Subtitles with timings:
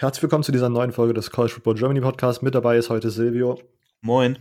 [0.00, 2.42] Herzlich willkommen zu dieser neuen Folge des College Football Germany Podcast.
[2.42, 3.60] Mit dabei ist heute Silvio.
[4.00, 4.38] Moin.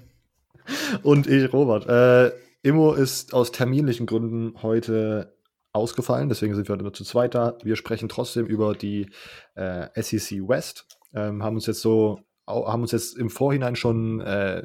[1.03, 1.85] Und ich, Robert.
[1.85, 5.35] Äh, Immo ist aus terminlichen Gründen heute
[5.73, 7.57] ausgefallen, deswegen sind wir heute nur zu zweit da.
[7.61, 9.09] Wir sprechen trotzdem über die
[9.55, 10.87] äh, SEC West.
[11.13, 14.63] Ähm, haben uns jetzt so, haben uns jetzt im Vorhinein schon äh,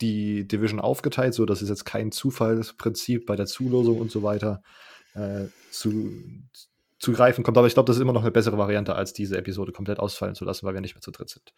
[0.00, 4.62] die Division aufgeteilt, so dass es jetzt kein Zufallsprinzip bei der Zulosung und so weiter
[5.12, 6.10] äh, zu,
[7.00, 7.58] zu greifen kommt.
[7.58, 10.34] Aber ich glaube, das ist immer noch eine bessere Variante, als diese Episode komplett ausfallen
[10.34, 11.52] zu lassen, weil wir nicht mehr zu dritt sind.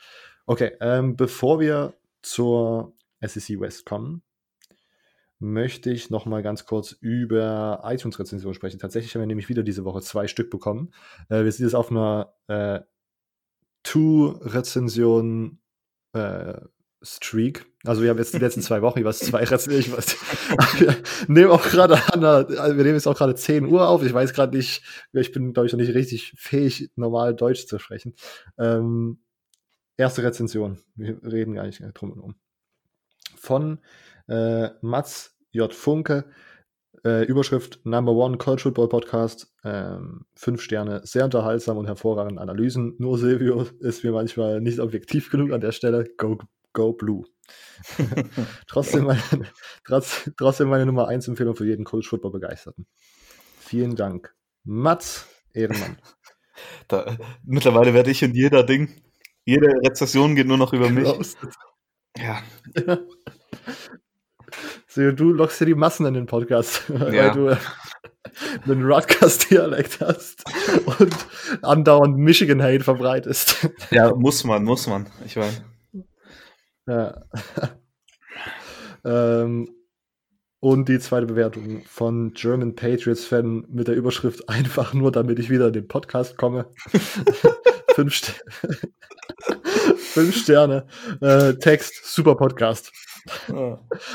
[0.47, 4.23] Okay, ähm, bevor wir zur SEC West kommen,
[5.41, 8.79] möchte ich noch mal ganz kurz über iTunes-Rezensionen sprechen.
[8.79, 10.95] Tatsächlich haben wir nämlich wieder diese Woche zwei Stück bekommen.
[11.29, 12.81] Äh, wir sind jetzt auf einer äh,
[13.83, 15.59] Two-Rezension
[16.13, 16.61] äh,
[17.03, 17.65] Streak.
[17.85, 19.81] Also wir haben jetzt die letzten zwei Wochen jeweils zwei Rezensionen.
[19.81, 20.17] Ich weiß,
[20.79, 20.97] wir
[21.29, 24.05] nehmen auch gerade an, wir nehmen jetzt auch gerade 10 Uhr auf.
[24.05, 27.79] Ich weiß gerade nicht, ich bin, glaube ich, noch nicht richtig fähig, normal Deutsch zu
[27.79, 28.15] sprechen.
[28.59, 29.19] Ähm,
[29.97, 30.79] erste Rezension.
[30.95, 32.35] Wir reden gar nicht drum und um.
[33.37, 33.81] Von
[34.29, 35.73] äh, Mats J.
[35.75, 36.25] Funke.
[37.05, 39.53] Äh, Überschrift Number One College Football Podcast.
[39.65, 42.95] Ähm, fünf Sterne, sehr unterhaltsam und hervorragende Analysen.
[42.99, 46.09] Nur Silvio ist mir manchmal nicht objektiv genug an der Stelle.
[46.17, 46.39] Go,
[46.73, 47.25] go Blue.
[48.67, 49.23] trotzdem, meine,
[49.85, 52.87] trotz, trotzdem meine Nummer 1 Empfehlung für jeden College Football Begeisterten.
[53.61, 54.35] Vielen Dank.
[54.65, 55.99] Mats Ehrenmann.
[56.87, 59.03] Da, mittlerweile werde ich in jeder Ding,
[59.45, 61.09] jede Rezession geht nur noch über mich.
[62.17, 62.43] Ja.
[62.87, 62.99] ja.
[64.87, 67.01] So, du lockst dir die Massen in den Podcast, ja.
[67.01, 67.59] weil du
[68.71, 70.45] einen Rutgers-Dialekt hast
[71.01, 71.17] und
[71.63, 73.71] andauernd Michigan-Hate verbreitest.
[73.91, 75.09] Ja, muss man, muss man.
[75.25, 75.63] Ich weiß.
[76.87, 77.23] Ja.
[79.05, 79.69] ähm,
[80.61, 85.51] und die zweite Bewertung von German Patriots Fan mit der Überschrift einfach nur, damit ich
[85.51, 86.71] wieder in den Podcast komme.
[87.95, 88.43] Fünf, St
[89.97, 90.87] Fünf, Sterne.
[91.21, 92.93] Äh, Text, super Podcast.
[93.49, 93.55] Ich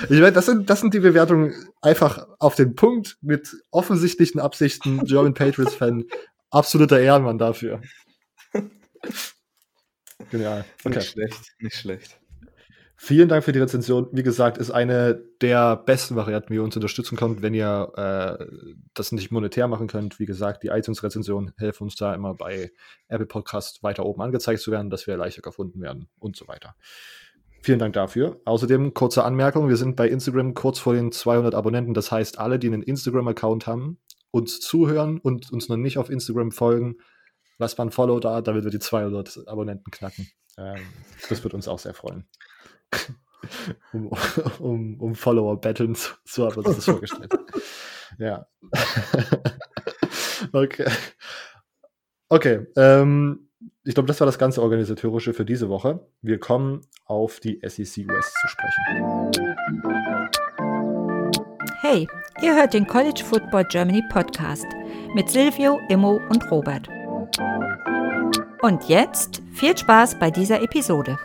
[0.10, 5.04] meine, das sind, das sind die Bewertungen einfach auf den Punkt mit offensichtlichen Absichten.
[5.06, 6.06] German Patriots Fan,
[6.50, 7.82] absoluter Ehrenmann dafür.
[10.32, 10.66] Genial.
[10.84, 10.96] Okay.
[10.96, 12.20] Nicht schlecht, nicht schlecht.
[13.00, 14.08] Vielen Dank für die Rezension.
[14.12, 18.46] Wie gesagt, ist eine der besten Varianten, wie ihr uns unterstützen könnt, wenn ihr äh,
[18.96, 20.20] das nicht monetär machen könnt.
[20.20, 22.72] Wie gesagt, die iTunes-Rezensionen helfen uns da immer bei
[23.08, 26.76] Apple Podcast weiter oben angezeigt zu werden, dass wir leichter gefunden werden und so weiter.
[27.62, 28.42] Vielen Dank dafür.
[28.46, 31.94] Außerdem kurze Anmerkung: Wir sind bei Instagram kurz vor den 200 Abonnenten.
[31.94, 34.00] Das heißt, alle, die einen Instagram-Account haben,
[34.32, 36.98] uns zuhören und uns noch nicht auf Instagram folgen,
[37.60, 40.28] lasst mal ein Follow da, damit wir die 200 Abonnenten knacken.
[40.58, 40.82] Ähm,
[41.30, 42.26] das wird uns auch sehr freuen.
[43.94, 44.12] Um,
[44.60, 47.32] um, um Follower betteln, so haben wir uns das vorgestellt.
[48.18, 48.48] ja.
[50.52, 50.86] okay.
[52.30, 52.68] Okay.
[52.76, 53.50] Ähm,
[53.84, 56.06] ich glaube, das war das ganze Organisatorische für diese Woche.
[56.22, 59.32] Wir kommen auf die SEC West zu sprechen.
[61.80, 62.08] Hey,
[62.42, 64.66] ihr hört den College Football Germany Podcast
[65.16, 66.90] mit Silvio, Immo und Robert.
[68.62, 71.18] Und jetzt viel Spaß bei dieser Episode.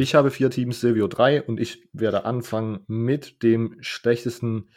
[0.00, 4.70] Ich habe vier Teams, Silvio drei und ich werde anfangen mit dem schlechtesten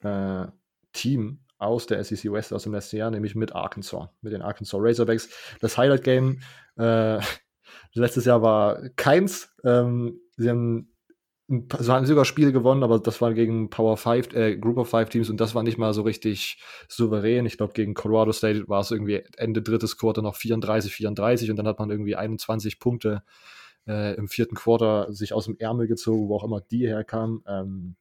[0.00, 0.46] äh,
[0.92, 4.80] Team aus der SEC West aus dem letzten Jahr, nämlich mit Arkansas, mit den Arkansas
[4.82, 5.28] Razorbacks.
[5.60, 6.40] Das Highlight Game
[6.76, 7.20] äh,
[7.94, 9.54] letztes Jahr war keins.
[9.62, 10.92] Ähm, sie haben
[11.48, 15.10] sie haben sogar Spiele gewonnen, aber das war gegen Power 5, äh, Group of Five
[15.10, 17.46] Teams und das war nicht mal so richtig souverän.
[17.46, 21.56] Ich glaube, gegen Colorado State war es irgendwie Ende drittes Quarter noch 34, 34 und
[21.56, 23.22] dann hat man irgendwie 21 Punkte
[23.86, 27.42] äh, im vierten Quarter sich aus dem Ärmel gezogen, wo auch immer die herkam.
[27.46, 27.96] Ähm,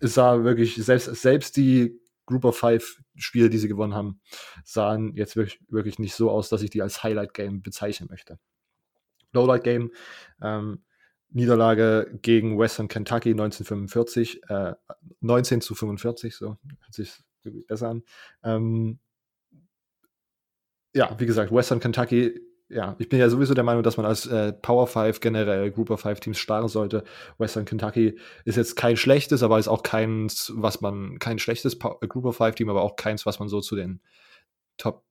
[0.00, 4.20] es sah wirklich, selbst, selbst die Group of Five Spiele, die sie gewonnen haben,
[4.64, 8.38] sahen jetzt wirklich, wirklich nicht so aus, dass ich die als Highlight Game bezeichnen möchte.
[9.32, 9.92] Lowlight Game,
[10.42, 10.82] ähm,
[11.30, 14.74] Niederlage gegen Western Kentucky 1945, äh,
[15.20, 17.12] 19 zu 45, so hört sich
[17.66, 18.02] besser an.
[18.42, 18.98] Ähm,
[20.94, 24.26] ja, wie gesagt, Western Kentucky ja, ich bin ja sowieso der Meinung, dass man als
[24.26, 27.02] äh, Power 5 generell Group of Five Teams sparen sollte.
[27.38, 31.98] Western Kentucky ist jetzt kein schlechtes, aber ist auch keins, was man, kein schlechtes pa
[32.06, 34.00] Group of Five Team, aber auch keins, was man so zu den
[34.76, 35.04] Top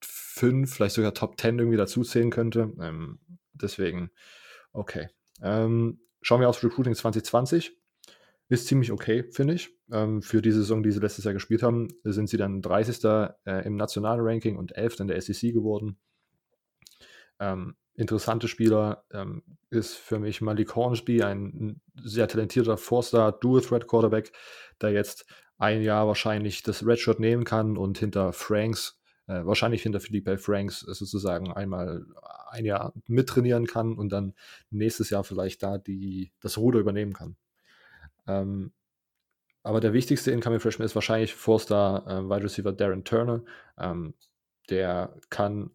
[0.00, 2.72] 5, vielleicht sogar Top 10 irgendwie dazu zählen könnte.
[2.80, 3.20] Ähm,
[3.52, 4.10] deswegen,
[4.72, 5.08] okay.
[5.40, 7.76] Ähm, schauen wir aufs Recruiting 2020.
[8.48, 9.70] Ist ziemlich okay, finde ich.
[9.92, 13.04] Ähm, für die Saison, die sie letztes Jahr gespielt haben, sind sie dann 30.
[13.04, 15.00] Äh, im nationalen Ranking und 11.
[15.00, 15.98] in der SEC geworden.
[17.40, 24.32] Ähm, interessante Spieler ähm, ist für mich Malik Hornsby, ein sehr talentierter Four-Star Dual-Threat-Quarterback,
[24.80, 25.26] der jetzt
[25.58, 30.80] ein Jahr wahrscheinlich das Redshirt nehmen kann und hinter Franks, äh, wahrscheinlich hinter Philippe Franks
[30.80, 32.06] sozusagen einmal
[32.50, 34.34] ein Jahr mittrainieren kann und dann
[34.70, 37.36] nächstes Jahr vielleicht da die, das Ruder übernehmen kann.
[38.26, 38.72] Ähm,
[39.64, 43.42] aber der wichtigste Incoming Freshman ist wahrscheinlich Four-Star äh, Wide Receiver Darren Turner.
[43.76, 44.14] Ähm,
[44.70, 45.70] der kann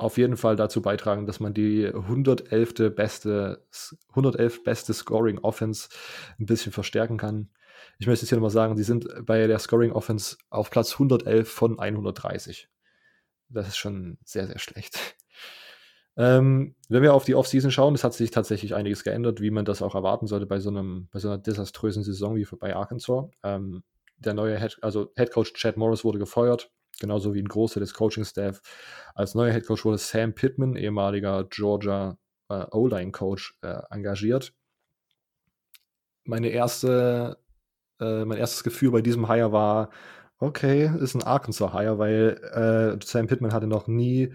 [0.00, 2.94] auf jeden Fall dazu beitragen, dass man die 111.
[2.94, 3.66] beste,
[4.10, 5.88] 111 beste Scoring Offense
[6.38, 7.50] ein bisschen verstärken kann.
[7.98, 11.50] Ich möchte jetzt hier nochmal sagen, sie sind bei der Scoring Offense auf Platz 111
[11.50, 12.68] von 130.
[13.48, 15.16] Das ist schon sehr, sehr schlecht.
[16.16, 19.64] Ähm, wenn wir auf die Offseason schauen, es hat sich tatsächlich einiges geändert, wie man
[19.64, 23.26] das auch erwarten sollte bei so, einem, bei so einer desaströsen Saison wie bei Arkansas.
[23.42, 23.84] Ähm,
[24.18, 27.94] der neue Head, also Head Coach Chad Morris wurde gefeuert genauso wie ein Großteil des
[27.94, 28.60] Coaching-Staff.
[29.14, 34.52] Als neuer Headcoach wurde Sam Pittman, ehemaliger Georgia äh, O-Line-Coach, äh, engagiert.
[36.24, 37.38] Meine erste,
[38.00, 39.90] äh, mein erstes Gefühl bei diesem Hire war,
[40.38, 44.32] okay, ist ein Arkansas-Hire, weil äh, Sam Pittman hatte noch nie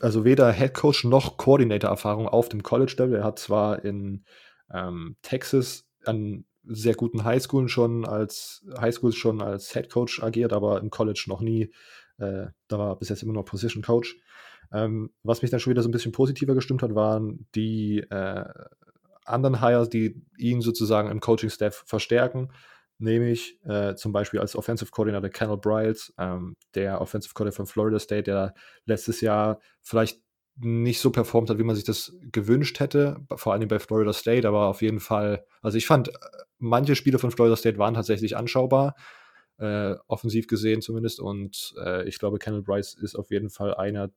[0.00, 3.16] also weder Headcoach noch Coordinator-Erfahrung auf dem College-Level.
[3.16, 4.24] Er hat zwar in
[4.72, 10.80] ähm, Texas an sehr guten Highschoolen schon als Highschools schon als Head Coach agiert, aber
[10.80, 11.72] im College noch nie.
[12.18, 14.16] Äh, da war bis jetzt immer nur Position Coach.
[14.72, 18.44] Ähm, was mich dann schon wieder so ein bisschen positiver gestimmt hat, waren die äh,
[19.24, 22.50] anderen Hires, die ihn sozusagen im Coaching-Staff verstärken.
[22.98, 27.98] Nämlich äh, zum Beispiel als Offensive Coordinator Kennel Bryles, ähm, der Offensive Coordinator von Florida
[27.98, 28.54] State, der
[28.86, 30.20] letztes Jahr vielleicht
[30.56, 34.46] nicht so performt hat, wie man sich das gewünscht hätte, vor allem bei Florida State,
[34.46, 36.10] aber auf jeden Fall, also ich fand,
[36.58, 38.94] manche Spiele von Florida State waren tatsächlich anschaubar,
[39.58, 44.10] äh, offensiv gesehen zumindest, und äh, ich glaube, Kenneth Bryce ist auf jeden Fall einer,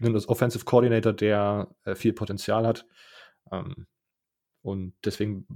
[0.00, 2.84] das Offensive Coordinator, der äh, viel Potenzial hat.
[3.50, 3.86] Ähm,
[4.62, 5.46] und deswegen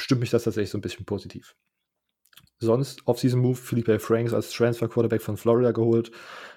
[0.00, 1.56] stimmt mich das tatsächlich so ein bisschen positiv.
[2.58, 6.12] Sonst auf diesem Move Felipe Franks als Transfer Quarterback von Florida geholt.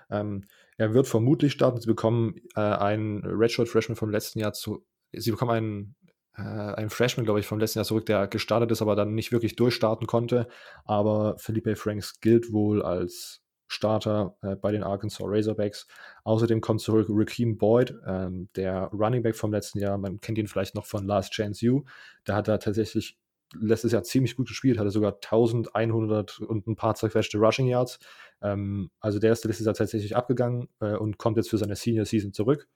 [0.10, 0.46] Ähm,
[0.78, 1.80] er wird vermutlich starten.
[1.80, 4.86] Sie bekommen äh, einen Redshirt Freshman vom letzten Jahr zu.
[5.14, 5.96] Sie bekommen einen,
[6.38, 9.32] äh, einen Freshman, glaube ich, vom letzten Jahr zurück, der gestartet ist, aber dann nicht
[9.32, 10.48] wirklich durchstarten konnte.
[10.84, 15.88] Aber Felipe Franks gilt wohl als Starter äh, bei den Arkansas Razorbacks.
[16.24, 19.98] Außerdem kommt zurück Raheem Boyd, ähm, der Running Back vom letzten Jahr.
[19.98, 21.84] Man kennt ihn vielleicht noch von Last Chance U.
[22.28, 23.18] Der hat da tatsächlich
[23.54, 28.00] letztes Jahr ziemlich gut gespielt, hatte sogar 1100 und ein paar zerquetschte Rushing Yards.
[28.42, 32.06] Ähm, also der ist letztes Jahr tatsächlich abgegangen äh, und kommt jetzt für seine Senior
[32.06, 32.68] Season zurück.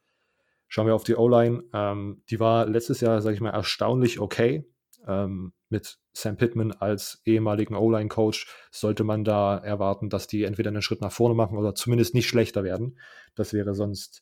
[0.67, 1.63] Schauen wir auf die O-Line.
[1.73, 4.65] Ähm, die war letztes Jahr, sage ich mal, erstaunlich okay.
[5.07, 10.81] Ähm, mit Sam Pittman als ehemaligen O-Line-Coach sollte man da erwarten, dass die entweder einen
[10.81, 12.99] Schritt nach vorne machen oder zumindest nicht schlechter werden.
[13.35, 14.21] Das wäre sonst,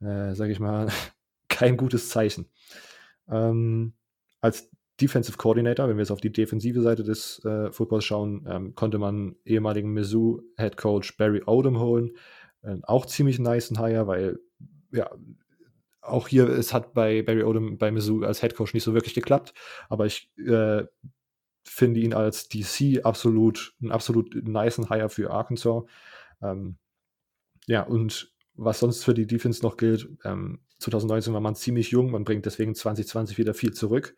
[0.00, 0.88] äh, sage ich mal,
[1.48, 2.48] kein gutes Zeichen.
[3.28, 3.94] Ähm,
[4.40, 4.70] als
[5.00, 8.98] Defensive Coordinator, wenn wir jetzt auf die defensive Seite des äh, Footballs schauen, ähm, konnte
[8.98, 12.16] man ehemaligen Mizzou Head Coach Barry Odom holen.
[12.62, 14.38] Ähm, auch ziemlich nice Hire, weil
[14.92, 15.10] ja,
[16.00, 19.14] auch hier, es hat bei Barry Odom bei Mizzou als Head Coach nicht so wirklich
[19.14, 19.52] geklappt,
[19.88, 20.84] aber ich äh,
[21.64, 25.84] finde ihn als DC absolut, einen absolut nice Hire für Arkansas.
[26.42, 26.76] Ähm,
[27.66, 32.10] ja, und was sonst für die Defense noch gilt, ähm, 2019 war man ziemlich jung,
[32.10, 34.14] man bringt deswegen 2020 wieder viel zurück.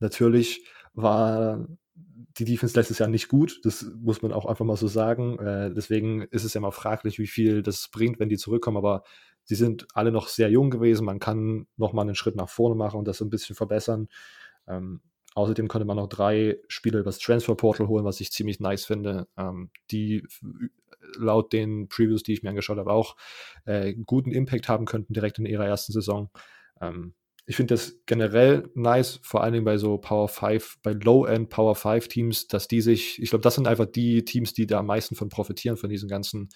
[0.00, 4.88] Natürlich war die Defense letztes Jahr nicht gut, das muss man auch einfach mal so
[4.88, 5.38] sagen.
[5.38, 9.02] Äh, deswegen ist es ja mal fraglich, wie viel das bringt, wenn die zurückkommen, aber
[9.44, 11.04] sie sind alle noch sehr jung gewesen.
[11.04, 14.08] Man kann noch mal einen Schritt nach vorne machen und das so ein bisschen verbessern.
[14.66, 15.00] Ähm,
[15.34, 19.26] außerdem konnte man noch drei Spieler übers Transfer Portal holen, was ich ziemlich nice finde,
[19.36, 20.26] ähm, die
[21.16, 23.16] laut den Previews, die ich mir angeschaut habe, auch
[23.64, 26.30] äh, guten Impact haben könnten direkt in ihrer ersten Saison.
[26.80, 27.14] Ähm,
[27.48, 31.74] ich finde das generell nice, vor allen Dingen bei so Power 5, bei Low-End Power
[31.74, 34.86] 5 Teams, dass die sich, ich glaube, das sind einfach die Teams, die da am
[34.86, 36.50] meisten von profitieren, von diesen ganzen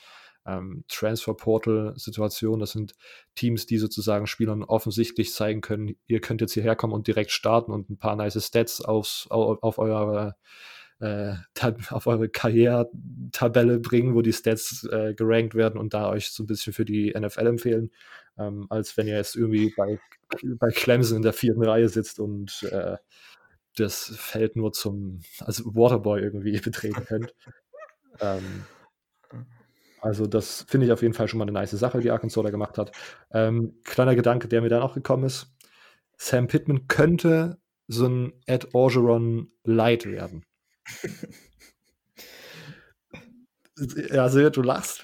[0.47, 2.61] ähm, Transfer Portal Situationen.
[2.61, 2.92] Das sind
[3.35, 7.73] Teams, die sozusagen Spielern offensichtlich zeigen können, ihr könnt jetzt hierher kommen und direkt starten
[7.73, 10.35] und ein paar nice Stats aufs, auf, auf eure
[11.02, 11.35] äh,
[11.90, 16.47] auf eure Karrieretabelle bringen, wo die Stats äh, gerankt werden und da euch so ein
[16.47, 17.90] bisschen für die NFL empfehlen,
[18.38, 19.99] ähm, als wenn ihr jetzt irgendwie bei,
[20.59, 22.97] bei Clemson in der vierten Reihe sitzt und äh,
[23.76, 27.35] das Feld nur zum, also Waterboy irgendwie betreten könnt.
[28.21, 28.64] ähm,
[30.00, 32.50] also das finde ich auf jeden Fall schon mal eine nice Sache, die Arkansas da
[32.50, 32.92] gemacht hat.
[33.32, 35.54] Ähm, kleiner Gedanke, der mir dann auch gekommen ist.
[36.16, 40.44] Sam Pittman könnte so ein Ed Orgeron Light werden.
[44.12, 45.03] Ja, also du lachst.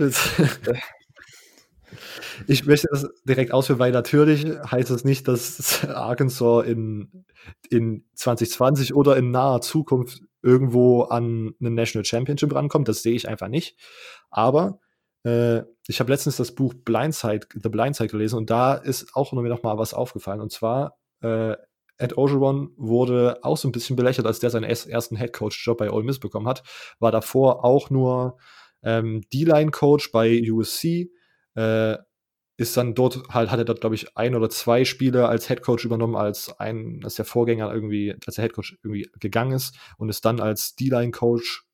[2.47, 7.25] Ich möchte das direkt ausführen, weil natürlich heißt es nicht, dass Arkansas in,
[7.71, 12.89] in 2020 oder in naher Zukunft irgendwo an eine National Championship rankommt.
[12.89, 13.77] Das sehe ich einfach nicht.
[14.31, 14.81] Aber
[15.25, 19.43] äh, ich habe letztens das Buch Blindside, The Blindside gelesen und da ist auch noch
[19.63, 20.41] mal was aufgefallen.
[20.41, 21.57] Und zwar, äh,
[21.99, 26.05] Ed Ogeron wurde auch so ein bisschen belächelt, als der seinen ersten Headcoach-Job bei Ole
[26.05, 26.63] Miss bekommen hat.
[27.01, 28.39] War davor auch nur
[28.83, 31.11] ähm, D-Line-Coach bei USC.
[31.55, 31.97] Äh,
[32.57, 35.85] ist dann dort halt, hat er dort, glaube ich, ein oder zwei Spiele als Headcoach
[35.85, 40.25] übernommen, als ein, als der Vorgänger irgendwie, als der Headcoach irgendwie gegangen ist und ist
[40.25, 41.68] dann als D-Line-Coach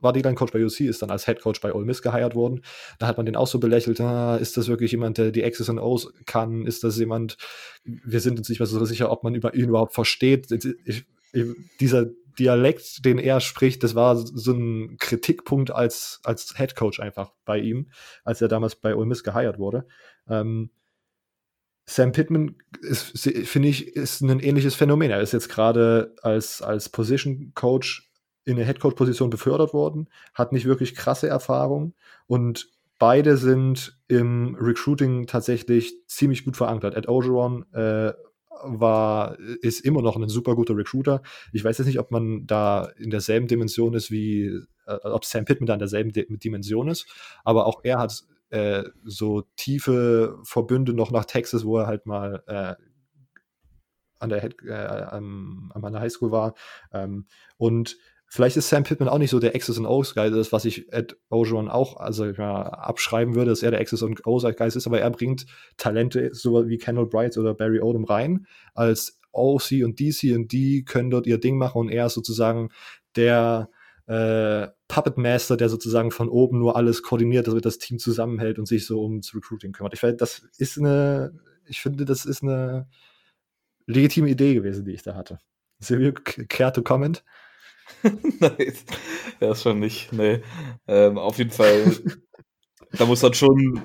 [0.00, 2.62] war D-Line-Coach bei UC, ist dann als Headcoach bei Ole Miss geheiert worden.
[2.98, 5.68] Da hat man den auch so belächelt, ah, ist das wirklich jemand, der die X's
[5.68, 6.66] und O's kann?
[6.66, 7.36] Ist das jemand,
[7.84, 10.50] wir sind uns nicht mehr so sicher, ob man ihn überhaupt versteht.
[10.50, 11.46] Ich, ich,
[11.80, 12.06] dieser
[12.38, 17.58] Dialekt, den er spricht, das war so ein Kritikpunkt als, als Head Coach einfach bei
[17.58, 17.90] ihm,
[18.24, 19.86] als er damals bei Ole Miss geheiert wurde.
[20.28, 20.70] Ähm,
[21.84, 22.56] Sam Pittman
[22.92, 25.10] finde ich, ist ein ähnliches Phänomen.
[25.10, 28.11] Er ist jetzt gerade als, als Position Coach
[28.44, 31.94] in eine Head Coach Position befördert worden, hat nicht wirklich krasse Erfahrung
[32.26, 32.68] und
[32.98, 36.94] beide sind im Recruiting tatsächlich ziemlich gut verankert.
[36.94, 38.12] Ed Ogeron äh,
[38.64, 41.22] war, ist immer noch ein super guter Recruiter.
[41.52, 44.44] Ich weiß jetzt nicht, ob man da in derselben Dimension ist wie,
[44.86, 47.06] äh, ob Sam Pittman da in derselben D Dimension ist,
[47.44, 52.42] aber auch er hat äh, so tiefe Verbünde noch nach Texas, wo er halt mal
[52.46, 52.74] äh,
[54.20, 56.54] an der Head, äh, an, an der Highschool war.
[56.92, 57.96] Ähm, und
[58.34, 60.90] Vielleicht ist Sam Pittman auch nicht so der X's und O's Guy, das was ich
[60.90, 64.86] Ed Ogeron auch also ja, abschreiben würde, dass er der X's und O's Guy ist,
[64.86, 65.44] aber er bringt
[65.76, 70.82] Talente so wie Kendall Bright oder Barry Odom rein als OC und DC und die
[70.82, 72.70] können dort ihr Ding machen und er ist sozusagen
[73.16, 73.68] der
[74.06, 78.64] äh, Puppet Master, der sozusagen von oben nur alles koordiniert, damit das Team zusammenhält und
[78.64, 79.92] sich so ums Recruiting kümmert.
[79.92, 82.88] Ich finde, das ist eine, ich finde, das ist eine
[83.86, 85.38] legitime Idee gewesen, die ich da hatte.
[85.80, 86.12] Silvio,
[86.48, 87.22] care comment?
[88.40, 88.72] Nein,
[89.40, 90.12] das schon nicht.
[90.12, 90.42] Nee.
[90.86, 91.96] Ähm, auf jeden Fall,
[92.92, 93.82] da muss man schon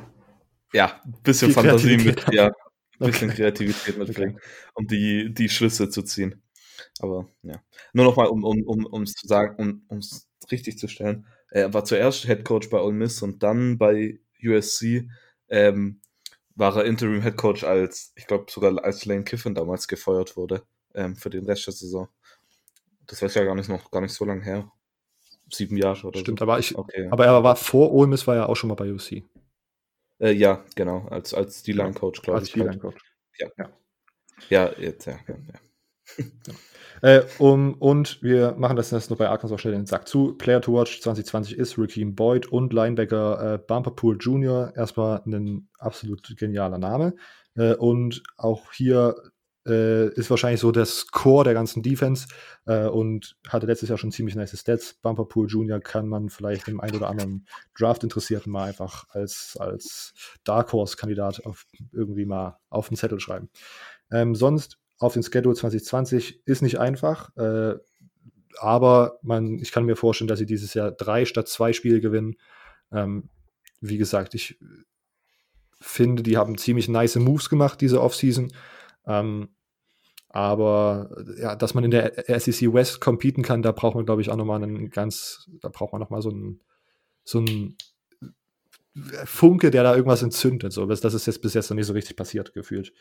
[0.73, 3.37] ja, ein bisschen Fantasie mit, ja, ein bisschen okay.
[3.37, 4.47] Kreativität mitbringen, okay.
[4.75, 6.41] um die, die Schlüsse zu ziehen.
[6.99, 7.61] Aber ja.
[7.93, 11.25] Nur nochmal, um es um, um, zu sagen, um es richtig zu stellen.
[11.49, 15.09] Er war zuerst Head Coach bei Ole Miss und dann bei USC
[15.49, 16.01] ähm,
[16.55, 20.63] war er Interim Head Coach als, ich glaube sogar als Lane Kiffin damals gefeuert wurde
[20.93, 22.09] ähm, für den Rest der Saison.
[23.07, 24.71] Das war ja gar nicht noch gar nicht so lange her.
[25.49, 26.43] Sieben Jahre oder Stimmt, so.
[26.43, 27.07] aber, ich, okay.
[27.09, 29.23] aber er war vor Ole Miss, war ja auch schon mal bei UC.
[30.19, 32.47] Äh, ja, genau, als, als D-Line-Coach, glaube ich.
[32.47, 33.01] Als D-Line-Coach.
[33.39, 33.47] Ja.
[33.57, 33.69] ja.
[34.49, 35.17] Ja, jetzt, ja.
[35.27, 36.23] ja, ja.
[37.01, 40.33] Äh, um, und wir machen das jetzt noch bei Arkansas schnell den Sack zu.
[40.33, 44.73] Player to Watch 2020 ist Raheem Boyd und Linebacker äh, Bumperpool Jr.
[44.75, 47.15] Erstmal ein absolut genialer Name.
[47.55, 49.15] Äh, und auch hier
[49.67, 52.27] äh, ist wahrscheinlich so das Core der ganzen Defense
[52.65, 54.95] äh, und hatte letztes Jahr schon ziemlich nice Stats.
[55.01, 57.45] Bumperpool Junior kann man vielleicht dem einen oder anderen
[57.77, 61.41] Draft-Interessierten mal einfach als, als Dark Horse-Kandidat
[61.91, 63.49] irgendwie mal auf den Zettel schreiben.
[64.11, 67.75] Ähm, sonst auf den Schedule 2020 ist nicht einfach, äh,
[68.59, 72.35] aber man, ich kann mir vorstellen, dass sie dieses Jahr drei statt zwei Spiele gewinnen.
[72.91, 73.29] Ähm,
[73.81, 74.57] wie gesagt, ich
[75.79, 78.51] finde, die haben ziemlich nice Moves gemacht diese Offseason.
[79.05, 79.49] Ähm,
[80.29, 84.29] aber ja, dass man in der SEC West competen kann, da braucht man, glaube ich,
[84.29, 86.61] auch nochmal einen ganz, da braucht man nochmal so einen,
[87.23, 87.77] so einen
[89.25, 90.73] Funke, der da irgendwas entzündet.
[90.73, 90.85] So.
[90.85, 92.93] Das, ist jetzt bis jetzt noch nicht so richtig passiert, gefühlt.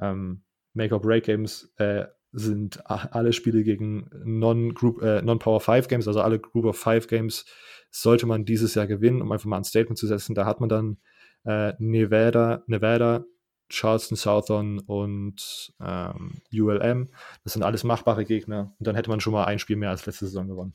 [0.00, 0.42] Ähm,
[0.74, 7.06] Make-or-Break-Games äh, sind alle Spiele gegen äh, Non-Power 5 Games, also alle Group of 5
[7.06, 7.44] Games,
[7.90, 10.34] sollte man dieses Jahr gewinnen, um einfach mal ein Statement zu setzen.
[10.34, 10.96] Da hat man dann
[11.44, 13.24] äh, Nevada, Nevada,
[13.72, 17.08] Charleston Southern und ähm, ULM.
[17.44, 18.72] Das sind alles machbare Gegner.
[18.78, 20.74] Und dann hätte man schon mal ein Spiel mehr als letzte Saison gewonnen.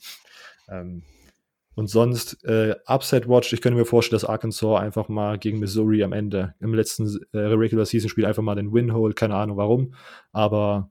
[0.68, 1.04] Ähm,
[1.76, 6.04] und sonst, äh, Upset Watch, ich könnte mir vorstellen, dass Arkansas einfach mal gegen Missouri
[6.04, 9.16] am Ende im letzten äh, Regular Season Spiel einfach mal den Win holt.
[9.16, 9.94] Keine Ahnung warum.
[10.32, 10.90] Aber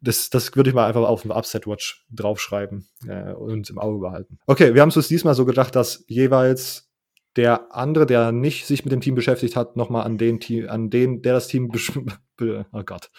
[0.00, 3.98] das, das würde ich mal einfach auf den Upset Watch draufschreiben äh, und im Auge
[3.98, 4.38] behalten.
[4.46, 6.91] Okay, wir haben es uns diesmal so gedacht, dass jeweils
[7.36, 10.90] der andere, der nicht sich mit dem Team beschäftigt hat, nochmal an den Team, an
[10.90, 11.70] den, der das Team
[12.40, 13.10] oh Gott.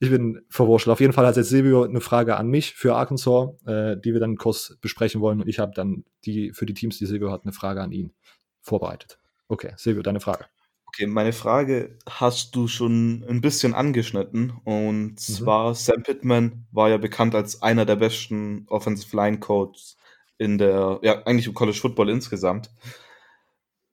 [0.00, 0.86] Ich bin verwurscht.
[0.88, 4.20] Auf jeden Fall hat jetzt Silvio eine Frage an mich für Arkansas, äh, die wir
[4.20, 5.40] dann kurz besprechen wollen.
[5.40, 8.12] Und ich habe dann die für die Teams, die Silvio hat, eine Frage an ihn
[8.60, 9.18] vorbereitet.
[9.48, 10.44] Okay, Silvio, deine Frage.
[10.86, 14.52] Okay, meine Frage hast du schon ein bisschen angeschnitten.
[14.64, 15.16] Und mhm.
[15.16, 19.96] zwar, Sam Pittman war ja bekannt als einer der besten Offensive Line Codes
[20.38, 22.70] in der, ja, eigentlich im College Football insgesamt.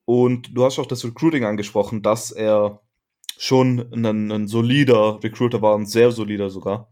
[0.05, 2.81] Und du hast auch das Recruiting angesprochen, dass er
[3.38, 6.89] schon ein, ein solider Recruiter war, ein sehr solider sogar.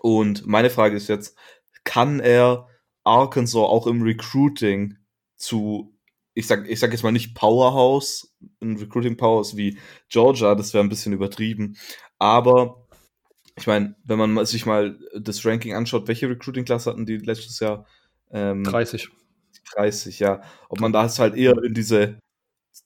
[0.00, 1.36] Und meine Frage ist jetzt,
[1.84, 2.68] kann er
[3.04, 4.96] Arkansas auch im Recruiting
[5.36, 5.96] zu,
[6.34, 10.84] ich sag, ich sag jetzt mal nicht Powerhouse, ein Recruiting Powerhouse wie Georgia, das wäre
[10.84, 11.76] ein bisschen übertrieben,
[12.18, 12.86] aber
[13.56, 17.86] ich meine, wenn man sich mal das Ranking anschaut, welche Recruiting-Klasse hatten die letztes Jahr?
[18.32, 19.10] Ähm, 30.
[19.76, 20.42] 30, ja.
[20.68, 22.18] Ob man da halt eher in diese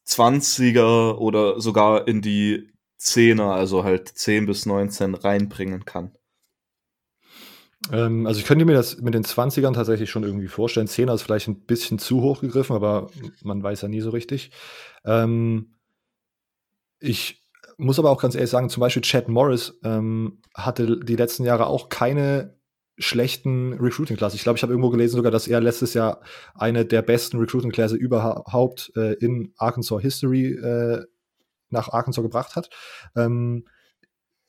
[0.07, 6.13] 20er oder sogar in die 10er, also halt 10 bis 19 reinbringen kann.
[7.93, 10.89] Ähm, also ich könnte mir das mit den 20ern tatsächlich schon irgendwie vorstellen.
[10.89, 13.09] 10er ist vielleicht ein bisschen zu hoch gegriffen, aber
[13.43, 14.51] man weiß ja nie so richtig.
[15.05, 15.75] Ähm,
[17.01, 17.45] ich
[17.77, 21.67] muss aber auch ganz ehrlich sagen, zum Beispiel Chad Morris ähm, hatte die letzten Jahre
[21.67, 22.58] auch keine
[22.99, 24.37] schlechten Recruiting-Klasse.
[24.37, 26.21] Ich glaube, ich habe irgendwo gelesen sogar, dass er letztes Jahr
[26.55, 31.05] eine der besten Recruiting-Klasse überhaupt äh, in Arkansas History äh,
[31.71, 32.71] nach Arkansas gebracht hat.
[33.15, 33.67] Ähm,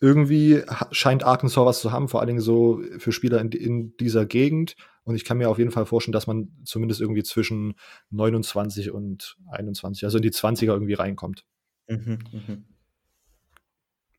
[0.01, 4.25] irgendwie scheint Arkansas was zu haben, vor allen Dingen so für Spieler in, in, dieser
[4.25, 4.75] Gegend.
[5.03, 7.75] Und ich kann mir auf jeden Fall vorstellen, dass man zumindest irgendwie zwischen
[8.11, 11.43] 29 und 21, also in die 20er irgendwie reinkommt.
[11.87, 12.57] Mhm, mh.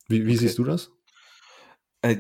[0.09, 0.37] Wie, wie okay.
[0.37, 0.91] siehst du das?
[2.03, 2.17] Äh,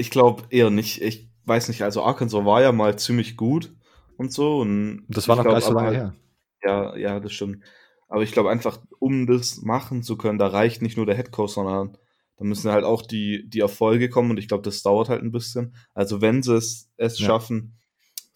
[0.00, 1.02] ich glaube eher nicht.
[1.02, 3.72] Ich weiß nicht, also Arkansas war ja mal ziemlich gut
[4.16, 4.58] und so.
[4.58, 6.14] Und das war noch gar nicht so lange her.
[6.62, 7.62] Ja, ja, das stimmt.
[8.08, 11.50] Aber ich glaube einfach, um das machen zu können, da reicht nicht nur der Headcoach,
[11.50, 11.96] sondern
[12.36, 15.30] da müssen halt auch die, die Erfolge kommen und ich glaube, das dauert halt ein
[15.30, 15.74] bisschen.
[15.94, 17.26] Also wenn sie es, es ja.
[17.26, 17.78] schaffen,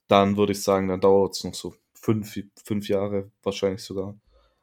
[0.07, 4.15] dann würde ich sagen, dann dauert es noch so fünf, fünf Jahre wahrscheinlich sogar.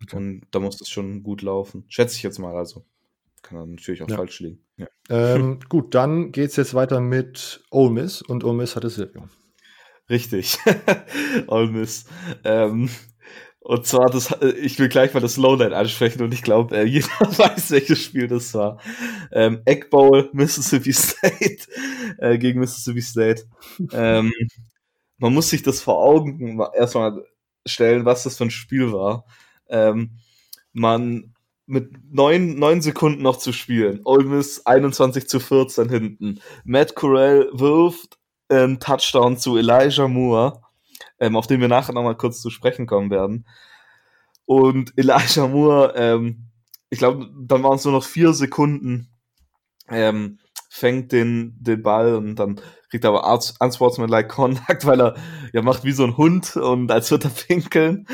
[0.01, 0.15] Okay.
[0.15, 1.85] Und da muss es schon gut laufen.
[1.89, 2.85] Schätze ich jetzt mal also.
[3.41, 4.17] Kann dann natürlich auch ja.
[4.17, 4.63] falsch liegen.
[4.77, 4.87] Ja.
[5.09, 9.27] Ähm, gut, dann geht es jetzt weiter mit Ole Miss und Ole Miss hatte Silvio.
[10.09, 10.57] Richtig.
[11.47, 12.05] Ole Miss.
[12.43, 12.89] Ähm,
[13.59, 17.07] und zwar, das, ich will gleich mal das Lowlight ansprechen und ich glaube, äh, jeder
[17.19, 18.81] weiß, welches Spiel das war.
[19.31, 21.67] Ähm, Egg Bowl, Mississippi State
[22.17, 23.45] äh, gegen Mississippi State.
[23.91, 24.33] Ähm,
[25.17, 27.23] man muss sich das vor Augen erstmal
[27.65, 29.25] stellen, was das für ein Spiel war.
[29.69, 30.17] Ähm,
[30.73, 34.01] man mit neun, neun Sekunden noch zu spielen.
[34.03, 36.41] Ole Miss 21 zu 14 hinten.
[36.63, 38.17] Matt Corral wirft
[38.49, 40.61] einen Touchdown zu Elijah Moore,
[41.19, 43.45] ähm, auf den wir nachher nochmal kurz zu sprechen kommen werden.
[44.45, 46.49] Und Elijah Moore, ähm,
[46.89, 49.07] ich glaube, dann waren es nur noch vier Sekunden,
[49.89, 55.15] ähm, fängt den, den Ball und dann kriegt er aber unsportsmanlike Contact, weil er
[55.53, 58.07] ja macht wie so ein Hund und als wird er pinkeln.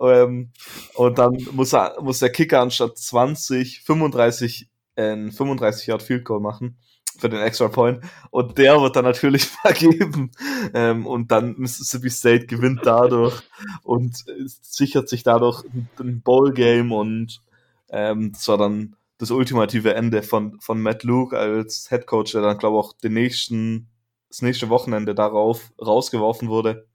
[0.00, 0.50] Ähm,
[0.94, 6.40] und dann muss er, muss der Kicker anstatt 20, 35, äh, 35 Yard Field Goal
[6.40, 6.78] machen
[7.18, 8.00] für den Extra Point.
[8.30, 10.30] Und der wird dann natürlich vergeben.
[10.74, 13.42] Ähm, und dann Mississippi State gewinnt dadurch
[13.82, 14.24] und
[14.62, 15.64] sichert sich dadurch
[15.98, 17.40] ein Bowl Game und
[17.90, 22.42] ähm, das war dann das ultimative Ende von, von Matt Luke als Head Coach, der
[22.42, 23.88] dann, glaube ich, auch den nächsten,
[24.28, 26.88] das nächste Wochenende darauf rausgeworfen wurde.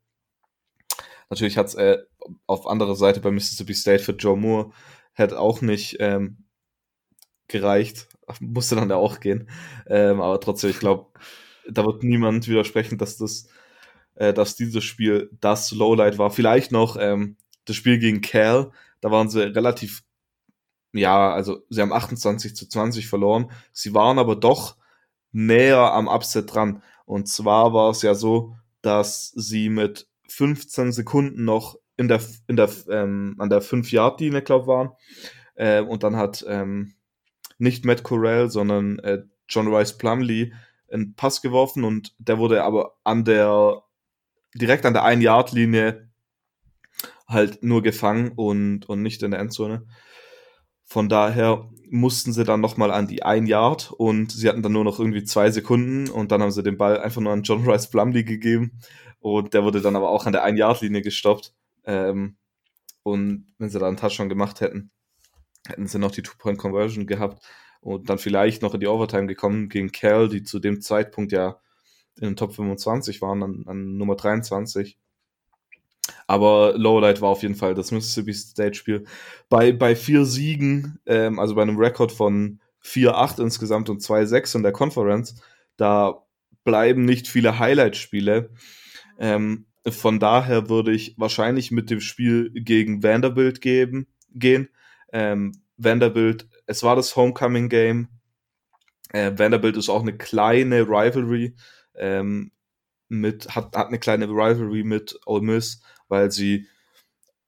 [1.29, 1.99] Natürlich hat es äh,
[2.47, 4.71] auf anderer Seite bei Mississippi State für Joe Moore
[5.13, 6.45] hätte auch nicht ähm,
[7.47, 8.07] gereicht.
[8.39, 9.49] Musste dann da auch gehen.
[9.87, 11.07] Ähm, aber trotzdem, ich glaube,
[11.69, 13.47] da wird niemand widersprechen, dass das,
[14.15, 16.31] äh, dass dieses Spiel das Lowlight war.
[16.31, 18.71] Vielleicht noch ähm, das Spiel gegen Cal.
[19.01, 20.03] Da waren sie relativ,
[20.93, 23.51] ja, also sie haben 28 zu 20 verloren.
[23.71, 24.77] Sie waren aber doch
[25.31, 26.83] näher am Upset dran.
[27.05, 32.55] Und zwar war es ja so, dass sie mit 15 Sekunden noch in der, in
[32.55, 34.91] der, ähm, an der 5-Yard-Linie, glaube waren.
[35.55, 36.93] Äh, und dann hat ähm,
[37.57, 40.53] nicht Matt Corral, sondern äh, John Rice Plumley
[40.89, 43.83] einen Pass geworfen und der wurde aber an der,
[44.55, 46.09] direkt an der 1-Yard-Linie
[47.27, 49.85] halt nur gefangen und, und nicht in der Endzone.
[50.85, 54.85] Von daher mussten sie dann nochmal an die 1 Yard und sie hatten dann nur
[54.85, 57.89] noch irgendwie zwei Sekunden und dann haben sie den Ball einfach nur an John Rice
[57.89, 58.79] Plumley gegeben
[59.19, 61.53] und der wurde dann aber auch an der 1-Yard-Linie gestoppt.
[61.89, 62.37] Ähm,
[63.01, 64.91] und wenn sie da einen Touchdown gemacht hätten,
[65.67, 67.43] hätten sie noch die Two-Point-Conversion gehabt
[67.81, 71.59] und dann vielleicht noch in die Overtime gekommen gegen Cal, die zu dem Zeitpunkt ja
[72.17, 74.99] in den Top 25 waren, an, an Nummer 23.
[76.27, 79.05] Aber Lowlight war auf jeden Fall das Mississippi State-Spiel.
[79.47, 84.63] Bei, bei vier Siegen, ähm, also bei einem Rekord von 4-8 insgesamt und 2-6 in
[84.63, 85.41] der Conference,
[85.77, 86.23] da
[86.63, 88.51] bleiben nicht viele Highlight-Spiele.
[89.17, 94.69] Ähm, von daher würde ich wahrscheinlich mit dem Spiel gegen Vanderbilt geben, gehen.
[95.11, 98.09] Ähm, Vanderbilt, es war das Homecoming Game.
[99.11, 101.55] Äh, Vanderbilt ist auch eine kleine Rivalry
[101.95, 102.51] ähm,
[103.07, 106.67] mit, hat, hat eine kleine Rivalry mit Ole Miss, weil sie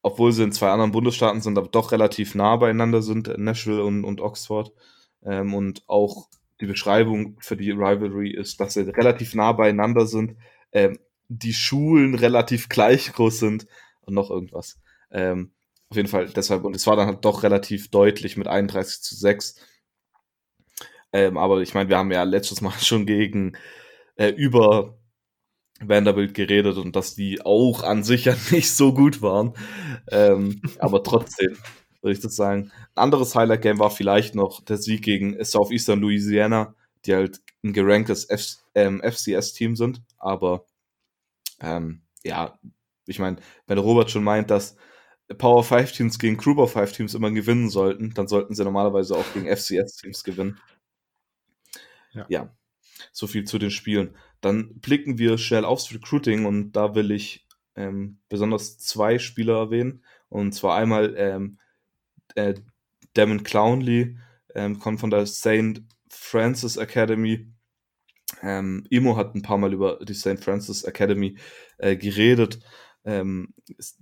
[0.04, 4.04] obwohl sie in zwei anderen Bundesstaaten sind, aber doch relativ nah beieinander sind, Nashville und,
[4.04, 4.72] und Oxford.
[5.24, 6.28] Ähm, und auch
[6.60, 10.38] die Beschreibung für die Rivalry ist, dass sie relativ nah beieinander sind,
[10.72, 11.00] ähm,
[11.38, 13.68] die Schulen relativ gleich groß sind
[14.02, 14.80] und noch irgendwas.
[15.12, 15.54] Ähm,
[15.90, 19.16] auf jeden Fall deshalb, und es war dann halt doch relativ deutlich mit 31 zu
[19.16, 19.56] 6.
[21.14, 23.58] Ähm, aber ich meine, wir haben ja letztes Mal schon gegen
[24.16, 24.98] äh, über
[25.82, 29.54] Vanderbilt geredet und dass die auch an sich ja nicht so gut waren.
[30.10, 31.58] Ähm, aber trotzdem
[32.02, 32.72] würde ich das sagen.
[32.96, 38.30] Ein anderes Highlight-Game war vielleicht noch der Sieg gegen Southeastern Louisiana, die halt ein geranktes
[38.30, 40.02] F ähm, FCS-Team sind.
[40.18, 40.66] Aber
[41.62, 42.60] ähm, ja,
[43.06, 44.76] ich meine, wenn Robert schon meint, dass
[45.38, 49.16] Power 5 Teams gegen Group of 5 Teams immer gewinnen sollten, dann sollten sie normalerweise
[49.16, 50.60] auch gegen FCS Teams gewinnen.
[52.14, 52.26] Ja.
[52.30, 52.56] ja.
[53.12, 54.16] so viel zu den Spielen.
[54.42, 60.04] Dann blicken wir schnell aufs Recruiting und da will ich ähm, besonders zwei Spieler erwähnen.
[60.30, 61.60] Und zwar einmal ähm,
[62.36, 62.56] äh,
[63.14, 64.18] Damon Clownley,
[64.56, 65.82] ähm, kommt von der St.
[66.10, 67.48] Francis Academy.
[68.42, 70.40] Ähm, Imo hat ein paar Mal über die St.
[70.44, 71.38] Francis Academy
[71.78, 72.60] äh, geredet.
[73.04, 73.54] Ähm,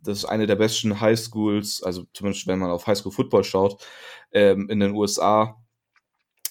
[0.04, 3.84] das ist eine der besten Highschools, also zumindest wenn man auf Highschool Football schaut,
[4.32, 5.58] ähm, in den USA.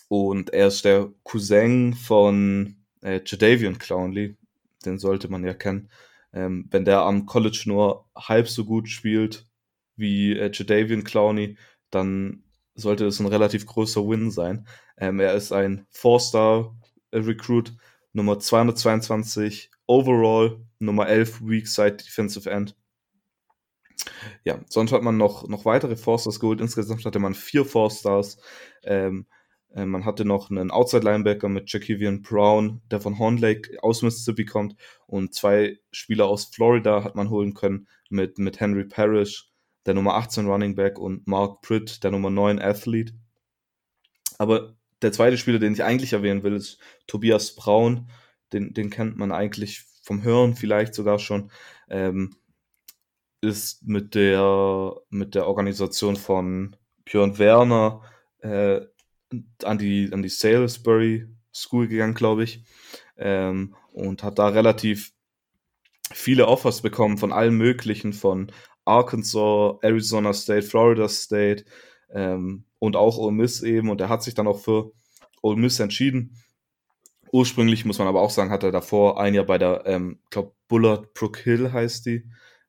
[0.09, 4.37] Und er ist der Cousin von äh, Jadavian Clownley,
[4.85, 5.91] den sollte man ja kennen.
[6.33, 9.47] Ähm, wenn der am College nur halb so gut spielt
[9.97, 11.59] wie äh, Jadavian Clowney,
[11.91, 14.67] dann sollte es ein relativ großer Win sein.
[14.97, 15.87] Ähm, er ist ein
[17.13, 17.75] Four-Star-Recruit,
[18.13, 22.77] Nummer 222 overall, Nummer 11 Weak Side Defensive End.
[24.45, 26.61] Ja, sonst hat man noch, noch weitere Four-Stars geholt.
[26.61, 28.39] Insgesamt hatte man vier Four-Stars.
[28.85, 29.27] Ähm,
[29.75, 34.45] äh, man hatte noch einen Outside-Linebacker mit Jakevian Brown, der von Horn Lake aus Mississippi
[34.45, 34.77] kommt.
[35.07, 39.51] Und zwei Spieler aus Florida hat man holen können mit, mit Henry Parrish,
[39.85, 43.15] der Nummer 18 Running Back, und Mark Pritt, der Nummer 9 Athlete.
[44.39, 48.11] Aber der zweite Spieler, den ich eigentlich erwähnen will, ist Tobias Braun.
[48.53, 51.51] Den, den kennt man eigentlich vom Hören vielleicht sogar schon.
[51.89, 52.35] Ähm,
[53.41, 58.03] ist mit der, mit der Organisation von Björn Werner
[58.41, 58.81] äh,
[59.63, 62.65] an die, an die Salisbury School gegangen, glaube ich,
[63.17, 65.13] ähm, und hat da relativ
[66.13, 68.51] viele Offers bekommen von allen möglichen, von
[68.85, 71.65] Arkansas, Arizona State, Florida State
[72.11, 73.91] ähm, und auch Ole Miss eben.
[73.91, 74.93] Und er hat sich dann auch für
[75.43, 76.37] Ole Miss entschieden.
[77.33, 80.55] Ursprünglich muss man aber auch sagen, hat er davor ein Jahr bei der, ähm, glaube
[80.69, 82.25] Bullard Brook Hill heißt die,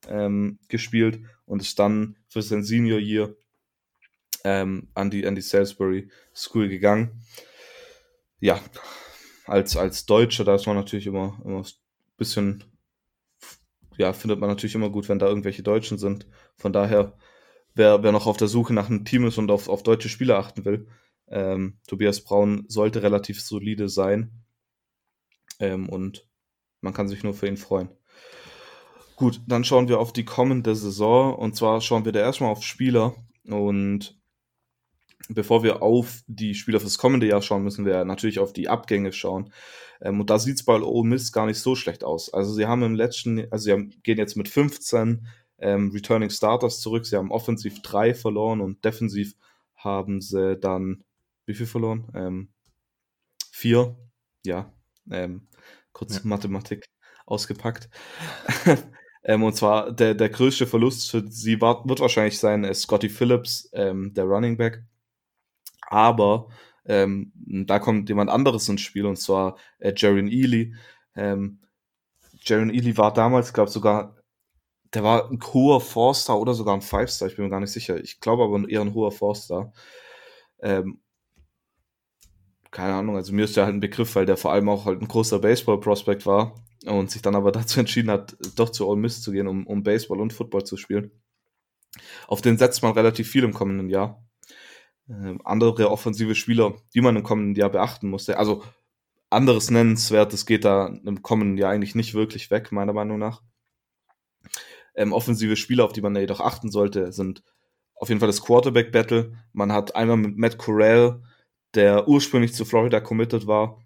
[0.08, 3.36] ähm, gespielt und ist dann für sein Senior Year
[4.43, 7.24] ähm, an, die, an die Salisbury School gegangen.
[8.39, 8.60] Ja,
[9.45, 11.65] als, als Deutscher, da ist man natürlich immer, immer ein
[12.17, 12.63] bisschen,
[13.98, 16.28] ja, findet man natürlich immer gut, wenn da irgendwelche Deutschen sind.
[16.56, 17.17] Von daher,
[17.80, 20.38] wer, wer noch auf der Suche nach einem Team ist und auf, auf deutsche Spieler
[20.38, 20.88] achten will,
[21.30, 24.44] ähm, Tobias Braun sollte relativ solide sein.
[25.60, 26.28] Ähm, und
[26.82, 27.89] man kann sich nur für ihn freuen.
[29.15, 31.36] Gut, dann schauen wir auf die kommende Saison.
[31.36, 33.15] Und zwar schauen wir da erstmal auf Spieler.
[33.46, 34.20] Und
[35.30, 39.13] bevor wir auf die Spieler fürs kommende Jahr schauen, müssen wir natürlich auf die Abgänge
[39.13, 39.54] schauen.
[40.02, 42.34] Ähm, und da sieht es bei Ole Miss gar nicht so schlecht aus.
[42.34, 45.28] Also sie haben im letzten, also sie haben, gehen jetzt mit 15
[45.62, 47.06] ähm, Returning Starters zurück.
[47.06, 49.36] Sie haben offensiv drei verloren und defensiv
[49.76, 51.04] haben sie dann
[51.45, 52.08] wie viel verloren?
[52.13, 52.50] Ähm,
[53.52, 53.98] vier.
[54.45, 54.72] Ja.
[55.10, 55.48] Ähm,
[55.93, 56.22] kurz ja.
[56.24, 56.89] Mathematik
[57.26, 57.89] ausgepackt.
[59.24, 63.10] ähm, und zwar der, der größte Verlust für sie war, wird wahrscheinlich sein, ist Scotty
[63.10, 64.84] Phillips, ähm, der Running Back.
[65.88, 66.50] Aber
[66.86, 70.76] ähm, da kommt jemand anderes ins Spiel und zwar äh, Jaron Ely.
[71.15, 71.60] Ähm,
[72.41, 74.15] Jaron Ely war damals, glaube ich, sogar,
[74.93, 78.02] der war ein hoher Four-Star oder sogar ein Five-Star, ich bin mir gar nicht sicher.
[78.02, 79.71] Ich glaube aber eher ein hoher Four-Star.
[80.62, 81.02] Ähm,
[82.71, 85.02] keine Ahnung, also mir ist der halt ein Begriff, weil der vor allem auch halt
[85.02, 89.21] ein großer Baseball-Prospect war und sich dann aber dazu entschieden hat, doch zu Ole Miss
[89.21, 91.12] zu gehen, um, um Baseball und Football zu spielen.
[92.28, 94.23] Auf den setzt man relativ viel im kommenden Jahr
[95.10, 98.38] äh, andere offensive Spieler, die man im kommenden Jahr beachten musste.
[98.38, 98.63] Also
[99.30, 103.41] anderes Nennenswertes geht da im kommenden Jahr eigentlich nicht wirklich weg, meiner Meinung nach.
[105.00, 107.42] Ähm, offensive Spieler, auf die man jedoch achten sollte, sind
[107.96, 109.34] auf jeden Fall das Quarterback-Battle.
[109.54, 111.24] Man hat einmal mit Matt Corral,
[111.74, 113.82] der ursprünglich zu Florida committed war,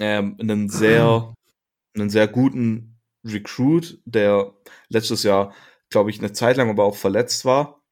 [0.00, 1.34] ähm, einen sehr,
[1.94, 4.54] einen sehr guten Recruit, der
[4.88, 5.54] letztes Jahr,
[5.88, 7.82] glaube ich, eine Zeit lang aber auch verletzt war.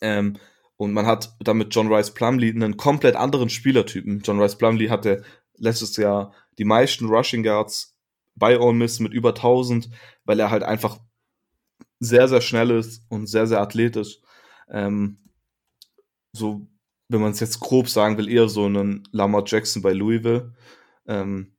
[0.00, 0.38] Ähm,
[0.76, 4.20] und man hat damit John Rice Plumley einen komplett anderen Spielertypen.
[4.24, 5.24] John Rice Plumley hatte
[5.56, 7.96] letztes Jahr die meisten Rushing Guards
[8.34, 9.90] bei Ole Miss mit über 1000,
[10.24, 10.98] weil er halt einfach
[12.02, 14.18] sehr, sehr schnell ist und sehr, sehr athletisch.
[14.68, 15.18] Ähm,
[16.32, 16.66] so,
[17.08, 20.52] wenn man es jetzt grob sagen will, eher so einen Lamar Jackson bei Louisville.
[21.06, 21.52] Ähm,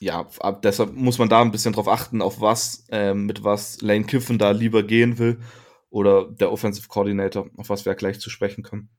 [0.00, 3.80] ja, ab, deshalb muss man da ein bisschen drauf achten, auf was, äh, mit was
[3.80, 5.40] Lane Kiffen da lieber gehen will
[5.90, 8.90] oder der Offensive Coordinator, auf was wir gleich zu sprechen kommen.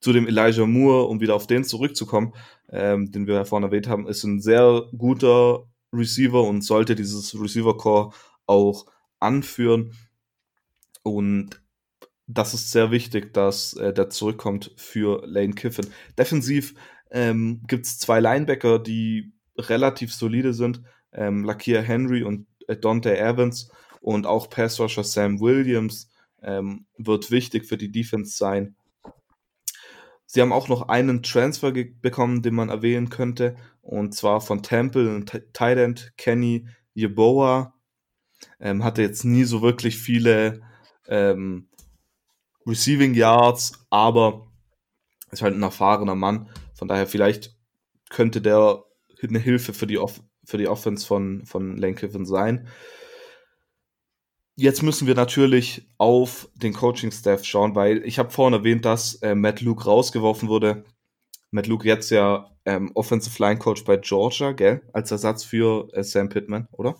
[0.00, 2.34] Zu dem Elijah Moore, um wieder auf den zurückzukommen,
[2.70, 7.40] ähm, den wir ja vorhin erwähnt haben, ist ein sehr guter Receiver und sollte dieses
[7.40, 8.12] Receiver Core
[8.48, 8.86] auch
[9.20, 9.94] anführen.
[11.02, 11.62] Und
[12.26, 15.86] das ist sehr wichtig, dass äh, der zurückkommt für Lane Kiffin.
[16.18, 16.74] Defensiv
[17.10, 20.82] ähm, gibt es zwei Linebacker, die relativ solide sind.
[21.12, 26.10] Ähm, Lakia Henry und äh, Dante Evans und auch Pass Rusher Sam Williams
[26.42, 28.76] ähm, wird wichtig für die Defense sein.
[30.26, 35.24] Sie haben auch noch einen Transfer bekommen, den man erwähnen könnte, und zwar von Temple,
[35.54, 37.72] Tight End Kenny Yeboah.
[38.60, 40.60] Ähm, hatte jetzt nie so wirklich viele
[41.06, 41.68] ähm,
[42.66, 44.50] Receiving Yards, aber
[45.30, 46.48] ist halt ein erfahrener Mann.
[46.74, 47.56] Von daher vielleicht
[48.10, 48.84] könnte der
[49.22, 52.68] eine Hilfe für die, Off für die Offense von, von Lane sein.
[54.54, 59.34] Jetzt müssen wir natürlich auf den Coaching-Staff schauen, weil ich habe vorhin erwähnt, dass äh,
[59.34, 60.84] Matt Luke rausgeworfen wurde.
[61.50, 64.82] Matt Luke jetzt ja ähm, Offensive Line Coach bei Georgia, gell?
[64.92, 66.96] Als Ersatz für äh, Sam Pittman, oder?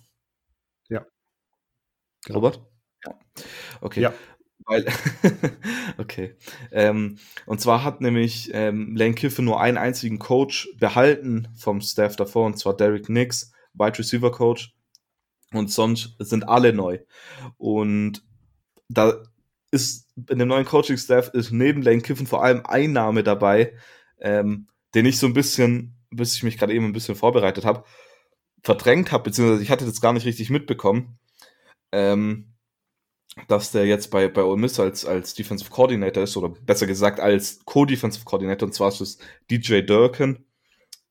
[2.29, 2.41] Genau.
[2.41, 2.61] Robert?
[3.05, 3.19] Ja.
[3.81, 4.01] Okay.
[4.03, 4.15] Ja.
[4.67, 4.85] Weil,
[5.99, 6.37] okay.
[6.71, 12.17] Ähm, und zwar hat nämlich ähm, Lane Kiffin nur einen einzigen Coach behalten vom Staff
[12.17, 14.75] davor, und zwar Derek Nix, Wide Receiver Coach.
[15.53, 16.99] Und sonst sind alle neu.
[17.57, 18.23] Und
[18.91, 19.23] da
[19.71, 23.73] ist in dem neuen Coaching-Staff ist neben Lane Kiffin vor allem ein Name dabei,
[24.21, 27.85] ähm, den ich so ein bisschen, bis ich mich gerade eben ein bisschen vorbereitet habe,
[28.63, 31.19] verdrängt habe, beziehungsweise ich hatte das gar nicht richtig mitbekommen.
[31.93, 32.55] Ähm,
[33.47, 37.21] dass der jetzt bei, bei Ole Miss als, als Defensive Coordinator ist, oder besser gesagt
[37.21, 39.19] als Co-Defensive Coordinator, und zwar ist es
[39.51, 40.45] DJ Durkin.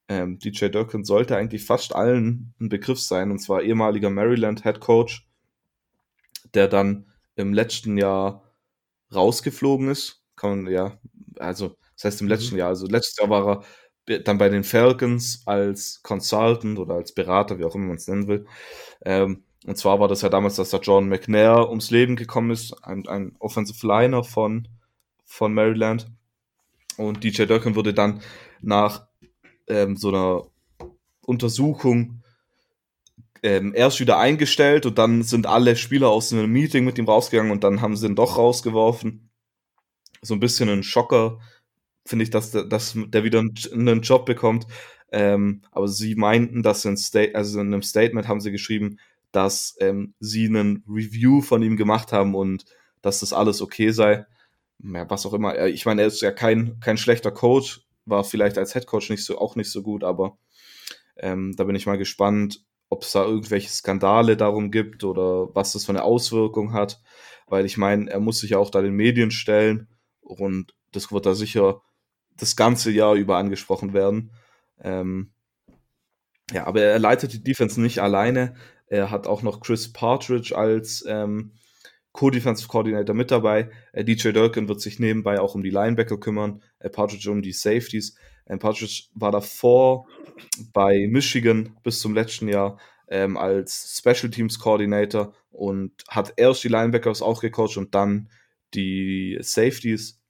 [0.09, 4.79] Ähm, DJ Durkin sollte eigentlich fast allen ein Begriff sein, und zwar ehemaliger Maryland Head
[4.79, 5.27] Coach,
[6.53, 8.43] der dann im letzten Jahr
[9.13, 10.23] rausgeflogen ist.
[10.35, 10.99] Kann man ja,
[11.37, 12.59] also, das heißt im letzten mhm.
[12.59, 13.63] Jahr, also letztes Jahr war
[14.07, 18.07] er dann bei den Falcons als Consultant oder als Berater, wie auch immer man es
[18.07, 18.45] nennen will.
[19.03, 22.73] Ähm, und zwar war das ja damals, dass der John McNair ums Leben gekommen ist,
[22.85, 24.69] ein, ein Offensive Liner von,
[25.25, 26.09] von Maryland.
[26.95, 28.21] Und DJ Durkin wurde dann
[28.61, 29.07] nach
[29.67, 30.43] ähm, so einer
[31.25, 32.23] Untersuchung
[33.43, 37.51] ähm, erst wieder eingestellt und dann sind alle Spieler aus einem Meeting mit ihm rausgegangen
[37.51, 39.29] und dann haben sie ihn doch rausgeworfen.
[40.21, 41.39] So ein bisschen ein Schocker,
[42.05, 44.65] finde ich, dass der, dass der wieder einen, Job bekommt.
[45.11, 48.97] Ähm, aber sie meinten, dass in, State, also in einem Statement haben sie geschrieben,
[49.37, 52.65] dass ähm, sie einen Review von ihm gemacht haben und
[53.03, 54.25] dass das alles okay sei.
[54.79, 55.67] Ja, was auch immer.
[55.67, 59.23] Ich meine, er ist ja kein, kein schlechter Coach, war vielleicht als Head Coach nicht
[59.23, 60.39] so, auch nicht so gut, aber
[61.17, 65.73] ähm, da bin ich mal gespannt, ob es da irgendwelche Skandale darum gibt oder was
[65.73, 66.99] das für eine Auswirkung hat.
[67.45, 69.87] Weil ich meine, er muss sich ja auch da den Medien stellen
[70.19, 71.83] und das wird da sicher
[72.37, 74.31] das ganze Jahr über angesprochen werden.
[74.81, 75.29] Ähm,
[76.51, 78.55] ja, aber er leitet die Defense nicht alleine.
[78.87, 81.51] Er hat auch noch Chris Partridge als ähm,
[82.13, 83.69] Co-Defensive Coordinator mit dabei.
[83.91, 87.53] Äh, DJ Durkin wird sich nebenbei auch um die Linebacker kümmern, äh, Partridge um die
[87.53, 88.15] Safeties.
[88.45, 90.07] Äh, Partridge war davor
[90.73, 96.69] bei Michigan bis zum letzten Jahr ähm, als Special Teams Coordinator und hat erst die
[96.69, 98.29] Linebackers auch gecoacht und dann
[98.73, 100.21] die Safeties.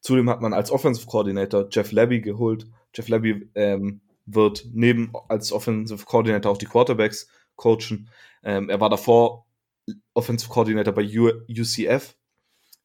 [0.00, 2.66] Zudem hat man als Offensive Coordinator Jeff Levy geholt.
[2.94, 8.10] Jeff Levy ähm, wird neben als Offensive Coordinator auch die Quarterbacks coachen.
[8.42, 9.46] Ähm, er war davor
[10.14, 12.16] Offensive Coordinator bei UCF.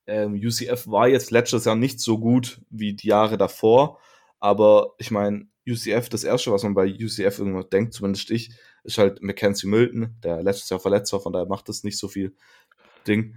[0.07, 3.99] Ähm, UCF war jetzt letztes Jahr nicht so gut wie die Jahre davor,
[4.39, 8.51] aber ich meine, UCF, das erste, was man bei UCF irgendwo denkt, zumindest ich,
[8.83, 12.07] ist halt Mackenzie Milton, der letztes Jahr verletzt war, von daher macht das nicht so
[12.07, 12.35] viel
[13.07, 13.35] Ding.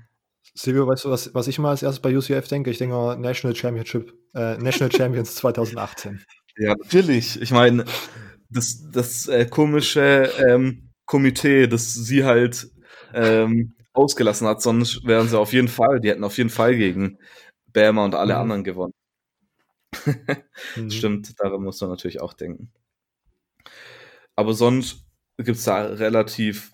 [0.55, 2.71] Silvio, weißt du, was, was ich mal als erstes bei UCF denke?
[2.71, 6.25] Ich denke National Championship, äh, National Champions 2018.
[6.57, 7.41] Ja, natürlich.
[7.41, 7.85] Ich meine,
[8.51, 12.71] das, das äh, komische ähm, Komitee, das sie halt
[13.13, 17.19] ähm, ausgelassen hat, sonst wären sie auf jeden Fall, die hätten auf jeden Fall gegen
[17.73, 18.41] Bama und alle mhm.
[18.41, 18.95] anderen gewonnen.
[20.77, 20.91] mhm.
[20.91, 22.73] Stimmt, daran muss man natürlich auch denken.
[24.37, 25.05] Aber sonst
[25.39, 26.73] gibt es da relativ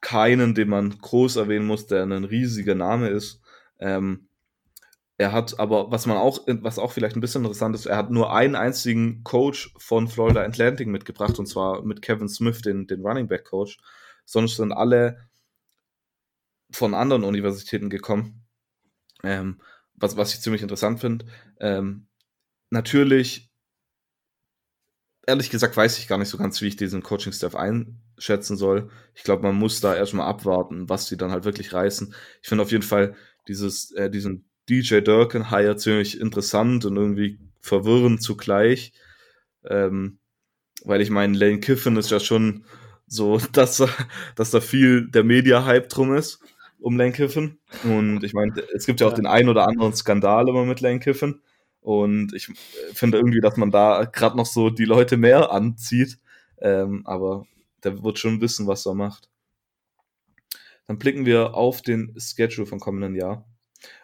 [0.00, 3.40] keinen, den man groß erwähnen muss, der ein riesiger Name ist.
[3.78, 4.23] Ähm,
[5.24, 8.10] er hat aber, was man auch, was auch vielleicht ein bisschen interessant ist, er hat
[8.10, 13.00] nur einen einzigen Coach von Florida Atlantic mitgebracht, und zwar mit Kevin Smith, den, den
[13.00, 13.78] Running Back Coach.
[14.26, 15.26] sonst sind alle
[16.70, 18.44] von anderen Universitäten gekommen.
[19.22, 19.62] Ähm,
[19.94, 21.24] was, was ich ziemlich interessant finde.
[21.58, 22.06] Ähm,
[22.68, 23.50] natürlich,
[25.26, 28.90] ehrlich gesagt, weiß ich gar nicht so ganz, wie ich diesen Coaching-Staff einschätzen soll.
[29.14, 32.14] Ich glaube, man muss da erstmal abwarten, was die dann halt wirklich reißen.
[32.42, 33.16] Ich finde auf jeden Fall
[33.48, 38.92] dieses, äh, diesen DJ Durkin Hire ziemlich interessant und irgendwie verwirrend zugleich.
[39.64, 40.18] Ähm,
[40.84, 42.64] weil ich meine, Lane Kiffin ist ja schon
[43.06, 43.82] so, dass,
[44.36, 46.40] dass da viel der Media-Hype drum ist
[46.84, 47.58] um Lane Kiffin.
[47.82, 49.16] Und ich meine, es gibt ja auch ja.
[49.16, 51.40] den einen oder anderen Skandal immer mit Lane Kiffin.
[51.80, 52.52] Und ich
[52.92, 56.18] finde irgendwie, dass man da gerade noch so die Leute mehr anzieht.
[56.60, 57.46] Ähm, aber
[57.82, 59.30] der wird schon wissen, was er macht.
[60.86, 63.46] Dann blicken wir auf den Schedule vom kommenden Jahr.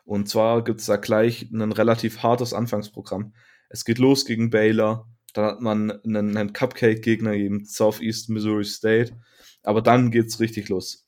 [0.04, 3.34] Und zwar gibt es da gleich ein relativ hartes Anfangsprogramm.
[3.68, 5.08] Es geht los gegen Baylor.
[5.34, 9.16] Dann hat man einen, einen Cupcake-Gegner gegen Southeast Missouri State.
[9.62, 11.06] Aber dann geht's richtig los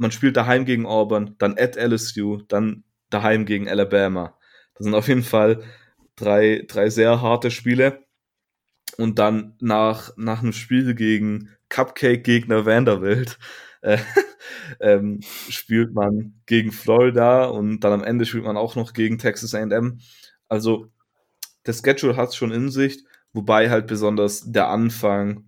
[0.00, 4.34] man spielt daheim gegen Auburn, dann at LSU, dann daheim gegen Alabama.
[4.74, 5.62] Das sind auf jeden Fall
[6.16, 8.06] drei, drei sehr harte Spiele.
[8.96, 13.38] Und dann nach, nach einem Spiel gegen Cupcake-Gegner Vanderbilt
[13.82, 13.98] äh,
[14.80, 19.54] ähm, spielt man gegen Florida und dann am Ende spielt man auch noch gegen Texas
[19.54, 20.00] AM.
[20.48, 20.86] Also
[21.66, 25.44] der Schedule hat es schon in sich, wobei halt besonders der Anfang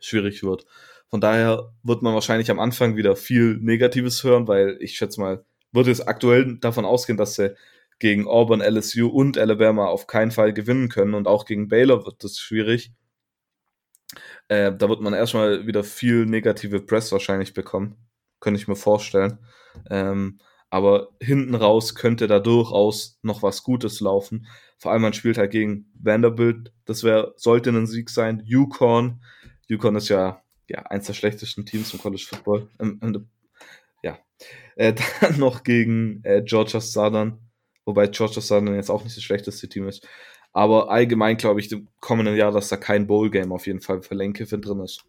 [0.00, 0.66] schwierig wird.
[1.08, 5.44] Von daher wird man wahrscheinlich am Anfang wieder viel Negatives hören, weil ich schätze mal,
[5.70, 7.54] würde es aktuell davon ausgehen, dass sie
[7.98, 12.24] gegen Auburn, LSU und Alabama auf keinen Fall gewinnen können und auch gegen Baylor wird
[12.24, 12.92] das schwierig.
[14.48, 17.96] Äh, da wird man erstmal wieder viel negative Press wahrscheinlich bekommen.
[18.40, 19.38] Könnte ich mir vorstellen.
[19.90, 24.46] Ähm, aber hinten raus könnte da durchaus noch was Gutes laufen.
[24.78, 26.72] Vor allem man spielt halt gegen Vanderbilt.
[26.86, 28.42] Das wäre, sollte ein Sieg sein.
[28.44, 29.22] Yukon.
[29.68, 32.68] Yukon ist ja ja, eins der schlechtesten Teams im College Football.
[32.80, 33.28] Ähm, ähm,
[34.02, 34.18] ja.
[34.76, 37.38] Äh, dann noch gegen äh, Georgia Southern,
[37.84, 40.06] wobei Georgia Southern jetzt auch nicht das schlechteste Team ist.
[40.52, 44.14] Aber allgemein glaube ich im kommenden Jahr, dass da kein Bowl-Game auf jeden Fall für
[44.14, 45.04] Lane drin ist.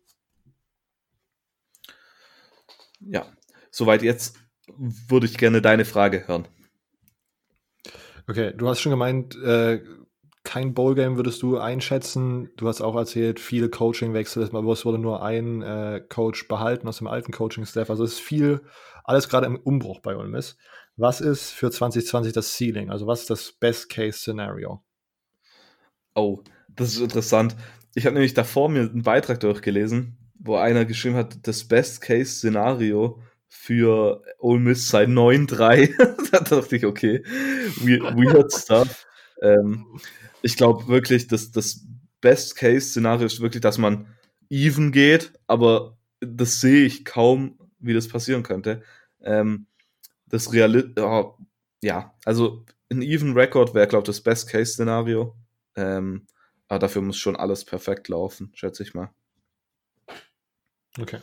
[3.01, 3.25] Ja,
[3.69, 6.47] soweit jetzt würde ich gerne deine Frage hören.
[8.27, 9.81] Okay, du hast schon gemeint, äh,
[10.43, 12.49] kein Bowl-Game würdest du einschätzen.
[12.57, 14.43] Du hast auch erzählt, viele Coaching-Wechsel.
[14.43, 17.89] Es wurde nur ein äh, Coach behalten aus dem alten Coaching-Staff.
[17.89, 18.61] Also es ist viel,
[19.03, 20.57] alles gerade im Umbruch bei Ole Miss.
[20.95, 22.91] Was ist für 2020 das Ceiling?
[22.91, 24.83] Also was ist das Best-Case-Szenario?
[26.15, 26.41] Oh,
[26.75, 27.55] das ist interessant.
[27.95, 34.23] Ich habe nämlich davor mir einen Beitrag durchgelesen, wo einer geschrieben hat, das Best-Case-Szenario für
[34.39, 36.31] Ole Miss sei 9-3.
[36.31, 37.23] da dachte ich, okay,
[37.77, 39.05] weird stuff.
[39.41, 39.85] Ähm,
[40.41, 41.85] ich glaube wirklich, dass das
[42.21, 44.07] Best-Case-Szenario ist wirklich, dass man
[44.49, 48.81] even geht, aber das sehe ich kaum, wie das passieren könnte.
[49.21, 49.67] Ähm,
[50.27, 51.37] das Real oh,
[51.83, 55.35] ja, also ein even Record wäre, glaube ich, das Best-Case-Szenario.
[55.75, 56.27] Ähm,
[56.67, 59.13] aber dafür muss schon alles perfekt laufen, schätze ich mal.
[60.99, 61.19] Okay.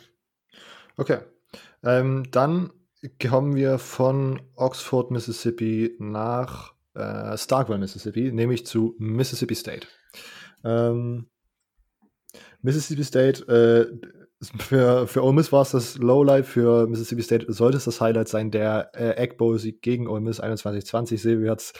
[0.97, 1.19] Okay.
[1.83, 2.71] Ähm, dann
[3.21, 9.87] kommen wir von Oxford, Mississippi nach äh, Starkville, Mississippi, nämlich zu Mississippi State.
[10.63, 11.29] Ähm,
[12.61, 14.07] Mississippi State, äh,
[14.41, 18.27] für, für Ole Miss war es das Lowlight, für Mississippi State sollte es das Highlight
[18.27, 21.17] sein, der äh, Egg Bowl-Sieg gegen Ole Miss 21-20.
[21.17, 21.73] Silvio hat es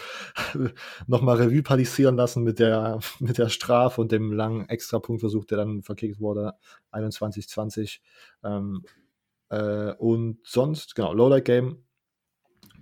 [1.07, 5.81] nochmal Revue passieren lassen mit der, mit der Strafe und dem langen Extrapunktversuch, der dann
[5.81, 6.53] verkickt wurde,
[6.91, 7.99] 21-20.
[8.43, 8.83] Ähm,
[9.49, 11.83] äh, und sonst, genau, Lowlight-Game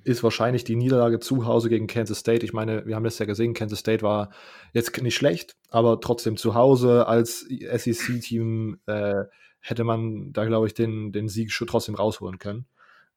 [0.03, 2.45] ist wahrscheinlich die Niederlage zu Hause gegen Kansas State.
[2.45, 4.31] Ich meine, wir haben das ja gesehen, Kansas State war
[4.73, 9.25] jetzt nicht schlecht, aber trotzdem zu Hause als SEC-Team äh,
[9.59, 12.65] hätte man da, glaube ich, den, den Sieg schon trotzdem rausholen können.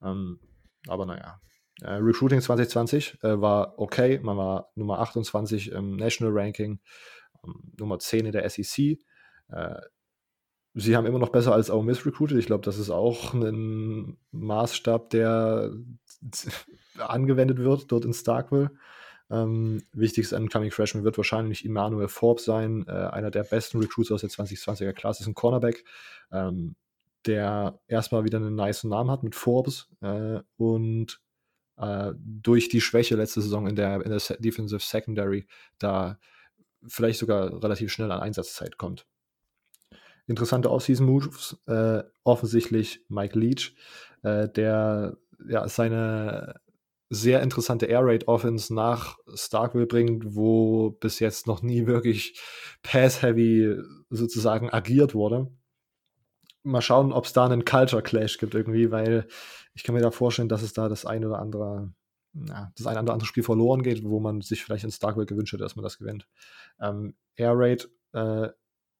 [0.02, 0.40] Ähm,
[0.88, 1.40] aber naja.
[1.80, 4.20] Äh, Recruiting 2020 äh, war okay.
[4.22, 6.80] Man war Nummer 28 im National Ranking,
[7.44, 8.98] ähm, Nummer 10 in der SEC.
[9.48, 9.80] Äh,
[10.74, 12.38] sie haben immer noch besser als Ole Miss recruited.
[12.38, 15.72] Ich glaube, das ist auch ein Maßstab, der
[16.98, 18.70] angewendet wird dort in Starkville.
[19.32, 24.20] Ähm, wichtigstes Incoming Freshman wird wahrscheinlich Emmanuel Forbes sein, äh, einer der besten Recruits aus
[24.20, 25.84] der 2020er Klasse, ist ein Cornerback,
[26.30, 26.76] ähm,
[27.24, 31.18] der erstmal wieder einen nice Namen hat mit Forbes äh, und
[31.78, 35.46] äh, durch die Schwäche letzte Saison in der, in der Defensive Secondary
[35.78, 36.18] da
[36.86, 39.06] vielleicht sogar relativ schnell an Einsatzzeit kommt.
[40.26, 43.74] Interessante Offseason-Moves, äh, offensichtlich Mike Leach,
[44.22, 45.16] äh, der
[45.48, 46.60] ja, seine
[47.14, 52.40] sehr interessante Air Raid Offense nach Starkville bringt, wo bis jetzt noch nie wirklich
[52.82, 53.76] Pass-Heavy
[54.08, 55.48] sozusagen agiert wurde.
[56.62, 59.28] mal schauen, ob es da einen Culture Clash gibt irgendwie, weil
[59.74, 61.92] ich kann mir da vorstellen, dass es da das ein oder andere,
[62.32, 65.52] na, das ein oder andere Spiel verloren geht, wo man sich vielleicht in Starkville gewünscht
[65.52, 66.26] hätte, dass man das gewinnt.
[66.80, 68.48] Ähm, Air Raid äh,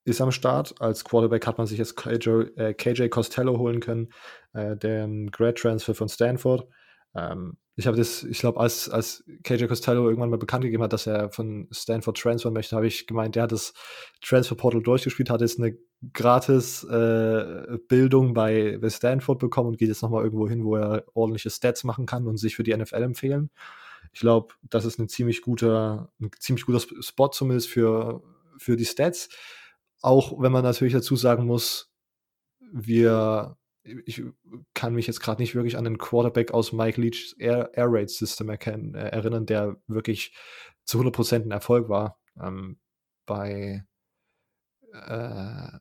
[0.04, 0.74] ist am Start.
[0.82, 4.12] Als Quarterback hat man sich jetzt KJ, äh, KJ Costello holen können,
[4.52, 6.68] äh, der Grad Transfer von Stanford.
[7.14, 10.92] Ähm, ich habe das, ich glaube, als, als KJ Costello irgendwann mal bekannt gegeben hat,
[10.92, 13.72] dass er von Stanford transfer möchte, habe ich gemeint, der hat das
[14.20, 15.78] Transfer Portal durchgespielt, hat jetzt eine
[16.12, 21.04] gratis äh, Bildung bei, bei Stanford bekommen und geht jetzt nochmal irgendwo hin, wo er
[21.14, 23.50] ordentliche Stats machen kann und sich für die NFL empfehlen.
[24.12, 28.22] Ich glaube, das ist ein ziemlich guter, ein ziemlich guter Spot zumindest für,
[28.58, 29.30] für die Stats.
[30.02, 31.90] Auch wenn man natürlich dazu sagen muss,
[32.72, 34.22] wir ich
[34.74, 38.10] kann mich jetzt gerade nicht wirklich an den Quarterback aus Mike Leach's Air, Air Raid
[38.10, 40.36] System erkennen, äh, erinnern, der wirklich
[40.84, 42.18] zu 100% ein Erfolg war.
[42.40, 42.78] Ähm,
[43.26, 43.84] bei
[44.92, 45.78] äh,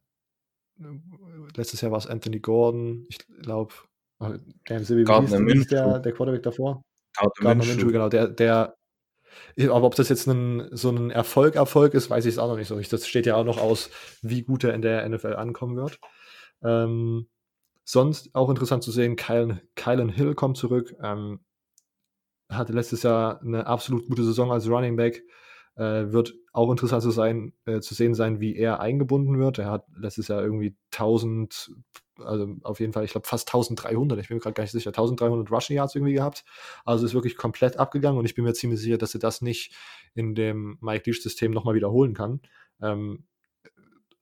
[1.56, 3.74] letztes Jahr war es Anthony Gordon, ich glaube,
[4.20, 6.84] äh, der, der, der Quarterback davor.
[7.16, 8.76] Gardner Minshew, genau, der, der
[9.58, 12.58] aber ob das jetzt ein, so ein Erfolg, Erfolg ist, weiß ich es auch noch
[12.58, 12.80] nicht so.
[12.80, 13.90] Das steht ja auch noch aus,
[14.22, 16.00] wie gut er in der NFL ankommen wird.
[16.64, 17.28] Ähm,
[17.92, 20.96] Sonst auch interessant zu sehen, Kylan, Kylan Hill kommt zurück.
[21.04, 21.42] Ähm,
[22.50, 25.26] hatte letztes Jahr eine absolut gute Saison als Running Back.
[25.76, 29.60] Äh, wird auch interessant zu, sein, äh, zu sehen sein, wie er eingebunden wird.
[29.60, 31.74] Er hat letztes Jahr irgendwie 1000,
[32.16, 34.92] also auf jeden Fall, ich glaube fast 1300, ich bin mir gerade gar nicht sicher,
[34.92, 36.46] 1300 Rushing Yards irgendwie gehabt.
[36.86, 39.76] Also ist wirklich komplett abgegangen und ich bin mir ziemlich sicher, dass er das nicht
[40.14, 42.40] in dem Mike Leach-System nochmal wiederholen kann.
[42.82, 43.26] Ähm,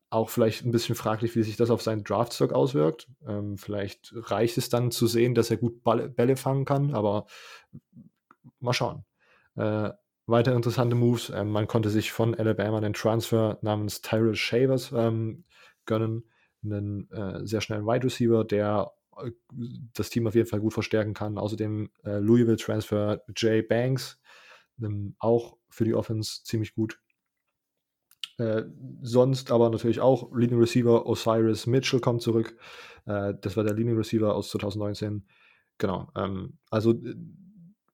[0.10, 3.08] auch vielleicht ein bisschen fraglich, wie sich das auf seinen Draftstock auswirkt.
[3.28, 7.28] Ähm, vielleicht reicht es dann zu sehen, dass er gut Ball, Bälle fangen kann, aber
[8.60, 9.06] mal schauen.
[9.56, 9.92] Äh,
[10.26, 11.30] weitere interessante Moves.
[11.30, 15.46] Ähm, man konnte sich von Alabama einen Transfer namens Tyrell Shavers ähm,
[15.86, 16.24] gönnen.
[16.64, 19.32] Einen äh, sehr schnellen Wide Receiver, der äh,
[19.94, 21.38] das Team auf jeden Fall gut verstärken kann.
[21.38, 24.20] Außerdem äh, Louisville Transfer Jay Banks,
[24.82, 27.00] ähm, auch für die Offense ziemlich gut.
[28.40, 28.64] Äh,
[29.02, 32.58] sonst aber natürlich auch Leading Receiver Osiris Mitchell kommt zurück.
[33.06, 35.26] Äh, das war der Leading Receiver aus 2019.
[35.78, 36.10] Genau.
[36.16, 37.16] Ähm, also äh,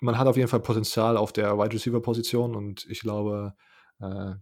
[0.02, 3.56] man hat auf jeden Fall Potenzial auf der Wide Receiver Position und ich glaube,
[4.00, 4.34] äh,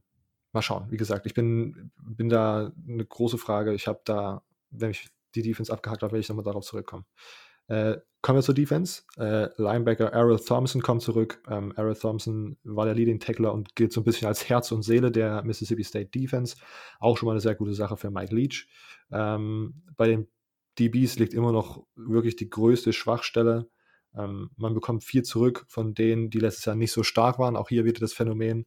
[0.52, 0.88] mal schauen.
[0.90, 3.74] Wie gesagt, ich bin, bin da eine große Frage.
[3.74, 7.06] Ich habe da, wenn ich die Defense abgehakt habe, werde ich nochmal darauf zurückkommen.
[7.68, 9.04] Äh, kommen wir zur Defense.
[9.18, 11.44] Äh, Linebacker Errol Thompson kommt zurück.
[11.50, 14.84] Ähm, Errol Thompson war der Leading Tackler und gilt so ein bisschen als Herz und
[14.84, 16.56] Seele der Mississippi State Defense.
[17.00, 18.68] Auch schon mal eine sehr gute Sache für Mike Leach.
[19.12, 20.28] Ähm, bei den
[20.80, 23.70] DBs liegt immer noch wirklich die größte Schwachstelle.
[24.16, 27.56] Ähm, man bekommt viel zurück von denen, die letztes Jahr nicht so stark waren.
[27.56, 28.66] Auch hier wieder das Phänomen.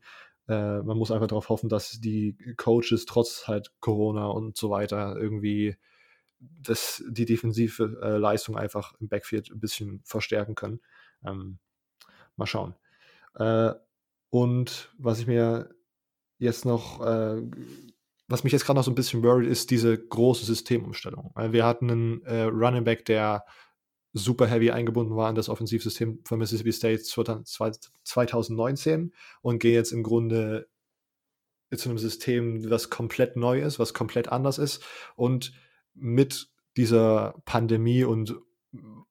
[0.49, 5.17] Äh, man muss einfach darauf hoffen, dass die Coaches trotz halt Corona und so weiter
[5.17, 5.77] irgendwie
[6.39, 10.81] das, die defensive äh, Leistung einfach im Backfield ein bisschen verstärken können.
[11.25, 11.59] Ähm,
[12.37, 12.75] mal schauen.
[13.35, 13.73] Äh,
[14.31, 15.75] und was ich mir
[16.39, 17.43] jetzt noch, äh,
[18.29, 21.33] was mich jetzt gerade noch so ein bisschen worried, ist diese große Systemumstellung.
[21.37, 23.45] Wir hatten einen äh, Running Back, der
[24.13, 29.13] super heavy eingebunden war in das Offensivsystem von Mississippi State 2019
[29.43, 30.69] und gehen jetzt im Grunde
[31.75, 34.85] zu einem System, was komplett neu ist, was komplett anders ist
[35.17, 35.53] und
[35.97, 38.37] mit dieser Pandemie und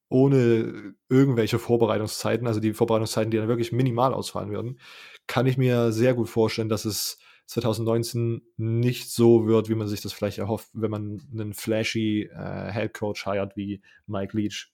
[0.07, 4.79] ohne irgendwelche Vorbereitungszeiten, also die Vorbereitungszeiten, die dann wirklich minimal ausfallen würden,
[5.27, 7.17] kann ich mir sehr gut vorstellen, dass es
[7.47, 12.71] 2019 nicht so wird, wie man sich das vielleicht erhofft, wenn man einen flashy äh,
[12.71, 14.71] Head Coach hired wie Mike Leach.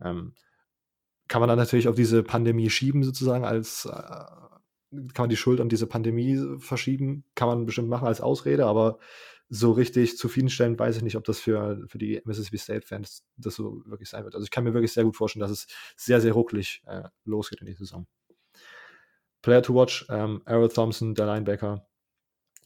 [0.00, 0.34] Ähm,
[1.28, 5.60] kann man dann natürlich auf diese Pandemie schieben, sozusagen, als äh, kann man die Schuld
[5.60, 8.98] an diese Pandemie verschieben, kann man bestimmt machen als Ausrede, aber
[9.54, 13.82] so richtig zufriedenstellend weiß ich nicht, ob das für, für die Mississippi State-Fans das so
[13.84, 14.34] wirklich sein wird.
[14.34, 17.60] Also ich kann mir wirklich sehr gut vorstellen, dass es sehr, sehr rucklig äh, losgeht
[17.60, 18.06] in die Saison.
[19.42, 21.86] Player to watch, ähm, Errol Thompson, der Linebacker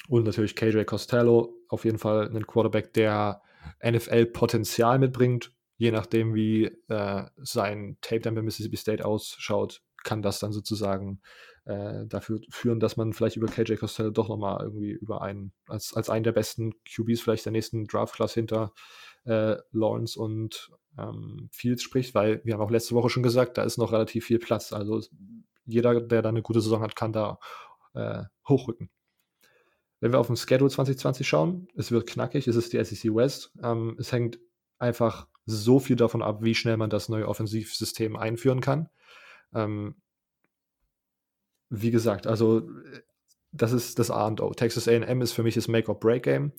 [0.07, 3.43] und natürlich KJ Costello, auf jeden Fall ein Quarterback, der
[3.84, 10.39] NFL-Potenzial mitbringt, je nachdem, wie äh, sein Tape dann bei Mississippi State ausschaut, kann das
[10.39, 11.21] dann sozusagen
[11.67, 15.93] äh, dafür führen, dass man vielleicht über KJ Costello doch nochmal irgendwie über einen, als,
[15.95, 18.73] als einen der besten QBs vielleicht der nächsten Draft-Class hinter
[19.25, 23.65] äh, Lawrence und ähm, Fields spricht, weil wir haben auch letzte Woche schon gesagt, da
[23.65, 24.73] ist noch relativ viel Platz.
[24.73, 25.03] Also
[25.67, 27.39] jeder, der da eine gute Saison hat, kann da
[27.95, 28.89] äh, hochrücken.
[29.99, 33.53] Wenn wir auf den Schedule 2020 schauen, es wird knackig, es ist die SEC West.
[33.63, 34.39] Ähm, es hängt
[34.79, 38.89] einfach so viel davon ab, wie schnell man das neue Offensivsystem einführen kann.
[39.55, 39.97] Ähm,
[41.68, 42.68] wie gesagt, also
[43.53, 44.53] das ist das A und O.
[44.53, 46.53] Texas AM ist für mich das Make-or-Break-Game.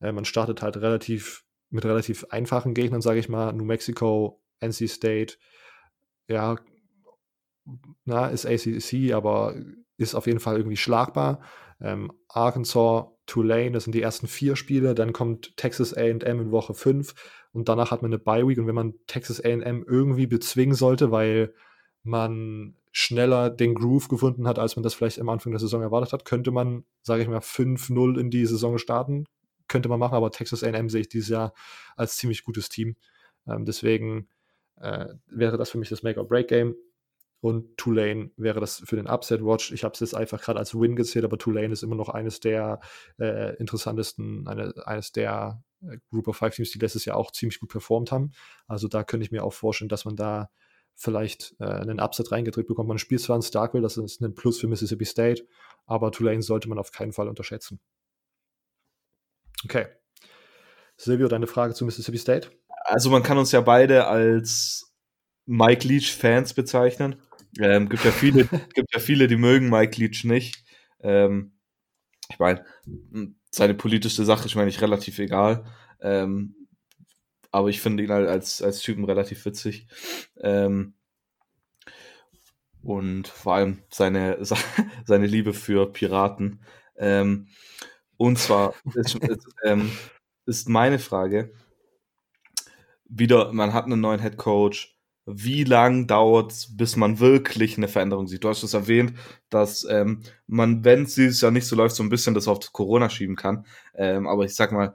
[0.00, 4.88] Äh, man startet halt relativ mit relativ einfachen Gegnern, sage ich mal, New Mexico, NC
[4.88, 5.36] State,
[6.28, 6.56] ja,
[8.04, 9.56] na, ist ACC, aber
[9.96, 11.40] ist auf jeden Fall irgendwie schlagbar.
[11.80, 14.94] Ähm, Arkansas, Tulane, das sind die ersten vier Spiele.
[14.94, 17.14] Dann kommt Texas AM in Woche 5
[17.52, 18.58] und danach hat man eine Bye Week.
[18.58, 21.54] Und wenn man Texas AM irgendwie bezwingen sollte, weil
[22.06, 26.12] man schneller den Groove gefunden hat, als man das vielleicht am Anfang der Saison erwartet
[26.12, 29.26] hat, könnte man, sage ich mal, 5-0 in die Saison starten.
[29.68, 31.52] Könnte man machen, aber Texas AM sehe ich dieses Jahr
[31.96, 32.96] als ziemlich gutes Team.
[33.46, 34.28] Ähm, deswegen
[34.80, 36.74] äh, wäre das für mich das Make-or-Break-Game.
[37.40, 39.72] Und Tulane wäre das für den Upset Watch.
[39.72, 42.40] Ich habe es jetzt einfach gerade als Win gezählt, aber Tulane ist immer noch eines
[42.40, 42.80] der
[43.18, 47.60] äh, interessantesten, eine, eines der äh, Group of Five Teams, die letztes Jahr auch ziemlich
[47.60, 48.32] gut performt haben.
[48.66, 50.48] Also da könnte ich mir auch vorstellen, dass man da
[50.96, 52.88] vielleicht äh, einen Upset reingedrückt bekommt.
[52.88, 55.46] Man spielt zwar in Starkville, das ist ein Plus für Mississippi State,
[55.86, 57.78] aber Tulane sollte man auf keinen Fall unterschätzen.
[59.64, 59.86] Okay.
[60.96, 62.50] Silvio, deine Frage zu Mississippi State?
[62.84, 64.94] Also man kann uns ja beide als
[65.44, 67.16] Mike Leach Fans bezeichnen.
[67.58, 68.44] Ähm, gibt ja viele,
[68.74, 70.64] gibt ja viele, die mögen Mike Leach nicht.
[71.00, 71.52] Ähm,
[72.30, 72.64] ich meine,
[73.50, 75.64] seine politische Sache ist mir nicht relativ egal.
[76.00, 76.65] Ähm,
[77.56, 79.86] aber ich finde ihn halt als, als Typen relativ witzig.
[80.42, 80.92] Ähm,
[82.82, 84.36] und vor allem seine,
[85.06, 86.60] seine Liebe für Piraten.
[86.98, 87.48] Ähm,
[88.18, 89.18] und zwar ist,
[89.64, 89.90] ähm,
[90.44, 91.50] ist meine Frage,
[93.08, 94.94] wieder, man hat einen neuen Head Coach,
[95.24, 98.44] wie lang dauert es, bis man wirklich eine Veränderung sieht?
[98.44, 99.14] Du hast es erwähnt,
[99.48, 103.08] dass ähm, man, wenn es Jahr nicht so läuft, so ein bisschen das auf Corona
[103.08, 103.64] schieben kann.
[103.94, 104.94] Ähm, aber ich sag mal,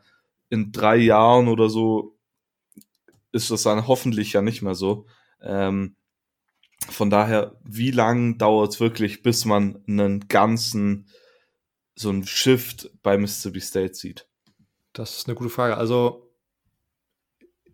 [0.50, 2.16] in drei Jahren oder so
[3.32, 5.06] ist das dann hoffentlich ja nicht mehr so.
[5.42, 5.96] Ähm,
[6.90, 11.08] von daher, wie lang dauert es wirklich, bis man einen ganzen,
[11.96, 14.28] so einen Shift bei Mississippi State sieht?
[14.94, 15.78] Das ist eine gute Frage.
[15.78, 16.32] Also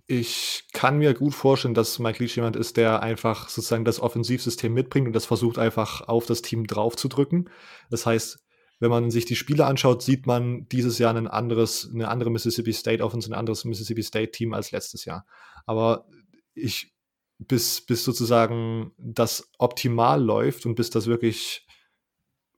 [0.08, 4.74] ich kann mir gut vorstellen, dass Mike Leach jemand ist, der einfach sozusagen das Offensivsystem
[4.74, 7.50] mitbringt und das versucht einfach auf das Team draufzudrücken.
[7.90, 8.40] Das heißt,
[8.80, 12.74] wenn man sich die Spiele anschaut, sieht man dieses Jahr ein anderes, eine andere Mississippi
[12.74, 15.26] State Offense, ein anderes Mississippi State Team als letztes Jahr.
[15.66, 16.06] Aber
[16.54, 16.94] ich,
[17.40, 21.66] bis, bis sozusagen das optimal läuft und bis das wirklich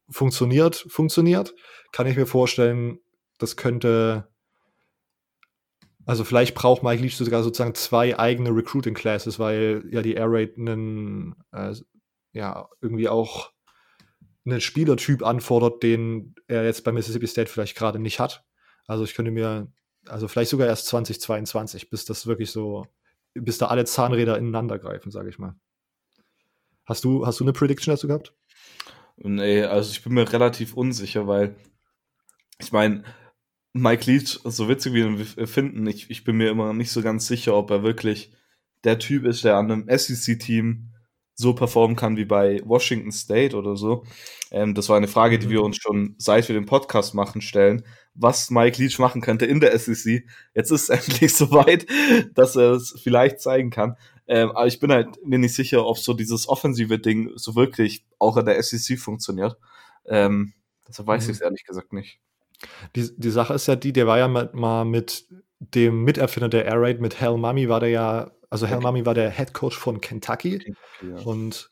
[0.09, 1.53] funktioniert, funktioniert,
[1.91, 2.99] kann ich mir vorstellen,
[3.37, 4.29] das könnte
[6.09, 10.25] also vielleicht braucht Mike Leach sogar sozusagen zwei eigene Recruiting Classes, weil ja die Air
[10.27, 11.75] Raid einen, äh,
[12.33, 13.51] ja, irgendwie auch
[14.45, 18.45] einen Spielertyp anfordert, den er jetzt bei Mississippi State vielleicht gerade nicht hat.
[18.87, 19.71] Also ich könnte mir,
[20.07, 22.85] also vielleicht sogar erst 2022, bis das wirklich so,
[23.33, 25.55] bis da alle Zahnräder ineinander greifen, sage ich mal.
[26.85, 28.33] Hast du, hast du eine Prediction dazu gehabt?
[29.17, 31.55] Nee, also ich bin mir relativ unsicher, weil
[32.57, 33.03] ich meine,
[33.73, 37.27] Mike Leach, so witzig wie wir finden, ich, ich bin mir immer nicht so ganz
[37.27, 38.33] sicher, ob er wirklich
[38.83, 40.93] der Typ ist, der an einem SEC-Team
[41.39, 44.03] so performen kann wie bei Washington State oder so.
[44.51, 45.65] Ähm, das war eine Frage, die wir mhm.
[45.65, 49.77] uns schon seit wir den Podcast machen stellen, was Mike Leach machen könnte in der
[49.79, 50.25] SEC.
[50.53, 51.85] Jetzt ist es endlich soweit,
[52.33, 53.95] dass er es vielleicht zeigen kann.
[54.27, 58.05] Ähm, aber ich bin halt mir nicht sicher, ob so dieses offensive Ding so wirklich
[58.19, 59.55] auch in der SEC funktioniert.
[60.07, 60.53] Ähm,
[60.87, 61.31] deshalb weiß mhm.
[61.31, 62.19] ich es ehrlich gesagt nicht.
[62.97, 65.25] Die, die Sache ist ja die, der war ja mal, mal mit
[65.59, 69.13] dem Miterfinder der Air Raid, mit Hal Mummy war der ja, also Hal Mummy war
[69.13, 70.59] der Head Coach von Kentucky.
[70.59, 71.25] Kentucky ja.
[71.25, 71.71] Und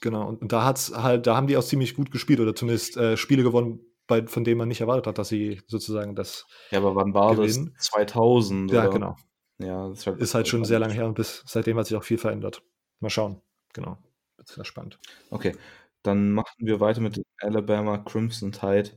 [0.00, 3.16] genau, und, da hat's halt, da haben die auch ziemlich gut gespielt oder zumindest äh,
[3.16, 6.46] Spiele gewonnen, bei, von denen man nicht erwartet hat, dass sie sozusagen das.
[6.70, 7.74] Ja, aber wann war gewinnen.
[7.76, 7.86] das?
[7.86, 8.70] 2000?
[8.72, 8.90] Ja, oder?
[8.90, 9.16] genau.
[9.58, 12.04] Ja, ist halt, ist halt schon sehr lange her und bis seitdem hat sich auch
[12.04, 12.62] viel verändert.
[13.00, 13.42] Mal schauen.
[13.74, 13.98] Genau.
[14.36, 14.98] Das ist sehr spannend.
[15.30, 15.54] Okay,
[16.02, 18.90] dann machen wir weiter mit Alabama Crimson Tide.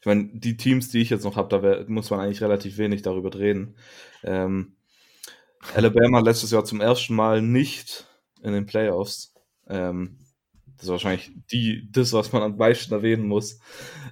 [0.00, 3.02] Ich meine, die Teams, die ich jetzt noch habe, da muss man eigentlich relativ wenig
[3.02, 3.76] darüber reden.
[4.22, 4.77] Ähm,
[5.74, 8.06] Alabama letztes Jahr zum ersten Mal nicht
[8.42, 9.34] in den Playoffs.
[9.68, 10.18] Ähm,
[10.76, 13.58] das ist wahrscheinlich die, das, was man am meisten erwähnen muss.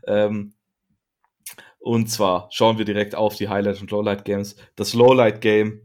[0.06, 0.54] Ähm,
[1.78, 4.56] und zwar schauen wir direkt auf die Highlight- und Lowlight-Games.
[4.74, 5.80] Das Lowlight-Game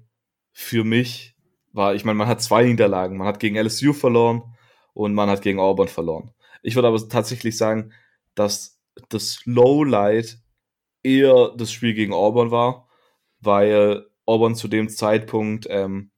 [0.52, 1.36] für mich
[1.72, 3.18] war, ich meine, man hat zwei Niederlagen.
[3.18, 4.56] Man hat gegen LSU verloren
[4.94, 6.32] und man hat gegen Auburn verloren.
[6.64, 7.94] Ich würde aber tatsächlich sagen,
[8.36, 10.40] dass das Lowlight
[11.04, 12.88] eher das Spiel gegen Auburn war,
[13.40, 16.12] weil Auburn zu dem Zeitpunkt ähm,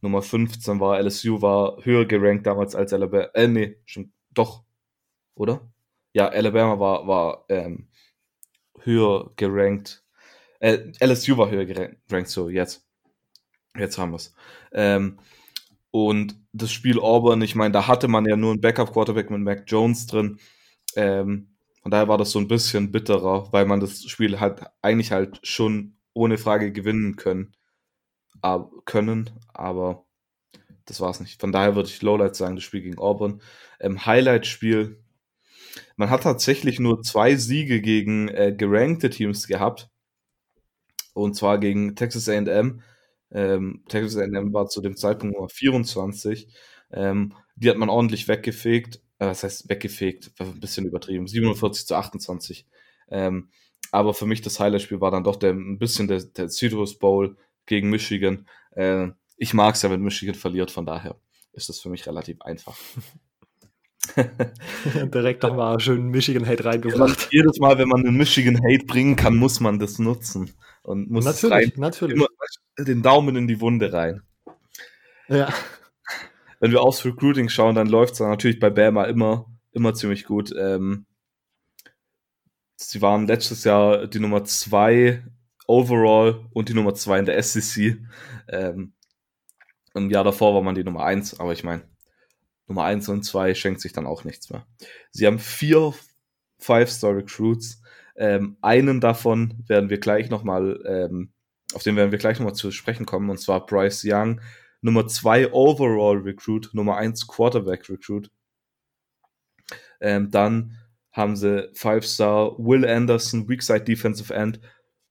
[0.00, 3.28] Nummer 15 war, LSU war höher gerankt damals als Alabama.
[3.34, 4.64] Äh, nee, stimmt, doch,
[5.34, 5.70] oder?
[6.12, 7.88] Ja, Alabama war, war ähm,
[8.80, 10.04] höher gerankt.
[10.60, 12.84] Äh, LSU war höher gerankt, so, jetzt.
[13.76, 14.34] Jetzt haben wir es.
[14.72, 15.18] Ähm,
[15.90, 19.64] und das Spiel Auburn, ich meine, da hatte man ja nur einen Backup-Quarterback mit Mac
[19.66, 20.38] Jones drin.
[20.96, 25.12] Ähm, von daher war das so ein bisschen bitterer, weil man das Spiel halt eigentlich
[25.12, 27.52] halt schon ohne Frage gewinnen können.
[28.40, 30.04] Aber, können, aber
[30.84, 31.40] das war es nicht.
[31.40, 33.40] Von daher würde ich Lowlight sagen, das Spiel gegen Auburn.
[33.80, 35.02] Ähm, Highlight-Spiel.
[35.96, 39.90] Man hat tatsächlich nur zwei Siege gegen äh, gerankte Teams gehabt.
[41.14, 42.82] Und zwar gegen Texas AM.
[43.30, 46.48] Ähm, Texas AM war zu dem Zeitpunkt Nummer 24.
[46.92, 48.96] Ähm, die hat man ordentlich weggefegt.
[49.18, 51.26] Äh, das heißt, weggefegt, ein bisschen übertrieben.
[51.26, 52.66] 47 zu 28.
[53.10, 53.50] Ähm,
[53.90, 57.36] aber für mich das Highlight-Spiel war dann doch der, ein bisschen der, der Citrus Bowl
[57.66, 58.46] gegen Michigan.
[58.72, 61.16] Äh, ich mag es ja, wenn Michigan verliert, von daher
[61.52, 62.76] ist das für mich relativ einfach.
[65.14, 67.28] Direkt nochmal schön Michigan Hate reingebracht.
[67.30, 70.52] Ja, jedes Mal, wenn man einen Michigan Hate bringen kann, muss man das nutzen.
[70.82, 72.16] Und muss natürlich, rein, natürlich.
[72.16, 72.28] Immer
[72.78, 74.22] den Daumen in die Wunde rein.
[75.28, 75.52] Ja.
[76.60, 80.52] Wenn wir aufs Recruiting schauen, dann läuft es natürlich bei Bama immer, immer ziemlich gut.
[80.58, 81.06] Ähm,
[82.78, 85.22] sie waren letztes Jahr die Nummer 2
[85.66, 87.98] overall und die Nummer 2 in der SEC.
[88.48, 88.92] Ähm,
[89.94, 91.82] Im Jahr davor war man die Nummer 1, aber ich meine,
[92.68, 94.66] Nummer 1 und 2 schenkt sich dann auch nichts mehr.
[95.10, 95.92] Sie haben vier
[96.58, 97.82] Five-Star-Recruits.
[98.16, 101.32] Ähm, einen davon werden wir gleich nochmal, ähm,
[101.74, 104.40] auf den werden wir gleich nochmal zu sprechen kommen, und zwar Bryce Young,
[104.80, 108.30] Nummer 2 Overall Recruit, Nummer 1 Quarterback Recruit.
[110.00, 110.76] Ähm, dann
[111.18, 114.60] haben sie 5-Star Will Anderson, Weakside Defensive End,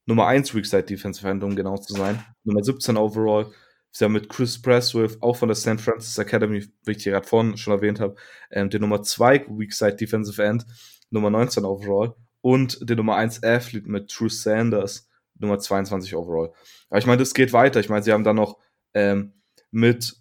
[0.06, 2.24] Nummer 1 Weakside Defensive End, um genau zu sein.
[2.46, 3.52] Nummer 17 Overall.
[3.92, 5.82] Sie haben mit Chris Presswith, auch von der St.
[5.82, 8.16] Francis Academy, wie ich hier gerade vorhin schon erwähnt habe,
[8.52, 10.66] ähm, den Nummer 2 Weakside Defensive End,
[11.10, 16.54] Nummer 19 Overall und den Nummer 1 Athlete mit True Sanders, Nummer 22 Overall.
[16.90, 17.82] Aber ich meine, das geht weiter.
[17.82, 18.60] Ich meine, sie haben dann noch
[18.94, 19.34] ähm,
[19.72, 20.16] mit,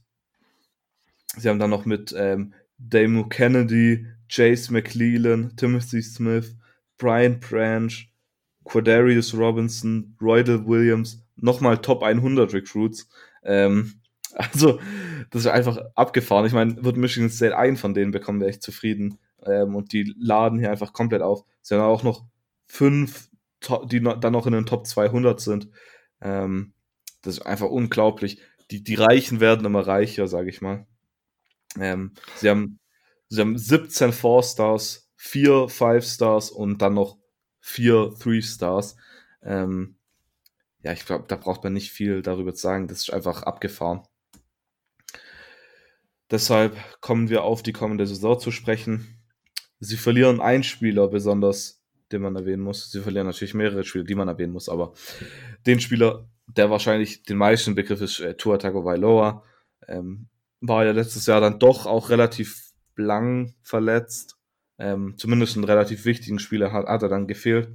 [1.36, 6.56] sie haben dann noch mit ähm, Damo Kennedy, Chase McClellan, Timothy Smith,
[6.98, 7.92] Brian Branch,
[8.64, 13.08] Quadarius Robinson, Roydell Williams, nochmal Top 100 Recruits.
[13.44, 14.00] Ähm,
[14.34, 14.80] also,
[15.30, 16.46] das ist einfach abgefahren.
[16.46, 19.18] Ich meine, wird Michigan State ein von denen bekommen, wäre ich zufrieden.
[19.44, 21.44] Ähm, und die laden hier einfach komplett auf.
[21.62, 22.24] Sie haben auch noch
[22.66, 23.28] fünf,
[23.84, 25.68] die dann noch in den Top 200 sind.
[26.20, 26.72] Ähm,
[27.22, 28.40] das ist einfach unglaublich.
[28.70, 30.86] Die, die Reichen werden immer reicher, sage ich mal.
[31.78, 32.78] Ähm, sie, haben,
[33.28, 37.18] sie haben 17 Four Stars, 4 Five Stars und dann noch
[37.60, 38.96] 4 Three Stars.
[39.42, 39.96] Ähm,
[40.82, 42.86] ja, ich glaube, da braucht man nicht viel darüber zu sagen.
[42.86, 44.02] Das ist einfach abgefahren.
[46.30, 49.20] Deshalb kommen wir auf die kommende Saison zu sprechen.
[49.78, 52.90] Sie verlieren einen Spieler besonders, den man erwähnen muss.
[52.90, 54.94] Sie verlieren natürlich mehrere Spieler, die man erwähnen muss, aber
[55.66, 59.44] den Spieler, der wahrscheinlich den meisten Begriff ist, äh, Tua Tagovailoa,
[59.88, 60.28] ähm,
[60.60, 62.65] war ja letztes Jahr dann doch auch relativ
[62.96, 64.38] lang verletzt.
[64.78, 67.70] Ähm, zumindest einen relativ wichtigen Spieler hat, hat er dann gefehlt.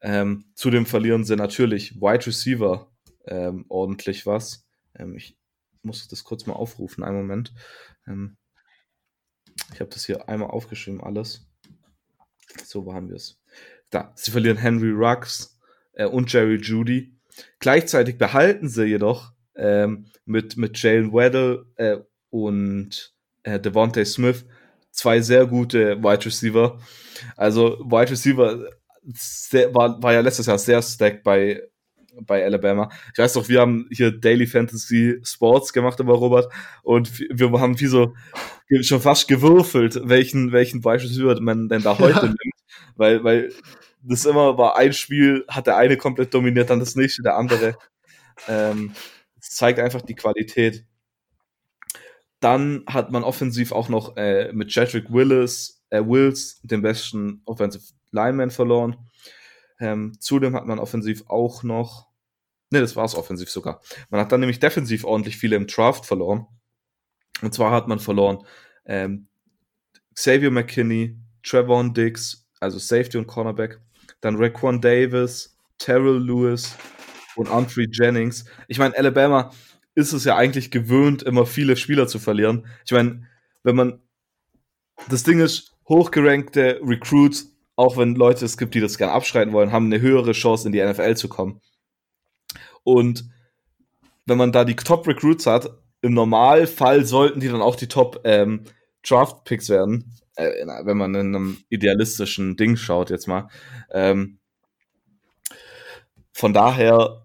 [0.00, 2.90] Ähm, zudem verlieren sie natürlich Wide Receiver
[3.26, 4.66] ähm, ordentlich was.
[4.94, 5.38] Ähm, ich
[5.82, 7.54] muss das kurz mal aufrufen, einen Moment.
[8.06, 8.36] Ähm,
[9.72, 11.46] ich habe das hier einmal aufgeschrieben, alles.
[12.64, 13.40] So, wo haben wir es?
[13.90, 15.58] Da, sie verlieren Henry Ruggs
[15.92, 17.14] äh, und Jerry Judy.
[17.58, 21.98] Gleichzeitig behalten sie jedoch ähm, mit, mit Jalen Weddle äh,
[22.30, 23.14] und
[23.44, 24.44] äh, Devontae Smith
[24.92, 26.78] zwei sehr gute Wide Receiver.
[27.36, 28.68] Also Wide Receiver
[29.14, 31.62] sehr, war, war ja letztes Jahr sehr stacked bei,
[32.20, 32.90] bei Alabama.
[33.12, 37.80] Ich weiß doch, wir haben hier Daily Fantasy Sports gemacht über Robert und wir haben
[37.80, 38.14] wie so
[38.82, 42.26] schon fast gewürfelt, welchen, welchen Wide Receiver man denn da heute ja.
[42.26, 42.38] nimmt.
[42.96, 43.52] Weil, weil
[44.02, 47.76] das immer war ein Spiel, hat der eine komplett dominiert, dann das nächste, der andere.
[48.48, 48.92] Ähm,
[49.40, 50.84] zeigt einfach die Qualität.
[52.42, 57.84] Dann hat man offensiv auch noch äh, mit Jedrick Willis, äh, Wills, den besten Offensive
[58.10, 58.96] Lineman, verloren.
[59.78, 62.08] Ähm, zudem hat man offensiv auch noch,
[62.70, 63.80] ne, das war es offensiv sogar.
[64.10, 66.46] Man hat dann nämlich defensiv ordentlich viele im Draft verloren.
[67.42, 68.44] Und zwar hat man verloren
[68.86, 69.28] ähm,
[70.16, 73.80] Xavier McKinney, Trevor Diggs, also Safety und Cornerback,
[74.20, 76.76] dann Raquan Davis, Terrell Lewis
[77.36, 78.44] und Andre Jennings.
[78.66, 79.52] Ich meine, Alabama
[79.94, 82.66] ist es ja eigentlich gewöhnt, immer viele Spieler zu verlieren.
[82.84, 83.26] Ich meine,
[83.62, 84.00] wenn man
[85.08, 89.72] das Ding ist, hochgerankte Recruits, auch wenn Leute es gibt, die das gerne abschreiten wollen,
[89.72, 91.60] haben eine höhere Chance, in die NFL zu kommen.
[92.84, 93.30] Und
[94.26, 95.70] wenn man da die Top-Recruits hat,
[96.00, 101.58] im Normalfall sollten die dann auch die Top-Draft-Picks ähm, werden, äh, wenn man in einem
[101.68, 103.48] idealistischen Ding schaut jetzt mal.
[103.90, 104.38] Ähm,
[106.32, 107.21] von daher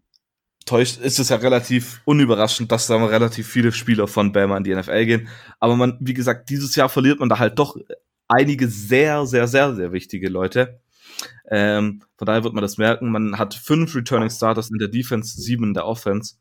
[0.68, 4.76] täuscht, ist es ja relativ unüberraschend, dass da relativ viele Spieler von Bama in die
[4.76, 5.28] NFL gehen.
[5.60, 7.78] Aber man, wie gesagt, dieses Jahr verliert man da halt doch
[8.28, 10.80] einige sehr, sehr, sehr, sehr wichtige Leute.
[11.50, 13.12] Ähm, von daher wird man das merken.
[13.12, 16.36] Man hat fünf Returning Starters in der Defense, sieben in der Offense.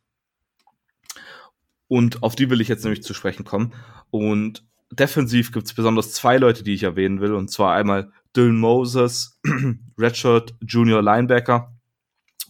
[1.89, 3.73] Und auf die will ich jetzt nämlich zu sprechen kommen.
[4.11, 7.35] Und defensiv gibt es besonders zwei Leute, die ich erwähnen will.
[7.35, 9.41] Und zwar einmal Dylan Moses,
[9.99, 11.76] Redshirt Junior Linebacker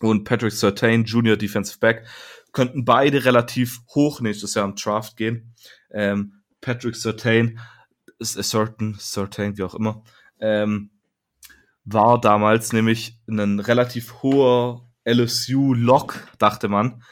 [0.01, 2.07] und Patrick Sertain, Junior Defensive Back.
[2.53, 5.55] Könnten beide relativ hoch nächstes Jahr im Draft gehen.
[5.91, 7.61] Ähm, Patrick Sertain,
[8.23, 10.03] Certain, Certain, wie auch immer,
[10.41, 10.91] ähm,
[11.85, 17.03] war damals nämlich ein relativ hoher LSU-Lock, dachte man.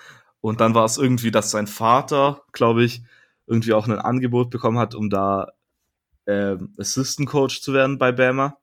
[0.41, 3.03] Und dann war es irgendwie, dass sein Vater, glaube ich,
[3.47, 5.53] irgendwie auch ein Angebot bekommen hat, um da
[6.26, 8.59] ähm, Assistant Coach zu werden bei Bama.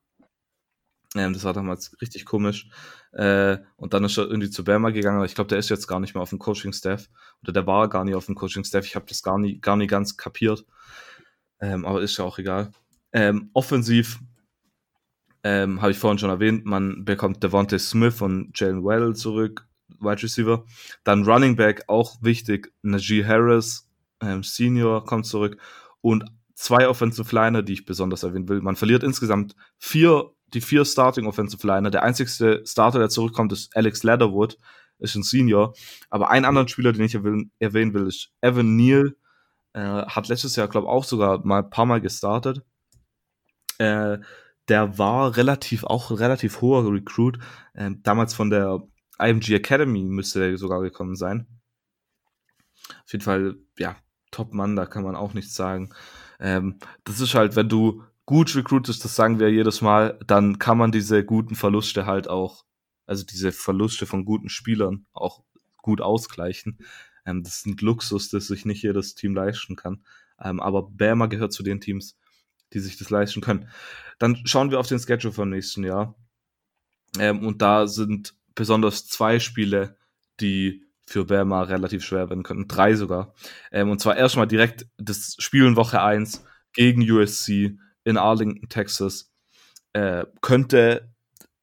[1.14, 2.68] Ähm, das war damals richtig komisch.
[3.12, 5.86] Äh, und dann ist er irgendwie zu Bama gegangen, aber ich glaube, der ist jetzt
[5.86, 7.08] gar nicht mehr auf dem Coaching-Staff.
[7.42, 8.86] Oder der war gar nicht auf dem Coaching-Staff.
[8.86, 10.64] Ich habe das gar nicht, gar nicht ganz kapiert.
[11.60, 12.72] Ähm, aber ist ja auch egal.
[13.12, 14.20] Ähm, offensiv
[15.44, 19.66] ähm, habe ich vorhin schon erwähnt, man bekommt Devontae Smith und Jalen Well zurück.
[20.00, 20.64] Wide Receiver.
[21.04, 22.72] Dann Running Back, auch wichtig.
[22.82, 23.88] Najee Harris,
[24.20, 25.58] ähm, Senior, kommt zurück.
[26.00, 28.60] Und zwei Offensive Liner, die ich besonders erwähnen will.
[28.60, 31.90] Man verliert insgesamt vier, die vier Starting Offensive Liner.
[31.90, 34.58] Der einzigste Starter, der zurückkommt, ist Alex Leatherwood,
[34.98, 35.74] ist ein Senior.
[36.10, 39.16] Aber einen anderen Spieler, den ich erwähnen will, ist Evan Neal.
[39.72, 42.62] Äh, hat letztes Jahr, glaube ich, auch sogar mal ein paar Mal gestartet.
[43.78, 44.18] Äh,
[44.68, 47.38] der war relativ, auch relativ hoher Recruit.
[47.74, 48.82] Äh, damals von der
[49.18, 51.46] IMG Academy müsste der sogar gekommen sein.
[53.04, 53.96] Auf jeden Fall, ja,
[54.30, 55.90] Top-Mann, da kann man auch nichts sagen.
[56.40, 60.78] Ähm, das ist halt, wenn du gut recruitest, das sagen wir jedes Mal, dann kann
[60.78, 62.64] man diese guten Verluste halt auch,
[63.06, 65.42] also diese Verluste von guten Spielern auch
[65.78, 66.78] gut ausgleichen.
[67.26, 70.04] Ähm, das sind Luxus, das sich nicht jedes Team leisten kann.
[70.40, 72.16] Ähm, aber Bama gehört zu den Teams,
[72.72, 73.68] die sich das leisten können.
[74.18, 76.14] Dann schauen wir auf den Schedule vom nächsten Jahr.
[77.18, 79.96] Ähm, und da sind besonders zwei Spiele,
[80.40, 82.68] die für Bama relativ schwer werden könnten.
[82.68, 83.34] Drei sogar.
[83.70, 89.32] Ähm, und zwar erstmal direkt das Spiel in Woche 1 gegen USC in Arlington, Texas.
[89.92, 91.12] Äh, könnte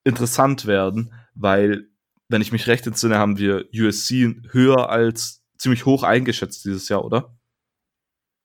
[0.04, 1.90] interessant werden, weil,
[2.28, 7.04] wenn ich mich recht entsinne, haben wir USC höher als ziemlich hoch eingeschätzt dieses Jahr,
[7.04, 7.36] oder?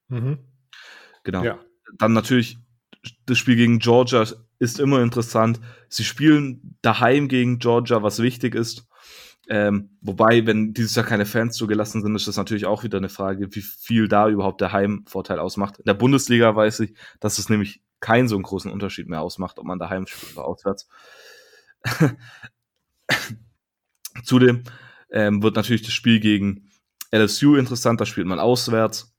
[0.08, 0.38] Mhm.
[1.22, 1.44] Genau.
[1.44, 1.58] Ja.
[1.98, 2.58] Dann natürlich
[3.26, 4.24] das Spiel gegen Georgia
[4.58, 5.60] ist immer interessant.
[5.88, 8.86] Sie spielen daheim gegen Georgia, was wichtig ist.
[9.48, 13.08] Ähm, wobei, wenn dieses Jahr keine Fans zugelassen sind, ist das natürlich auch wieder eine
[13.08, 15.78] Frage, wie viel da überhaupt der Heimvorteil ausmacht.
[15.78, 19.58] In der Bundesliga weiß ich, dass es nämlich keinen so einen großen Unterschied mehr ausmacht,
[19.58, 20.88] ob man daheim spielt oder auswärts.
[24.24, 24.64] Zudem
[25.10, 26.70] ähm, wird natürlich das Spiel gegen
[27.12, 29.14] LSU interessant, da spielt man auswärts.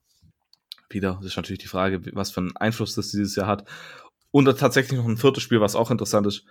[0.90, 3.68] Wieder ist natürlich die Frage, was für einen Einfluss das dieses Jahr hat.
[4.32, 6.46] Und tatsächlich noch ein viertes Spiel, was auch interessant ist,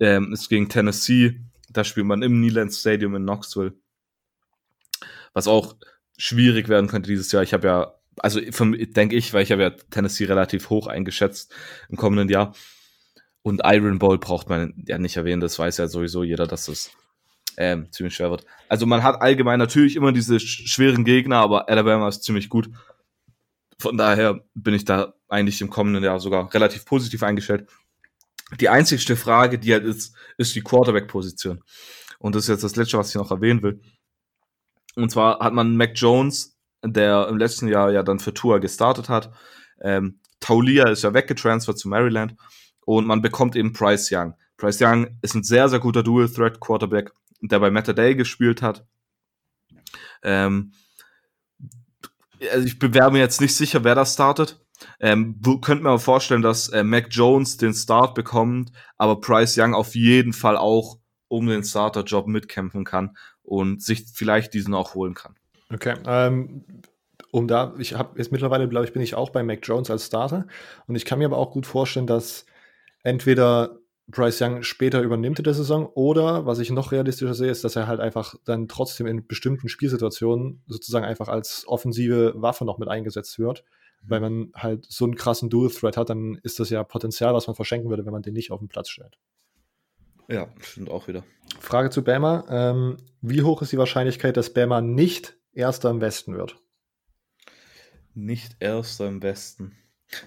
[0.00, 1.40] ähm, ist gegen Tennessee.
[1.76, 3.74] Da spielt man im Neyland Stadium in Knoxville.
[5.34, 5.76] Was auch
[6.16, 7.42] schwierig werden könnte dieses Jahr.
[7.42, 11.54] Ich habe ja, also denke ich, weil ich habe ja Tennessee relativ hoch eingeschätzt
[11.90, 12.54] im kommenden Jahr.
[13.42, 16.90] Und Iron Bowl braucht man ja nicht erwähnen, das weiß ja sowieso jeder, dass es
[17.58, 18.44] ähm, ziemlich schwer wird.
[18.68, 22.70] Also man hat allgemein natürlich immer diese schweren Gegner, aber Alabama ist ziemlich gut.
[23.78, 27.68] Von daher bin ich da eigentlich im kommenden Jahr sogar relativ positiv eingestellt.
[28.60, 31.62] Die einzigste Frage, die halt ist, ist die Quarterback-Position.
[32.18, 33.80] Und das ist jetzt das Letzte, was ich noch erwähnen will.
[34.94, 39.08] Und zwar hat man Mac Jones, der im letzten Jahr ja dann für Tour gestartet
[39.08, 39.32] hat.
[39.80, 42.36] Ähm, Taulia ist ja weggetransfert zu Maryland.
[42.84, 44.34] Und man bekommt eben Bryce Young.
[44.56, 48.86] Bryce Young ist ein sehr, sehr guter Dual-Threat-Quarterback, der bei Matt Day gespielt hat.
[50.22, 50.72] Ähm,
[52.52, 54.64] also ich bewerbe mir jetzt nicht sicher, wer das startet.
[55.00, 59.74] Ähm, könnte mir aber vorstellen, dass äh, Mac Jones den Start bekommt, aber Bryce Young
[59.74, 60.98] auf jeden Fall auch
[61.28, 65.34] um den Starter-Job mitkämpfen kann und sich vielleicht diesen auch holen kann.
[65.72, 66.64] Okay, ähm,
[67.30, 70.06] um da, ich habe jetzt mittlerweile, glaube ich, bin ich auch bei Mac Jones als
[70.06, 70.46] Starter
[70.86, 72.46] und ich kann mir aber auch gut vorstellen, dass
[73.02, 77.64] entweder Bryce Young später übernimmt in der Saison oder, was ich noch realistischer sehe, ist,
[77.64, 82.78] dass er halt einfach dann trotzdem in bestimmten Spielsituationen sozusagen einfach als offensive Waffe noch
[82.78, 83.64] mit eingesetzt wird.
[84.08, 87.56] Weil man halt so einen krassen Dual-Threat hat, dann ist das ja Potenzial, was man
[87.56, 89.18] verschenken würde, wenn man den nicht auf den Platz stellt.
[90.28, 91.24] Ja, stimmt auch wieder.
[91.60, 92.44] Frage zu Bama.
[92.48, 96.60] Ähm, wie hoch ist die Wahrscheinlichkeit, dass Bama nicht Erster im Westen wird?
[98.14, 99.76] Nicht Erster im Westen.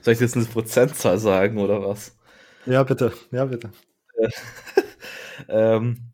[0.01, 2.17] Soll ich jetzt eine Prozentzahl sagen oder was?
[2.65, 3.13] Ja, bitte.
[3.31, 3.71] Ja, bitte.
[5.49, 6.11] ähm,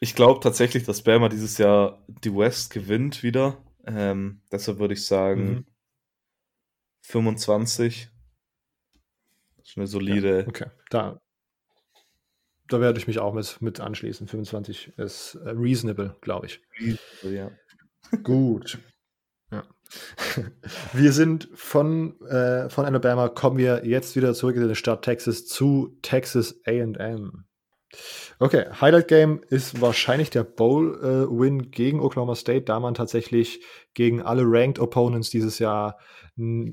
[0.00, 3.58] ich glaube tatsächlich, dass Bama dieses Jahr die West gewinnt wieder.
[3.86, 5.66] Ähm, deshalb würde ich sagen mhm.
[7.02, 8.08] 25.
[9.58, 10.40] Das ist eine solide.
[10.40, 11.20] Ja, okay, da.
[12.68, 14.26] da werde ich mich auch mit, mit anschließen.
[14.26, 16.60] 25 ist äh, reasonable, glaube ich.
[16.78, 17.50] Reasonable, ja.
[18.22, 18.78] Gut.
[19.50, 19.64] Ja.
[20.92, 25.46] Wir sind von, äh, von Alabama, kommen wir jetzt wieder zurück in den Stadt Texas
[25.46, 27.44] zu Texas AM.
[28.38, 34.22] Okay, Highlight Game ist wahrscheinlich der Bowl-Win äh, gegen Oklahoma State, da man tatsächlich gegen
[34.22, 35.98] alle Ranked Opponents dieses Jahr,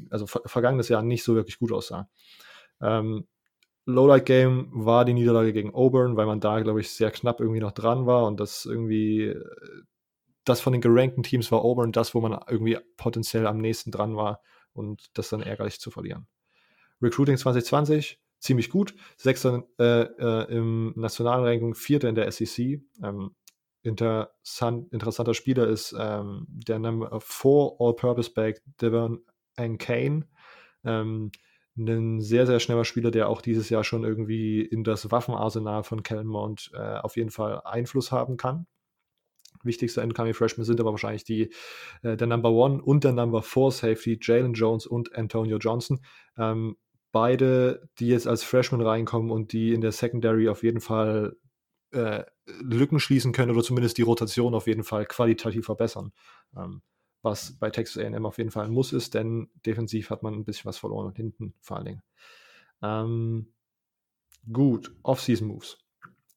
[0.10, 2.10] also ver vergangenes Jahr, nicht so wirklich gut aussah.
[2.82, 3.28] Ähm,
[3.86, 7.60] Lowlight Game war die Niederlage gegen Auburn, weil man da, glaube ich, sehr knapp irgendwie
[7.60, 9.44] noch dran war und das irgendwie, äh,
[10.46, 14.16] das von den gerankten Teams war Auburn das, wo man irgendwie potenziell am nächsten dran
[14.16, 14.42] war
[14.74, 16.28] und das dann ärgerlich zu verlieren.
[17.02, 18.94] Recruiting 2020, ziemlich gut.
[19.18, 22.82] Sechster äh, äh, im nationalen Ranking, Vierter in der SEC.
[23.04, 23.36] Ähm,
[23.82, 28.62] interessant, interessanter Spieler ist ähm, der Number 4 All-Purpose Back
[29.60, 30.28] Devon Kane.
[30.84, 31.32] Ähm,
[31.78, 36.04] ein sehr, sehr schneller Spieler, der auch dieses Jahr schon irgendwie in das Waffenarsenal von
[36.04, 38.68] Kellenmont äh, auf jeden Fall Einfluss haben kann.
[39.64, 41.52] Wichtigster Incoming Freshman sind aber wahrscheinlich die,
[42.02, 46.02] äh, der Number One und der Number Four Safety, Jalen Jones und Antonio Johnson.
[46.38, 46.78] Ähm,
[47.12, 51.36] beide, die jetzt als Freshman reinkommen und die in der Secondary auf jeden Fall
[51.92, 56.12] äh, Lücken schließen können oder zumindest die Rotation auf jeden Fall qualitativ verbessern.
[56.56, 56.82] Ähm,
[57.22, 60.46] was bei Texas AM auf jeden Fall ein Muss ist, denn defensiv hat man ein
[60.46, 62.04] bisschen was verloren und hinten vor allen Dingen.
[62.82, 63.54] Ähm,
[64.52, 65.78] gut, Off-Season-Moves.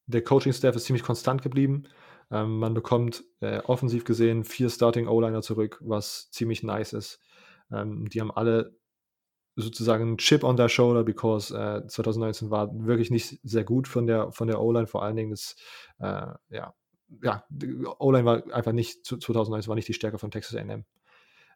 [0.06, 1.84] Der Coaching-Staff ist ziemlich konstant geblieben.
[2.30, 7.20] Ähm, man bekommt äh, offensiv gesehen vier Starting O-Liner zurück, was ziemlich nice ist.
[7.70, 8.76] Ähm, die haben alle
[9.54, 14.06] sozusagen ein Chip on their shoulder, because äh, 2019 war wirklich nicht sehr gut von
[14.06, 15.56] der von der O-Line, vor allen Dingen das
[15.98, 16.74] äh, ja
[17.22, 17.44] ja,
[17.98, 20.84] O-Line war einfach nicht, 2019 war nicht die Stärke von Texas A&M.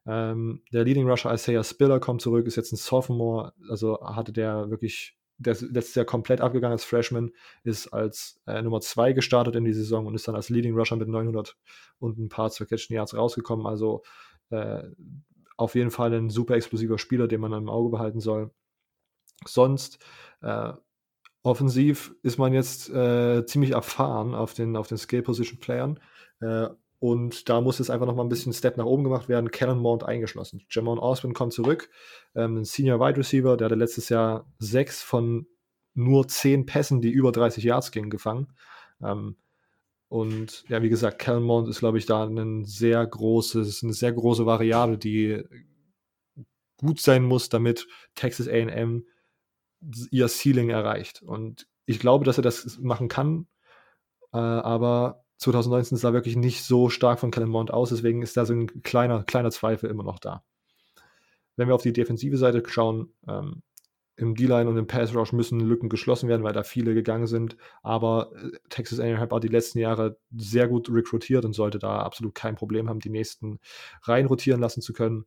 [0.07, 4.70] Ähm, der Leading Rusher Isaiah Spiller kommt zurück, ist jetzt ein Sophomore, also hatte der
[4.70, 7.32] wirklich, der ist letztes Jahr komplett abgegangen als Freshman,
[7.64, 10.96] ist als äh, Nummer 2 gestartet in die Saison und ist dann als Leading Rusher
[10.96, 11.57] mit 900
[11.98, 14.02] und ein paar Catch Yards rausgekommen, also
[14.50, 14.82] äh,
[15.57, 18.50] auf jeden Fall ein super explosiver Spieler, den man im Auge behalten soll.
[19.44, 19.98] Sonst
[20.42, 20.72] äh,
[21.47, 26.01] Offensiv ist man jetzt äh, ziemlich erfahren auf den, auf den Skill-Position-Playern.
[26.40, 26.68] Äh,
[26.99, 29.51] und da muss jetzt einfach noch mal ein bisschen Step nach oben gemacht werden.
[29.51, 30.64] Kellen Mount eingeschlossen.
[30.70, 31.90] Jamon Osman kommt zurück.
[32.34, 35.47] Ähm, ein Senior Wide Receiver, der hatte letztes Jahr sechs von
[35.94, 38.49] nur zehn Pässen, die über 30 Yards gingen, gefangen.
[39.03, 39.36] Ähm,
[40.09, 44.12] und ja, wie gesagt, Kellen Mount ist, glaube ich, da ein sehr großes, eine sehr
[44.12, 45.42] große Variable, die
[46.78, 49.05] gut sein muss, damit Texas AM
[50.11, 51.22] ihr Ceiling erreicht.
[51.22, 53.47] Und ich glaube, dass er das machen kann,
[54.33, 58.47] äh, aber 2019 sah wirklich nicht so stark von Kellen Mond aus, deswegen ist da
[58.47, 60.45] so ein kleiner, kleiner Zweifel immer noch da.
[61.57, 63.62] Wenn wir auf die defensive Seite schauen, ähm,
[64.18, 67.59] im D-Line und im Pass Rush müssen Lücken geschlossen werden, weil da viele gegangen sind.
[67.83, 72.35] Aber äh, Texas A&M hat die letzten Jahre sehr gut rekrutiert und sollte da absolut
[72.35, 73.59] kein Problem haben, die nächsten
[74.03, 75.27] rein rotieren lassen zu können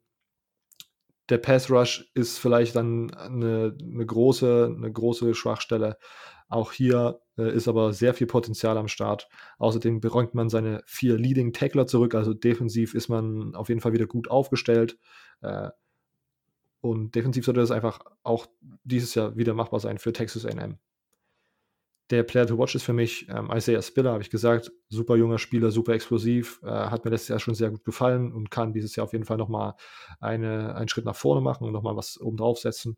[1.29, 5.97] der Pass Rush ist vielleicht dann eine, eine, große, eine große Schwachstelle.
[6.47, 9.29] Auch hier äh, ist aber sehr viel Potenzial am Start.
[9.59, 13.93] Außerdem beräumt man seine vier Leading Tackler zurück, also defensiv ist man auf jeden Fall
[13.93, 14.97] wieder gut aufgestellt.
[15.41, 15.69] Äh,
[16.81, 18.47] und defensiv sollte das einfach auch
[18.83, 20.79] dieses Jahr wieder machbar sein für Texas AM
[22.09, 24.71] der Player to watch ist für mich ähm, Isaiah Spiller, habe ich gesagt.
[24.89, 26.59] Super junger Spieler, super explosiv.
[26.63, 29.25] Äh, hat mir letztes Jahr schon sehr gut gefallen und kann dieses Jahr auf jeden
[29.25, 29.75] Fall nochmal
[30.19, 32.97] eine, einen Schritt nach vorne machen und nochmal was oben drauf setzen.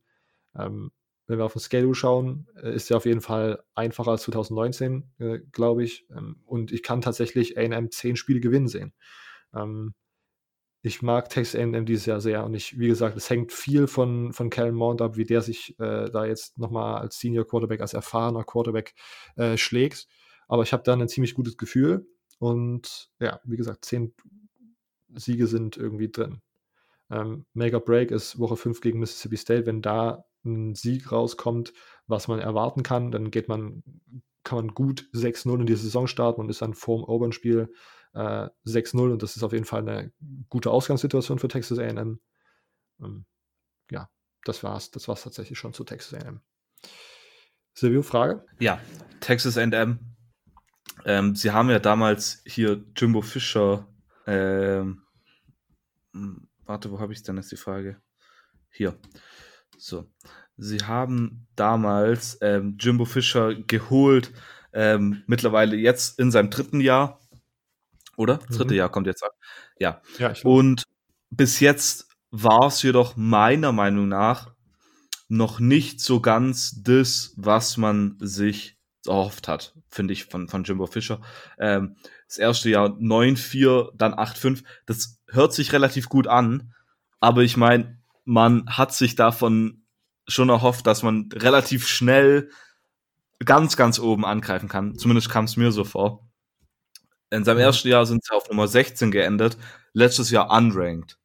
[0.55, 0.91] Ähm,
[1.27, 5.11] wenn wir auf den Schedule schauen, äh, ist er auf jeden Fall einfacher als 2019,
[5.19, 6.05] äh, glaube ich.
[6.09, 8.93] Ähm, und ich kann tatsächlich AM 10 Spiele gewinnen sehen.
[10.83, 14.33] Ich mag Texas A&M dieses Jahr sehr und ich, wie gesagt, es hängt viel von,
[14.33, 17.93] von Kellen Mond ab, wie der sich äh, da jetzt nochmal als Senior Quarterback, als
[17.93, 18.95] erfahrener Quarterback
[19.35, 20.07] äh, schlägt.
[20.47, 22.07] Aber ich habe da ein ziemlich gutes Gefühl
[22.39, 24.13] und ja, wie gesagt, zehn
[25.13, 26.41] Siege sind irgendwie drin.
[27.11, 29.65] Ähm, Make or Break ist Woche 5 gegen Mississippi State.
[29.65, 31.73] Wenn da ein Sieg rauskommt,
[32.07, 33.83] was man erwarten kann, dann geht man,
[34.43, 37.71] kann man gut 6-0 in die Saison starten und ist dann vorm Auburn-Spiel
[38.13, 40.11] äh, 6-0 und das ist auf jeden Fall eine
[40.49, 42.19] gute Ausgangssituation für Texas AM.
[42.99, 43.25] Ähm,
[43.89, 44.09] ja,
[44.43, 44.91] das war's.
[44.91, 46.41] Das war's tatsächlich schon zu Texas AM.
[47.73, 48.45] Silvio, Frage?
[48.59, 48.81] Ja,
[49.19, 49.99] Texas AM.
[51.05, 53.87] Ähm, sie haben ja damals hier Jimbo Fischer.
[54.27, 55.03] Ähm,
[56.13, 58.01] hm, warte, wo habe ich denn jetzt die Frage?
[58.69, 58.97] Hier.
[59.77, 60.11] So.
[60.57, 64.31] Sie haben damals ähm, Jimbo Fischer geholt,
[64.73, 67.20] ähm, mittlerweile jetzt in seinem dritten Jahr
[68.17, 68.37] oder?
[68.47, 68.77] Das dritte mhm.
[68.77, 69.33] Jahr kommt jetzt ab.
[69.79, 70.01] Ja.
[70.19, 70.83] ja und
[71.29, 74.51] bis jetzt war es jedoch meiner Meinung nach
[75.27, 80.85] noch nicht so ganz das, was man sich erhofft hat, finde ich, von, von Jimbo
[80.85, 81.21] Fischer.
[81.57, 81.95] Ähm,
[82.27, 84.63] das erste Jahr 9-4, dann 8-5.
[84.85, 86.73] Das hört sich relativ gut an,
[87.19, 89.83] aber ich meine, man hat sich davon
[90.27, 92.49] schon erhofft, dass man relativ schnell
[93.39, 94.97] ganz, ganz oben angreifen kann.
[94.97, 96.27] Zumindest kam es mir so vor.
[97.31, 97.63] In seinem mhm.
[97.63, 99.57] ersten Jahr sind sie auf Nummer 16 geendet,
[99.93, 101.17] letztes Jahr unranked.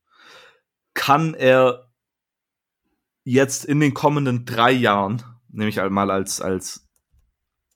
[0.94, 1.90] Kann er
[3.24, 6.88] jetzt in den kommenden drei Jahren, nehme ich halt mal als, als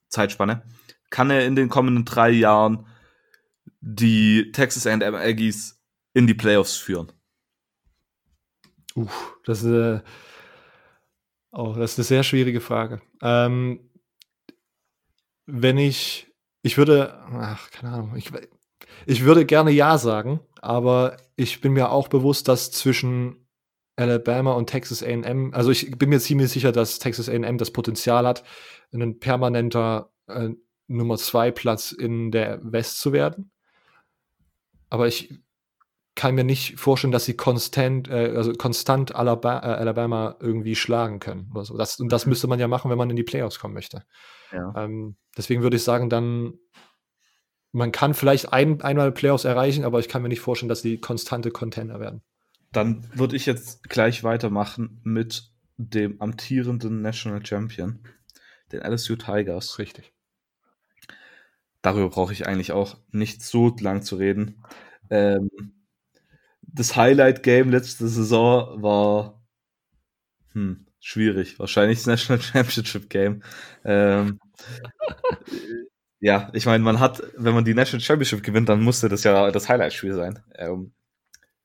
[0.08, 0.62] Zeitspanne,
[1.10, 2.86] kann er in den kommenden drei Jahren
[3.80, 5.82] die Texas A&M Aggies
[6.14, 7.12] in die Playoffs führen?
[8.96, 9.08] Uh,
[9.44, 10.00] das ist, äh,
[11.52, 13.02] oh, das ist eine sehr schwierige Frage.
[13.22, 13.90] Ähm,
[15.46, 16.29] wenn ich,
[16.62, 18.30] ich würde, ach, keine Ahnung, ich,
[19.06, 23.46] ich würde gerne Ja sagen, aber ich bin mir auch bewusst, dass zwischen
[23.96, 28.26] Alabama und Texas A&M, also ich bin mir ziemlich sicher, dass Texas A&M das Potenzial
[28.26, 28.44] hat,
[28.92, 30.50] ein permanenter äh,
[30.88, 33.50] Nummer 2 Platz in der West zu werden.
[34.88, 35.40] Aber ich
[36.20, 41.18] kann mir nicht vorstellen, dass sie konstant, äh, also konstant Alabama, äh, Alabama, irgendwie schlagen
[41.18, 41.50] können.
[41.54, 41.78] Oder so.
[41.78, 42.30] das, und das mhm.
[42.30, 44.04] müsste man ja machen, wenn man in die Playoffs kommen möchte.
[44.52, 44.70] Ja.
[44.76, 46.58] Ähm, deswegen würde ich sagen, dann,
[47.72, 50.98] man kann vielleicht ein, einmal Playoffs erreichen, aber ich kann mir nicht vorstellen, dass sie
[51.00, 52.20] konstante Contender werden.
[52.70, 58.00] Dann würde ich jetzt gleich weitermachen mit dem amtierenden National Champion,
[58.72, 59.78] den LSU Tigers.
[59.78, 60.12] Richtig.
[61.80, 64.62] Darüber brauche ich eigentlich auch nicht so lang zu reden.
[65.08, 65.48] Ähm,
[66.72, 69.40] das Highlight-Game letzte Saison war
[70.52, 71.58] hm, schwierig.
[71.58, 73.42] Wahrscheinlich das National Championship Game.
[73.84, 74.40] Ähm,
[76.20, 79.50] ja, ich meine, man hat, wenn man die National Championship gewinnt, dann musste das ja
[79.50, 80.40] das Highlight-Spiel sein.
[80.56, 80.92] Ähm,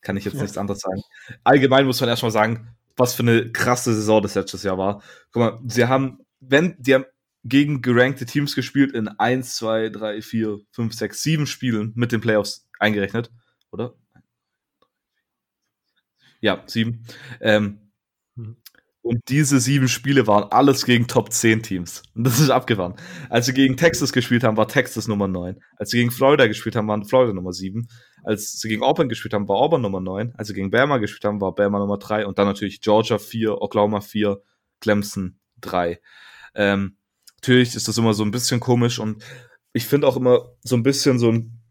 [0.01, 0.41] kann ich jetzt ja.
[0.43, 1.01] nichts anderes sagen.
[1.43, 5.01] Allgemein muss man erstmal sagen, was für eine krasse Saison das letztes Jahr war.
[5.31, 7.05] Guck mal, sie haben, wenn, die haben
[7.43, 12.21] gegen gerankte Teams gespielt in 1, 2, 3, 4, 5, 6, 7 Spielen mit den
[12.21, 13.31] Playoffs eingerechnet,
[13.71, 13.95] oder?
[16.41, 17.05] Ja, sieben.
[17.41, 17.79] Ähm,
[18.35, 18.57] mhm.
[19.01, 22.01] Und diese sieben Spiele waren alles gegen Top 10 Teams.
[22.15, 22.95] Und das ist abgefahren.
[23.29, 25.61] Als sie gegen Texas gespielt haben, war Texas Nummer 9.
[25.77, 27.87] Als sie gegen Florida gespielt haben, waren Florida Nummer 7.
[28.23, 30.33] Als sie gegen Auburn gespielt haben, war Auburn Nummer 9.
[30.35, 32.25] Als sie gegen Bama gespielt haben, war Bama Nummer 3.
[32.25, 34.41] Und dann natürlich Georgia 4, Oklahoma 4,
[34.81, 35.99] Clemson 3.
[36.55, 36.97] Ähm,
[37.35, 39.23] natürlich ist das immer so ein bisschen komisch und
[39.73, 41.61] ich finde auch immer so ein bisschen so ein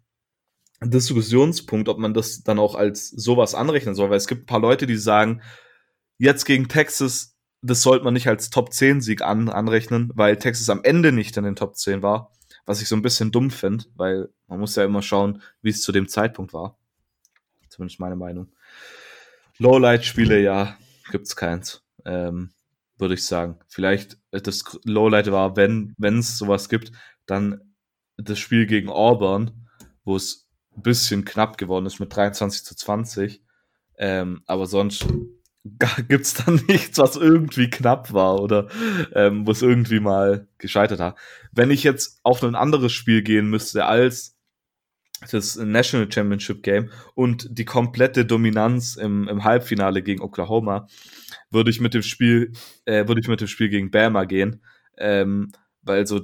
[0.90, 4.60] Diskussionspunkt, ob man das dann auch als sowas anrechnen soll, weil es gibt ein paar
[4.60, 5.42] Leute, die sagen,
[6.18, 10.68] jetzt gegen Texas, das sollte man nicht als Top 10 Sieg an, anrechnen, weil Texas
[10.70, 12.32] am Ende nicht in den Top 10 war,
[12.66, 15.82] was ich so ein bisschen dumm finde, weil man muss ja immer schauen, wie es
[15.82, 16.78] zu dem Zeitpunkt war.
[17.68, 18.52] Zumindest meine Meinung.
[19.58, 20.76] Lowlight-Spiele, ja,
[21.10, 21.82] gibt's keins.
[22.04, 22.50] Ähm,
[22.98, 23.58] würde ich sagen.
[23.68, 26.92] Vielleicht das Lowlight war, wenn es sowas gibt,
[27.26, 27.60] dann
[28.16, 29.68] das Spiel gegen Auburn,
[30.04, 30.43] wo es
[30.82, 33.42] bisschen knapp geworden ist mit 23 zu 20.
[33.98, 35.06] Ähm, aber sonst
[36.08, 38.68] gibt es dann nichts, was irgendwie knapp war oder
[39.14, 41.16] ähm, wo es irgendwie mal gescheitert hat.
[41.52, 44.34] Wenn ich jetzt auf ein anderes Spiel gehen müsste als
[45.30, 50.86] das National Championship Game und die komplette Dominanz im, im Halbfinale gegen Oklahoma,
[51.50, 52.52] würde ich mit dem Spiel,
[52.84, 54.62] äh, würde ich mit dem Spiel gegen Bama gehen,
[54.98, 55.52] ähm,
[55.82, 56.22] weil so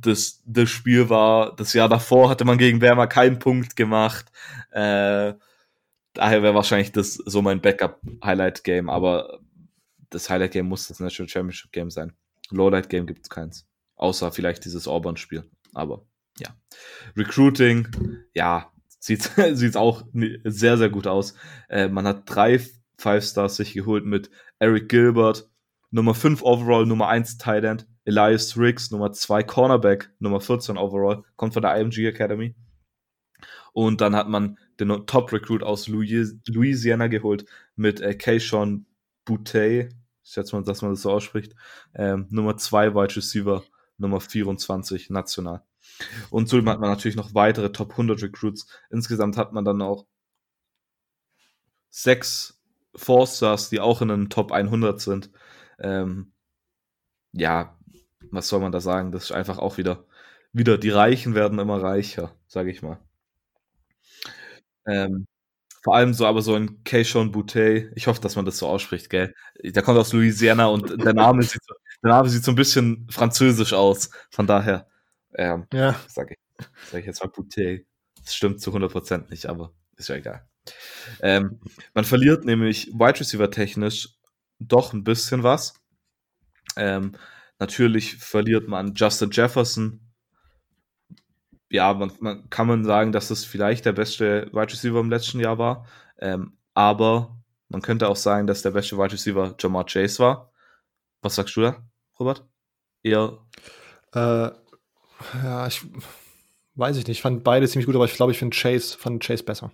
[0.00, 4.26] das, das Spiel war, das Jahr davor hatte man gegen Wermer keinen Punkt gemacht.
[4.70, 5.34] Äh,
[6.14, 9.40] daher wäre wahrscheinlich das so mein Backup-Highlight-Game, aber
[10.10, 12.12] das Highlight-Game muss das National Championship-Game sein.
[12.50, 13.66] Lowlight-Game gibt es keins.
[13.96, 15.44] Außer vielleicht dieses Auburn-Spiel.
[15.74, 16.06] Aber
[16.38, 16.48] ja.
[17.16, 17.88] Recruiting,
[18.34, 19.22] ja, sieht
[19.52, 20.04] sieht auch
[20.44, 21.34] sehr, sehr gut aus.
[21.68, 22.60] Äh, man hat drei
[22.96, 25.48] Five Stars sich geholt mit Eric Gilbert,
[25.90, 31.52] Nummer 5 Overall, Nummer 1 Thailand, Elias Riggs, Nummer 2 Cornerback, Nummer 14 Overall, kommt
[31.52, 32.54] von der IMG Academy.
[33.74, 37.44] Und dann hat man den Top-Recruit aus Louisiana geholt
[37.76, 38.86] mit äh, Keishon
[39.26, 39.90] Boutte,
[40.24, 41.54] ich schätze mal, dass man das so ausspricht,
[41.94, 43.62] ähm, Nummer 2 Wide Receiver,
[43.98, 45.62] Nummer 24 national.
[46.30, 48.66] Und zudem hat man natürlich noch weitere Top 100 Recruits.
[48.88, 50.06] Insgesamt hat man dann auch
[51.90, 52.58] sechs
[52.94, 55.30] Four-Stars, die auch in den Top 100 sind.
[55.78, 56.32] Ähm,
[57.32, 57.77] ja,
[58.30, 59.12] was soll man da sagen?
[59.12, 60.04] Das ist einfach auch wieder,
[60.52, 62.98] wieder die Reichen werden immer reicher, sage ich mal.
[64.86, 65.26] Ähm,
[65.82, 69.10] vor allem so, aber so ein Keishon Boutte, ich hoffe, dass man das so ausspricht,
[69.10, 69.34] gell?
[69.62, 73.06] Der kommt aus Louisiana und der Name sieht so, der Name sieht so ein bisschen
[73.10, 74.10] französisch aus.
[74.30, 74.88] Von daher,
[75.34, 75.94] ähm, ja.
[76.08, 77.84] sage ich, sag ich jetzt mal Boutte.
[78.22, 80.46] Das stimmt zu 100% nicht, aber ist ja egal.
[81.22, 81.60] Ähm,
[81.94, 84.10] man verliert nämlich Wide Receiver technisch
[84.58, 85.74] doch ein bisschen was.
[86.76, 87.12] Ähm,
[87.58, 90.00] Natürlich verliert man Justin Jefferson.
[91.70, 95.40] Ja, man, man kann man sagen, dass das vielleicht der beste Wide Receiver im letzten
[95.40, 95.86] Jahr war.
[96.18, 97.36] Ähm, aber
[97.68, 100.52] man könnte auch sagen, dass der beste Wide Receiver Jamar Chase war.
[101.20, 101.82] Was sagst du da,
[102.18, 102.46] Robert?
[103.02, 103.38] Eher.
[104.14, 104.50] Äh,
[105.42, 105.84] ja, ich
[106.76, 107.18] weiß ich nicht.
[107.18, 109.72] Ich fand beide ziemlich gut, aber ich glaube, ich finde Chase, fand Chase besser.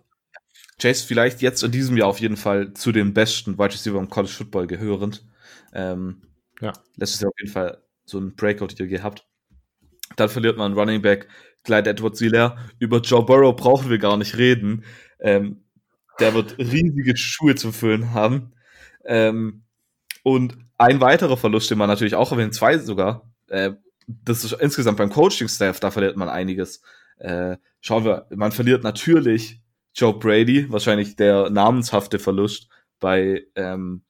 [0.80, 4.09] Chase vielleicht jetzt in diesem Jahr auf jeden Fall zu den besten Wide Receiver im
[4.09, 5.24] College Football gehörend.
[5.72, 6.22] Ähm,
[6.61, 6.73] ja.
[6.97, 9.27] Letztes Jahr auf jeden Fall so ein Breakout-Deal gehabt.
[10.17, 11.29] Dann verliert man Running Back
[11.65, 12.57] Clyde Edwards Hilaire.
[12.79, 14.85] Über Joe Burrow brauchen wir gar nicht reden.
[15.19, 15.65] Ähm,
[16.21, 18.53] der wird riesige Schuhe zu füllen haben.
[19.05, 19.65] Ähm,
[20.23, 23.73] und ein weiterer Verlust, den man natürlich auch erwähnt, zwei sogar, äh,
[24.07, 26.83] das ist insgesamt beim Coaching-Staff, da verliert man einiges.
[27.19, 29.61] Äh, schauen wir, man verliert natürlich
[29.95, 32.69] Joe Brady, wahrscheinlich der namenshafte Verlust
[33.01, 34.03] bei ähm,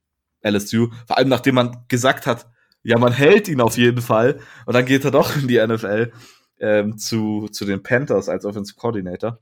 [0.44, 2.46] LSU, vor allem nachdem man gesagt hat,
[2.82, 6.12] ja, man hält ihn auf jeden Fall und dann geht er doch in die NFL
[6.60, 9.40] ähm, zu, zu den Panthers als Offensive Coordinator.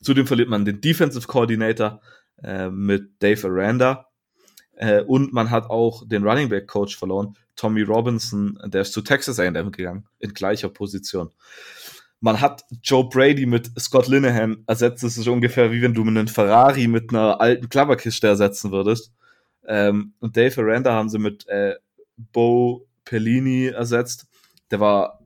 [0.00, 2.00] Zudem verliert man den Defensive Coordinator
[2.42, 4.06] äh, mit Dave Aranda
[4.76, 9.02] äh, und man hat auch den Running Back Coach verloren, Tommy Robinson, der ist zu
[9.02, 11.30] Texas A&M gegangen, in gleicher Position.
[12.20, 15.02] Man hat Joe Brady mit Scott Linehan ersetzt.
[15.02, 19.12] Das ist ungefähr wie wenn du einen Ferrari mit einer alten Klapperkiste ersetzen würdest.
[19.66, 21.76] Ähm, und Dave Aranda haben sie mit äh,
[22.16, 24.26] Bo Pellini ersetzt.
[24.70, 25.20] Der war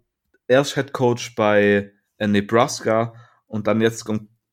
[0.49, 3.15] erst Head Coach bei äh, Nebraska
[3.47, 4.05] und dann jetzt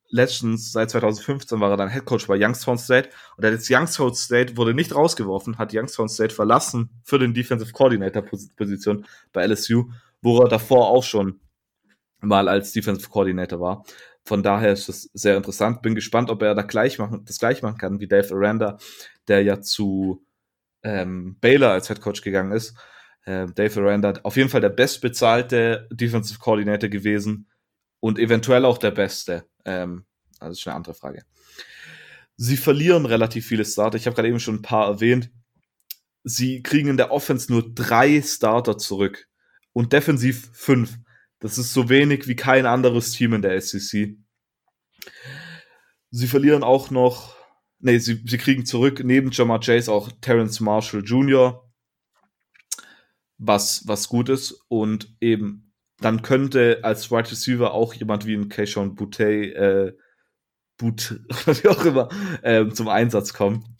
[0.08, 4.56] letztens, seit 2015 war er dann Head Coach bei Youngstown State und jetzt Youngstown State
[4.56, 8.22] wurde nicht rausgeworfen, hat Youngstown State verlassen für den Defensive Coordinator
[8.56, 9.90] Position bei LSU,
[10.22, 11.40] wo er davor auch schon
[12.20, 13.84] mal als Defensive Coordinator war.
[14.26, 15.82] Von daher ist es sehr interessant.
[15.82, 18.78] Bin gespannt, ob er da gleich machen, das gleich machen kann wie Dave Aranda,
[19.28, 20.24] der ja zu
[20.82, 22.76] ähm, Baylor als Head Coach gegangen ist.
[23.24, 27.48] Äh, Dave Aranda, auf jeden Fall der bestbezahlte Defensive Coordinator gewesen
[28.00, 29.46] und eventuell auch der beste.
[29.64, 30.04] Ähm,
[30.38, 31.24] also ist eine andere Frage.
[32.36, 33.96] Sie verlieren relativ viele Starter.
[33.96, 35.30] Ich habe gerade eben schon ein paar erwähnt.
[36.24, 39.28] Sie kriegen in der Offense nur drei Starter zurück
[39.72, 40.98] und defensiv fünf.
[41.38, 44.16] Das ist so wenig wie kein anderes Team in der SEC.
[46.10, 47.36] Sie verlieren auch noch,
[47.84, 51.70] nee, sie, sie kriegen zurück neben Jamar Chase auch Terrence Marshall Jr.,
[53.38, 54.64] was, was gut ist.
[54.68, 59.92] Und eben, dann könnte als Wide Receiver auch jemand wie ein Keishon Boutte, äh,
[60.78, 62.08] Boot, wie auch immer,
[62.42, 63.76] äh, zum Einsatz kommen.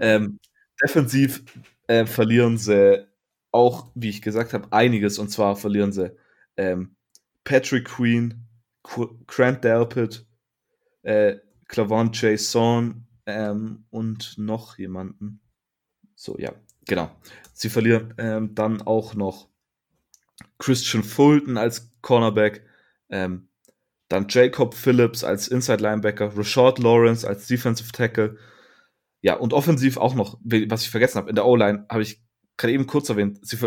[0.00, 0.40] Ähm,
[0.82, 1.44] defensiv
[1.86, 3.06] äh, verlieren sie
[3.52, 5.18] auch, wie ich gesagt habe, einiges.
[5.18, 6.14] Und zwar verlieren sie
[6.56, 6.96] ähm,
[7.44, 8.46] Patrick Queen,
[8.82, 10.26] Qu Grant Delpit,
[11.02, 11.36] äh,
[11.70, 15.40] Clavon Jason ähm, und noch jemanden.
[16.16, 16.52] So, ja,
[16.86, 17.10] genau.
[17.52, 19.48] Sie verlieren ähm, dann auch noch
[20.58, 22.66] Christian Fulton als Cornerback,
[23.08, 23.48] ähm,
[24.08, 28.36] dann Jacob Phillips als Inside Linebacker, Rashad Lawrence als Defensive Tackle.
[29.22, 32.20] Ja, und offensiv auch noch, was ich vergessen habe, in der O-Line habe ich
[32.56, 33.58] gerade eben kurz erwähnt, sie,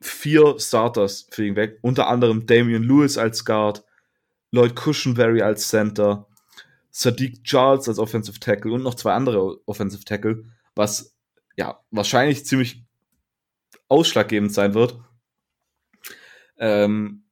[0.00, 3.84] vier Starters fliegen weg, unter anderem Damian Lewis als Guard,
[4.50, 6.26] Lloyd Cushenberry als Center,
[6.92, 11.16] Sadiq Charles als Offensive Tackle und noch zwei andere Offensive Tackle, was
[11.56, 12.84] ja wahrscheinlich ziemlich
[13.88, 15.00] ausschlaggebend sein wird.
[16.58, 17.24] Ähm,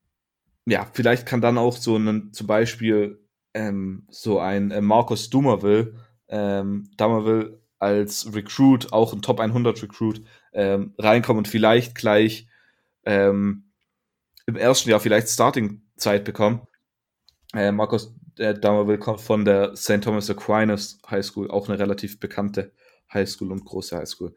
[0.67, 3.23] ja, vielleicht kann dann auch so ein, zum Beispiel
[3.55, 5.95] ähm, so ein äh, Marcus Dumerville,
[6.29, 10.23] ähm, Dumerville als Recruit, auch ein Top 100 Recruit,
[10.53, 12.47] ähm, reinkommen und vielleicht gleich
[13.05, 13.71] ähm,
[14.47, 16.67] im ersten Jahr vielleicht Starting-Zeit bekommen.
[17.55, 20.03] Äh, Markus äh, Damerville kommt von der St.
[20.03, 22.73] Thomas Aquinas High School, auch eine relativ bekannte
[23.13, 24.35] High School und große High School.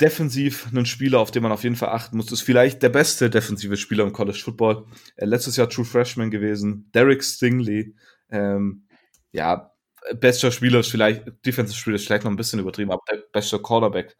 [0.00, 3.30] Defensiv ein Spieler, auf den man auf jeden Fall achten muss, ist vielleicht der beste
[3.30, 4.86] defensive Spieler im College Football.
[5.16, 7.94] Äh, letztes Jahr True Freshman gewesen, Derek Stingley.
[8.30, 8.86] Ähm,
[9.32, 9.72] ja,
[10.14, 13.58] bester Spieler ist vielleicht, Defensive Spieler ist vielleicht noch ein bisschen übertrieben, aber der beste
[13.58, 14.16] Quarterback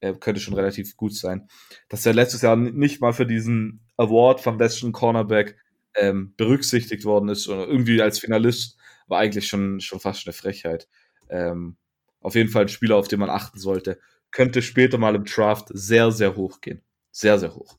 [0.00, 1.48] äh, könnte schon relativ gut sein.
[1.88, 5.56] Dass er letztes Jahr nicht mal für diesen Award vom besten Cornerback
[5.96, 10.88] ähm, berücksichtigt worden ist oder irgendwie als Finalist, war eigentlich schon, schon fast eine Frechheit.
[11.28, 11.76] Ähm,
[12.20, 13.98] auf jeden Fall ein Spieler, auf den man achten sollte.
[14.30, 16.82] Könnte später mal im Draft sehr, sehr hoch gehen.
[17.10, 17.78] Sehr, sehr hoch.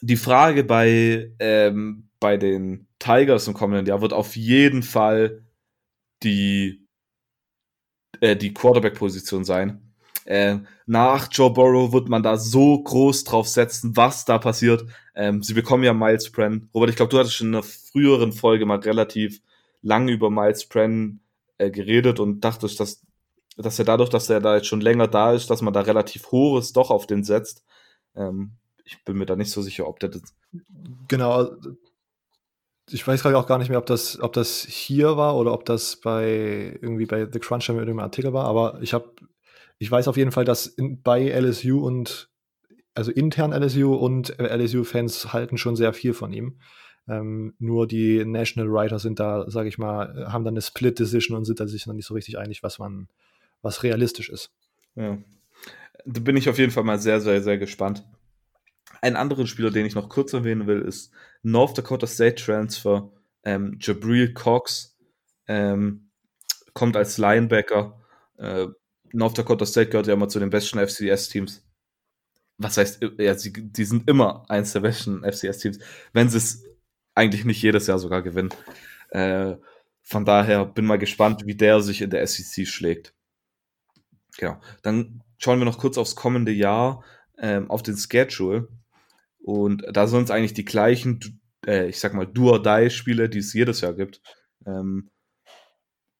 [0.00, 5.44] Die Frage bei, ähm, bei den Tigers im kommenden Jahr wird auf jeden Fall
[6.22, 6.86] die,
[8.20, 9.83] äh, die Quarterback-Position sein.
[10.24, 14.84] Äh, nach Joe Burrow wird man da so groß drauf setzen, was da passiert.
[15.14, 16.68] Ähm, sie bekommen ja Miles Brenn.
[16.74, 19.40] Robert, ich glaube, du hattest schon in einer früheren Folge mal relativ
[19.82, 21.20] lang über Miles Brenn
[21.58, 23.04] äh, geredet und dachtest, dass
[23.56, 26.30] dass er dadurch, dass er da jetzt schon länger da ist, dass man da relativ
[26.32, 27.64] hohes doch auf den setzt.
[28.16, 28.52] Ähm,
[28.84, 30.22] ich bin mir da nicht so sicher, ob der das.
[31.08, 31.50] Genau.
[32.90, 35.64] Ich weiß gerade auch gar nicht mehr, ob das, ob das hier war oder ob
[35.64, 39.10] das bei irgendwie bei The Crunch mit dem Artikel war, aber ich habe,
[39.78, 42.30] ich weiß auf jeden Fall, dass in, bei LSU und
[42.94, 46.58] also intern LSU und LSU-Fans halten schon sehr viel von ihm.
[47.08, 51.36] Ähm, nur die National Writer sind da, sage ich mal, haben dann eine Split Decision
[51.36, 53.08] und sind da sich noch nicht so richtig einig, was man,
[53.62, 54.52] was realistisch ist.
[54.94, 55.18] Ja.
[56.06, 58.06] Da bin ich auf jeden Fall mal sehr, sehr, sehr gespannt.
[59.02, 63.10] Ein anderen Spieler, den ich noch kurz erwähnen will, ist North Dakota State Transfer
[63.42, 64.96] ähm, Jabril Cox.
[65.46, 66.10] Ähm,
[66.72, 68.00] kommt als Linebacker.
[68.38, 68.68] Äh,
[69.14, 71.64] North Dakota State gehört ja immer zu den besten FCS-Teams.
[72.58, 75.78] Was heißt, ja, sie, die sind immer eins der besten FCS-Teams,
[76.12, 76.64] wenn sie es
[77.14, 78.50] eigentlich nicht jedes Jahr sogar gewinnen.
[79.10, 79.56] Äh,
[80.02, 83.14] von daher bin mal gespannt, wie der sich in der SEC schlägt.
[84.36, 84.60] Genau.
[84.82, 87.04] Dann schauen wir noch kurz aufs kommende Jahr,
[87.38, 88.68] ähm, auf den Schedule.
[89.38, 93.80] Und da sind es eigentlich die gleichen, äh, ich sag mal, Do-or-Die-Spiele, die es jedes
[93.80, 94.20] Jahr gibt.
[94.66, 95.10] Ähm,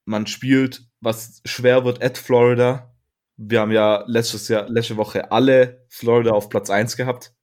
[0.05, 2.95] man spielt, was schwer wird, at Florida.
[3.37, 7.33] Wir haben ja letztes Jahr, letzte Woche alle Florida auf Platz 1 gehabt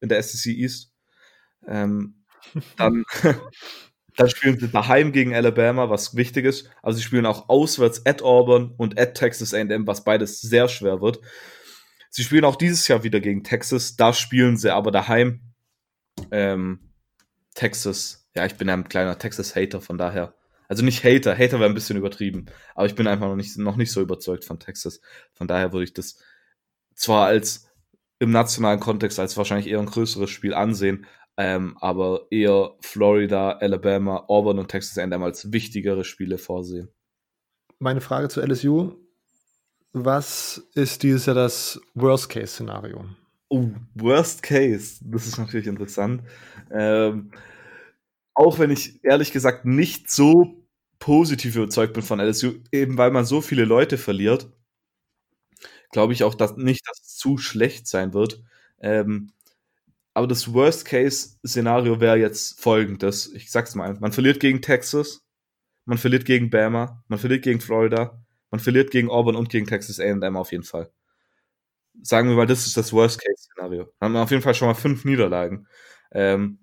[0.00, 0.92] in der SEC East.
[1.66, 2.24] Ähm,
[2.76, 3.04] dann,
[4.16, 6.68] dann spielen sie daheim gegen Alabama, was wichtig ist.
[6.82, 11.00] Also sie spielen auch auswärts at Auburn und at Texas A&M, was beides sehr schwer
[11.00, 11.20] wird.
[12.10, 13.96] Sie spielen auch dieses Jahr wieder gegen Texas.
[13.96, 15.40] Da spielen sie aber daheim.
[16.30, 16.92] Ähm,
[17.54, 18.28] Texas.
[18.34, 20.34] Ja, ich bin ein kleiner Texas-Hater, von daher.
[20.72, 22.46] Also nicht Hater, Hater wäre ein bisschen übertrieben.
[22.74, 25.02] Aber ich bin einfach noch nicht, noch nicht so überzeugt von Texas.
[25.34, 26.16] Von daher würde ich das
[26.94, 27.68] zwar als
[28.20, 31.04] im nationalen Kontext als wahrscheinlich eher ein größeres Spiel ansehen,
[31.36, 36.88] ähm, aber eher Florida, Alabama, Auburn und Texas A&M als wichtigere Spiele vorsehen.
[37.78, 38.94] Meine Frage zu LSU:
[39.92, 43.04] was ist dieses Jahr das Worst-Case-Szenario?
[43.50, 46.22] Oh, Worst Case, das ist natürlich interessant.
[46.70, 47.30] Ähm,
[48.32, 50.61] auch wenn ich ehrlich gesagt nicht so
[51.02, 54.48] positiv überzeugt bin von LSU, eben weil man so viele Leute verliert,
[55.90, 58.40] glaube ich auch dass nicht, dass es zu schlecht sein wird.
[58.80, 59.32] Ähm,
[60.14, 63.32] aber das Worst-Case-Szenario wäre jetzt folgendes.
[63.34, 65.22] Ich sag's mal, man verliert gegen Texas,
[65.86, 68.22] man verliert gegen Bama, man verliert gegen Florida,
[68.52, 70.92] man verliert gegen Auburn und gegen Texas A&M auf jeden Fall.
[72.02, 73.84] Sagen wir mal, das ist das Worst-Case-Szenario.
[73.98, 75.66] Dann haben wir auf jeden Fall schon mal fünf Niederlagen.
[76.12, 76.58] Ähm,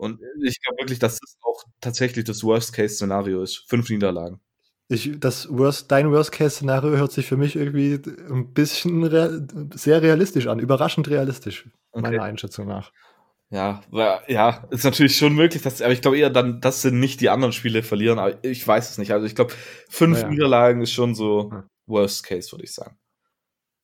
[0.00, 3.64] und ich glaube wirklich, dass das auch tatsächlich das Worst-Case-Szenario ist.
[3.68, 4.40] Fünf Niederlagen.
[4.88, 8.00] Ich, das Worst, dein Worst-Case-Szenario hört sich für mich irgendwie
[8.30, 9.30] ein bisschen rea
[9.74, 12.02] sehr realistisch an, überraschend realistisch, okay.
[12.02, 12.92] meiner Einschätzung nach.
[13.50, 13.82] Ja,
[14.26, 17.28] ja, ist natürlich schon möglich, dass, aber ich glaube eher dann, dass sie nicht die
[17.28, 19.12] anderen Spiele verlieren, aber ich weiß es nicht.
[19.12, 19.52] Also ich glaube,
[19.88, 20.28] fünf ja.
[20.28, 21.52] Niederlagen ist schon so.
[21.86, 22.96] Worst Case, würde ich sagen.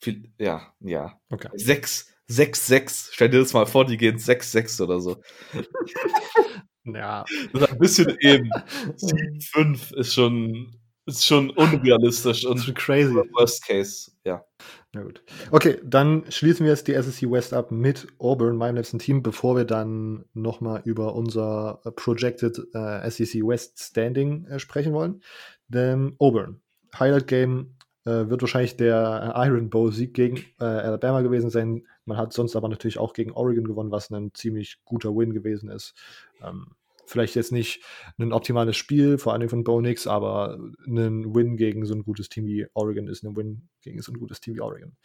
[0.00, 1.20] Viel, ja, ja.
[1.30, 1.48] Okay.
[1.54, 3.10] Sechs, sechs, sechs.
[3.12, 5.16] Stell dir das mal vor, die gehen sechs, sechs oder so.
[6.84, 7.24] ja.
[7.52, 8.50] Das ist ein bisschen eben.
[8.96, 10.74] Sieben, fünf ist schon,
[11.06, 13.14] ist schon unrealistisch und schon crazy.
[13.14, 14.44] Worst Case, ja.
[14.92, 15.22] Na gut.
[15.50, 19.56] Okay, dann schließen wir jetzt die SEC West ab mit Auburn, meinem letzten Team, bevor
[19.56, 25.22] wir dann nochmal über unser Projected äh, SEC West Standing äh, sprechen wollen.
[25.68, 26.62] Denn Auburn,
[26.98, 27.76] Highlight Game
[28.06, 31.86] äh, wird wahrscheinlich der Iron Bowl Sieg gegen äh, Alabama gewesen sein.
[32.06, 35.68] Man hat sonst aber natürlich auch gegen Oregon gewonnen, was ein ziemlich guter Win gewesen
[35.68, 35.94] ist.
[36.42, 36.68] Ähm,
[37.06, 37.84] vielleicht jetzt nicht
[38.18, 42.28] ein optimales Spiel, vor allem von Bo Nix, aber ein Win gegen so ein gutes
[42.28, 44.96] Team wie Oregon ist ein Win gegen so ein gutes Team wie Oregon.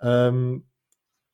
[0.00, 0.66] Ähm,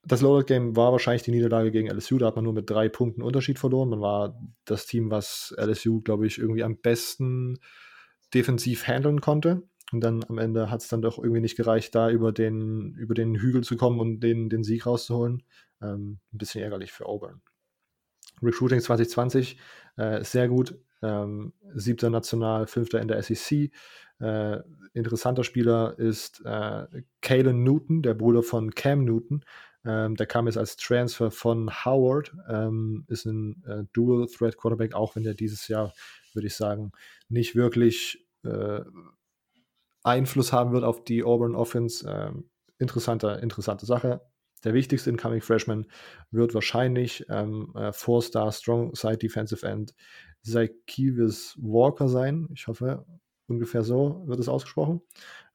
[0.05, 2.19] das Loaded Game war wahrscheinlich die Niederlage gegen LSU.
[2.19, 3.91] Da hat man nur mit drei Punkten Unterschied verloren.
[3.91, 7.59] Man war das Team, was LSU, glaube ich, irgendwie am besten
[8.33, 9.63] defensiv handeln konnte.
[9.93, 13.15] Und dann am Ende hat es dann doch irgendwie nicht gereicht, da über den, über
[13.15, 15.43] den Hügel zu kommen und den, den Sieg rauszuholen.
[15.81, 17.41] Ähm, ein bisschen ärgerlich für Auburn.
[18.43, 19.59] Recruiting 2020
[19.97, 20.79] äh, sehr gut.
[21.01, 23.71] Ähm, siebter National, fünfter in der SEC.
[24.21, 24.59] Äh,
[24.95, 26.87] interessanter Spieler ist äh,
[27.21, 29.45] Kalen Newton, der Bruder von Cam Newton.
[29.85, 35.23] Ähm, der kam jetzt als Transfer von Howard, ähm, ist ein äh, Dual-Threat-Quarterback, auch wenn
[35.23, 35.95] der dieses Jahr,
[36.35, 36.93] würde ich sagen,
[37.29, 38.81] nicht wirklich äh,
[40.03, 42.09] Einfluss haben wird auf die Auburn Offense.
[42.09, 44.21] Ähm, interessante, interessante Sache
[44.65, 45.87] der wichtigste Incoming Freshman
[46.31, 49.95] wird wahrscheinlich ähm, äh, Four-Star Strong Side Defensive End
[50.43, 52.49] Zykevis Walker sein.
[52.53, 53.05] Ich hoffe,
[53.47, 55.01] ungefähr so wird es ausgesprochen.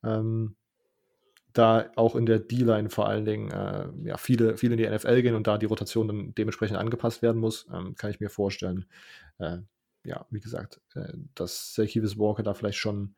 [0.03, 0.55] Ähm,
[1.53, 5.21] da auch in der D-Line vor allen Dingen äh, ja, viele, viele in die NFL
[5.21, 8.85] gehen und da die Rotation dann dementsprechend angepasst werden muss, ähm, kann ich mir vorstellen,
[9.37, 9.57] äh,
[10.03, 13.15] ja, wie gesagt, äh, dass Zykevis Walker da vielleicht schon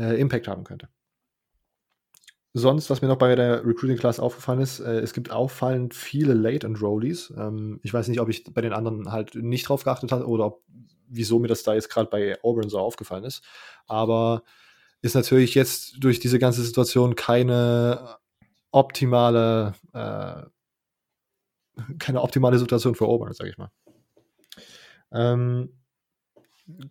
[0.00, 0.88] äh, Impact haben könnte.
[2.52, 6.34] sonst, was mir noch bei der Recruiting Class aufgefallen ist, äh, es gibt auffallend viele
[6.34, 7.32] Late Enrollees.
[7.36, 10.46] Ähm, ich weiß nicht, ob ich bei den anderen halt nicht drauf geachtet habe oder
[10.46, 10.64] ob,
[11.08, 13.42] wieso mir das da jetzt gerade bei Auburn so aufgefallen ist.
[13.86, 14.42] Aber
[15.02, 18.16] ist natürlich jetzt durch diese ganze Situation keine
[18.70, 20.42] optimale, äh,
[21.98, 23.70] keine optimale Situation für Auburn, sage ich mal.
[25.12, 25.79] Ähm,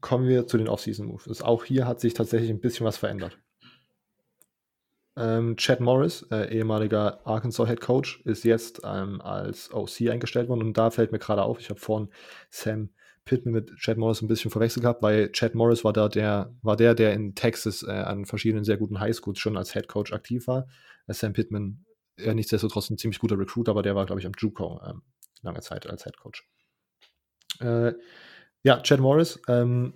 [0.01, 1.41] kommen wir zu den Off-Season-Moves.
[1.41, 3.37] Auch hier hat sich tatsächlich ein bisschen was verändert.
[5.15, 10.61] Ähm, Chad Morris, äh, ehemaliger Arkansas Head Coach, ist jetzt ähm, als OC eingestellt worden
[10.61, 12.09] und da fällt mir gerade auf, ich habe vorhin
[12.49, 12.89] Sam
[13.25, 16.77] Pittman mit Chad Morris ein bisschen verwechselt gehabt, weil Chad Morris war da der, war
[16.77, 20.47] der, der in Texas äh, an verschiedenen sehr guten Highschools schon als Head Coach aktiv
[20.47, 20.67] war.
[21.07, 21.85] Äh, Sam Pittman,
[22.17, 25.01] ja, nichtsdestotrotz ein ziemlich guter Recruiter, aber der war, glaube ich, am JUCO ähm,
[25.41, 26.47] lange Zeit als Head Coach.
[28.64, 29.94] Ja, Chad Morris, ähm,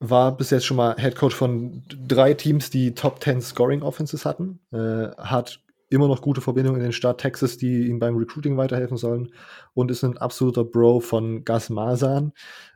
[0.00, 4.24] war bis jetzt schon mal Head Coach von drei Teams, die Top 10 Scoring Offenses
[4.24, 4.60] hatten.
[4.72, 5.60] Äh, hat
[5.90, 9.32] immer noch gute Verbindungen in den Staat Texas, die ihm beim Recruiting weiterhelfen sollen.
[9.74, 12.32] Und ist ein absoluter Bro von Gus Masan.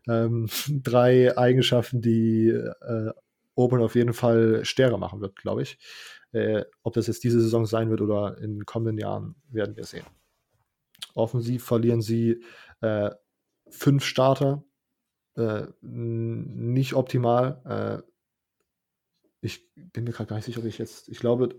[0.08, 0.48] Ähm,
[0.82, 3.10] drei Eigenschaften, die äh,
[3.56, 5.78] Auburn auf jeden Fall stärker machen wird, glaube ich.
[6.32, 9.84] Äh, ob das jetzt diese Saison sein wird oder in den kommenden Jahren, werden wir
[9.84, 10.04] sehen.
[11.14, 12.42] Offensiv verlieren sie
[12.80, 13.10] äh,
[13.70, 14.64] fünf Starter,
[15.36, 17.62] äh, nicht optimal.
[17.64, 18.08] Äh,
[19.40, 21.54] ich bin mir gerade gar nicht sicher, ob ich jetzt, ich glaube,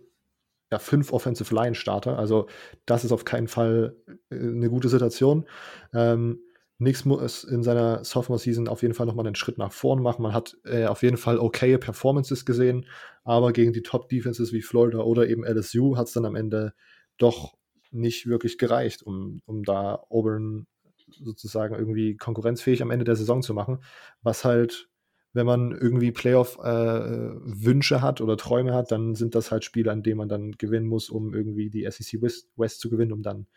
[0.71, 2.17] ja, fünf Offensive Line Starter.
[2.19, 2.47] Also,
[2.85, 3.95] das ist auf keinen Fall
[4.29, 5.47] äh, eine gute Situation.
[5.93, 6.39] Ähm,
[6.81, 10.21] Nix muss in seiner Sophomore Season auf jeden Fall nochmal einen Schritt nach vorn machen.
[10.23, 12.85] Man hat äh, auf jeden Fall okaye Performances gesehen,
[13.25, 16.73] aber gegen die Top Defenses wie Florida oder eben LSU hat es dann am Ende
[17.17, 17.57] doch
[17.91, 20.67] nicht wirklich gereicht, um, um da Auburn
[21.11, 23.79] sozusagen irgendwie konkurrenzfähig am Ende der Saison zu machen,
[24.21, 24.89] was halt,
[25.33, 30.03] wenn man irgendwie Playoff-Wünsche äh, hat oder Träume hat, dann sind das halt Spiele, an
[30.03, 33.47] denen man dann gewinnen muss, um irgendwie die SEC West, West zu gewinnen, um dann,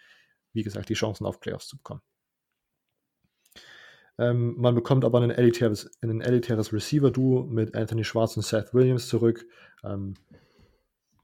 [0.53, 2.03] wie gesagt, die Chancen auf Playoffs zu bekommen.
[4.19, 9.47] Ähm, man bekommt aber ein elitäres, elitäres Receiver-Duo mit Anthony Schwarz und Seth Williams zurück.
[9.85, 10.15] Ähm,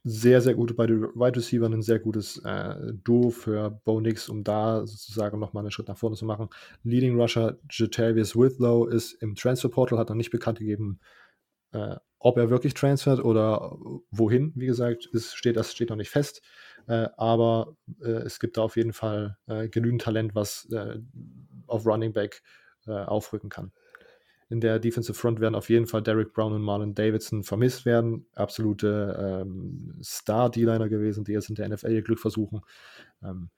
[0.08, 4.44] sehr, sehr gute beide Wide Receiver, ein sehr gutes äh, Duo für Bo Nix, um
[4.44, 6.48] da sozusagen nochmal einen Schritt nach vorne zu machen.
[6.82, 11.00] Leading Rusher Jatavius Withlow ist im Transfer Portal, hat noch nicht bekannt gegeben,
[11.72, 13.76] äh, ob er wirklich transfert oder
[14.10, 14.52] wohin.
[14.56, 16.42] Wie gesagt, ist, steht, das steht noch nicht fest.
[16.86, 20.98] Äh, aber äh, es gibt da auf jeden Fall äh, genügend Talent, was äh,
[21.66, 22.42] auf Running Back
[22.86, 23.72] aufrücken kann
[24.50, 28.26] in der Defensive Front werden auf jeden Fall Derek Brown und Marlon Davidson vermisst werden.
[28.34, 32.62] Absolute ähm, Star-D-Liner gewesen, die jetzt in der NFL ihr Glück versuchen.
[33.22, 33.50] Ähm,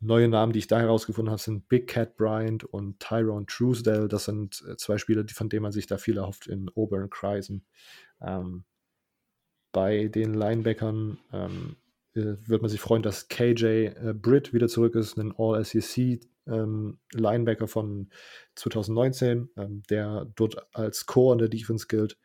[0.00, 4.08] neue Namen, die ich da herausgefunden habe, sind Big Cat Bryant und Tyrone Truesdale.
[4.08, 7.66] Das sind äh, zwei Spieler, von denen man sich da viel erhofft in Auburn Kreisen.
[8.22, 8.64] Ähm,
[9.72, 11.76] bei den Linebackern ähm,
[12.14, 16.20] äh, wird man sich freuen, dass KJ äh, Britt wieder zurück ist, ein All-SEC
[16.50, 18.10] ähm, Linebacker von
[18.54, 22.18] 2019, ähm, der dort als Core in der Defense gilt.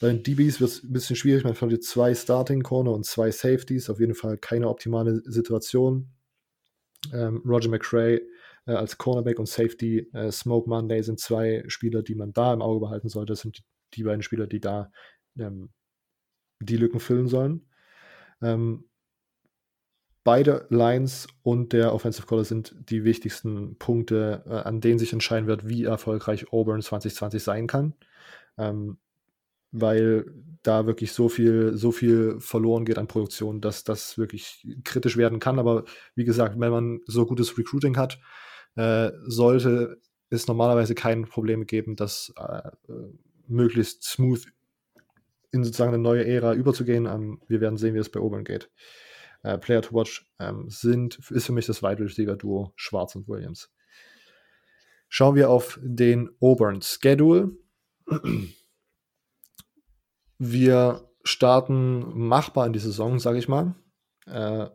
[0.00, 1.44] Bei den DBs wird es ein bisschen schwierig.
[1.44, 3.90] Man verliert zwei Starting Corner und zwei Safeties.
[3.90, 6.10] Auf jeden Fall keine optimale Situation.
[7.12, 8.20] Ähm, Roger McRae
[8.66, 12.62] äh, als Cornerback und Safety äh, Smoke Monday sind zwei Spieler, die man da im
[12.62, 13.32] Auge behalten sollte.
[13.32, 13.62] Das sind die,
[13.94, 14.90] die beiden Spieler, die da
[15.38, 15.70] ähm,
[16.60, 17.68] die Lücken füllen sollen.
[18.40, 18.84] Ähm,
[20.24, 25.46] beide Lines und der Offensive Caller sind die wichtigsten Punkte, äh, an denen sich entscheiden
[25.46, 27.94] wird, wie erfolgreich Auburn 2020 sein kann.
[28.58, 28.98] Ähm,
[29.72, 30.26] weil
[30.62, 35.40] da wirklich so viel, so viel verloren geht an Produktion, dass das wirklich kritisch werden
[35.40, 35.58] kann.
[35.58, 35.84] Aber
[36.14, 38.20] wie gesagt, wenn man so gutes Recruiting hat,
[38.76, 42.70] äh, sollte es normalerweise kein Problem geben, das äh,
[43.48, 44.44] möglichst smooth
[45.52, 47.06] in sozusagen eine neue Ära überzugehen.
[47.06, 48.70] Ähm, wir werden sehen, wie es bei Auburn geht
[49.42, 53.28] äh, Player to Watch ähm, sind, ist für mich das Wide Receiver Duo Schwarz und
[53.28, 53.70] Williams.
[55.08, 57.50] Schauen wir auf den Auburn Schedule.
[60.38, 63.74] Wir starten machbar in die Saison, sage ich mal.
[64.26, 64.68] Äh,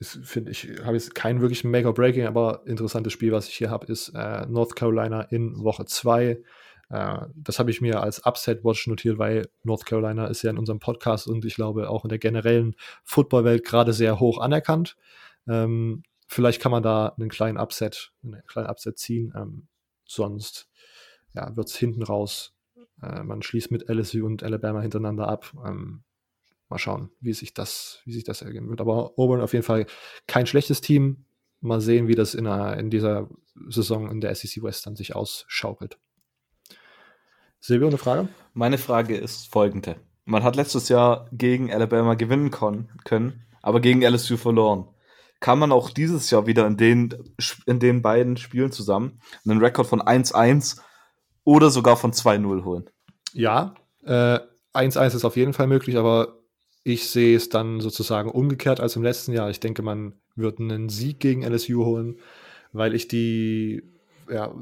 [0.00, 4.10] finde ich, habe jetzt kein wirklich Make-or-Breaking, aber interessantes Spiel, was ich hier habe, ist
[4.14, 6.42] äh, North Carolina in Woche 2
[6.90, 10.78] äh, das habe ich mir als Upset-Watch notiert, weil North Carolina ist ja in unserem
[10.78, 12.74] Podcast und ich glaube auch in der generellen
[13.04, 14.96] Football-Welt gerade sehr hoch anerkannt.
[15.46, 19.32] Ähm, vielleicht kann man da einen kleinen Upset, einen kleinen Upset ziehen.
[19.36, 19.68] Ähm,
[20.06, 20.68] sonst
[21.34, 22.54] ja, wird es hinten raus.
[23.02, 25.52] Äh, man schließt mit LSU und Alabama hintereinander ab.
[25.64, 26.04] Ähm,
[26.68, 28.80] mal schauen, wie sich das, wie sich das ergeben wird.
[28.80, 29.86] Aber Auburn auf jeden Fall
[30.26, 31.24] kein schlechtes Team.
[31.60, 33.28] Mal sehen, wie das in, einer, in dieser
[33.68, 35.98] Saison in der SEC West dann sich ausschaukelt.
[37.60, 38.28] Silvio, eine Frage?
[38.54, 39.96] Meine Frage ist folgende.
[40.24, 44.88] Man hat letztes Jahr gegen Alabama gewinnen können, aber gegen LSU verloren.
[45.40, 47.14] Kann man auch dieses Jahr wieder in den,
[47.66, 50.80] in den beiden Spielen zusammen einen Rekord von 1-1
[51.44, 52.90] oder sogar von 2-0 holen?
[53.32, 53.74] Ja,
[54.04, 54.40] äh,
[54.74, 56.38] 1-1 ist auf jeden Fall möglich, aber
[56.84, 59.50] ich sehe es dann sozusagen umgekehrt als im letzten Jahr.
[59.50, 62.18] Ich denke, man wird einen Sieg gegen LSU holen,
[62.72, 63.82] weil ich die,
[64.30, 64.52] ja,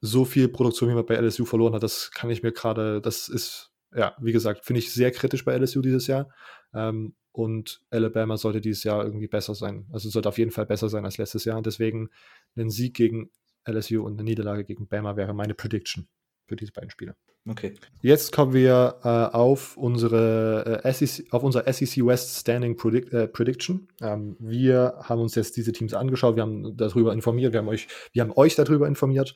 [0.00, 3.28] so viel Produktion, wie man bei LSU verloren hat, das kann ich mir gerade, das
[3.28, 6.28] ist, ja, wie gesagt, finde ich sehr kritisch bei LSU dieses Jahr.
[6.74, 9.86] Ähm, und Alabama sollte dieses Jahr irgendwie besser sein.
[9.92, 11.56] Also sollte auf jeden Fall besser sein als letztes Jahr.
[11.56, 12.10] Und deswegen
[12.56, 13.30] ein Sieg gegen
[13.68, 16.08] LSU und eine Niederlage gegen Bama wäre meine Prediction
[16.46, 17.14] für diese beiden Spiele.
[17.48, 17.74] Okay.
[18.02, 23.28] Jetzt kommen wir äh, auf unsere äh, SEC, auf unser SEC West Standing Predict, äh,
[23.28, 23.88] Prediction.
[24.02, 27.88] Ähm, wir haben uns jetzt diese Teams angeschaut, wir haben darüber informiert, wir haben euch,
[28.12, 29.34] wir haben euch darüber informiert.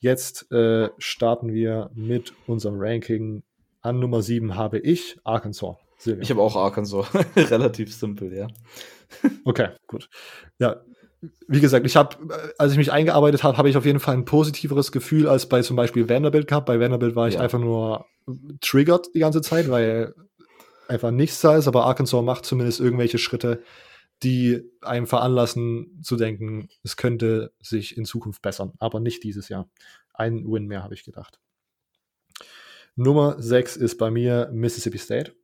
[0.00, 3.42] Jetzt äh, starten wir mit unserem Ranking.
[3.82, 5.76] An Nummer 7 habe ich Arkansas.
[5.98, 6.22] Silvia.
[6.22, 7.06] Ich habe auch Arkansas.
[7.36, 8.48] Relativ simpel, ja.
[9.44, 10.08] okay, gut.
[10.58, 10.82] Ja,
[11.48, 14.24] wie gesagt, ich habe, als ich mich eingearbeitet habe, habe ich auf jeden Fall ein
[14.24, 16.66] positiveres Gefühl als bei zum Beispiel Vanderbilt gehabt.
[16.66, 17.40] Bei Vanderbilt war ich ja.
[17.40, 18.06] einfach nur
[18.60, 20.14] triggert die ganze Zeit, weil
[20.88, 23.62] einfach nichts da ist, aber Arkansas macht zumindest irgendwelche Schritte,
[24.22, 29.68] die einem veranlassen zu denken, es könnte sich in Zukunft bessern, aber nicht dieses Jahr.
[30.14, 31.38] Ein Win mehr, habe ich gedacht.
[32.94, 35.34] Nummer 6 ist bei mir Mississippi State,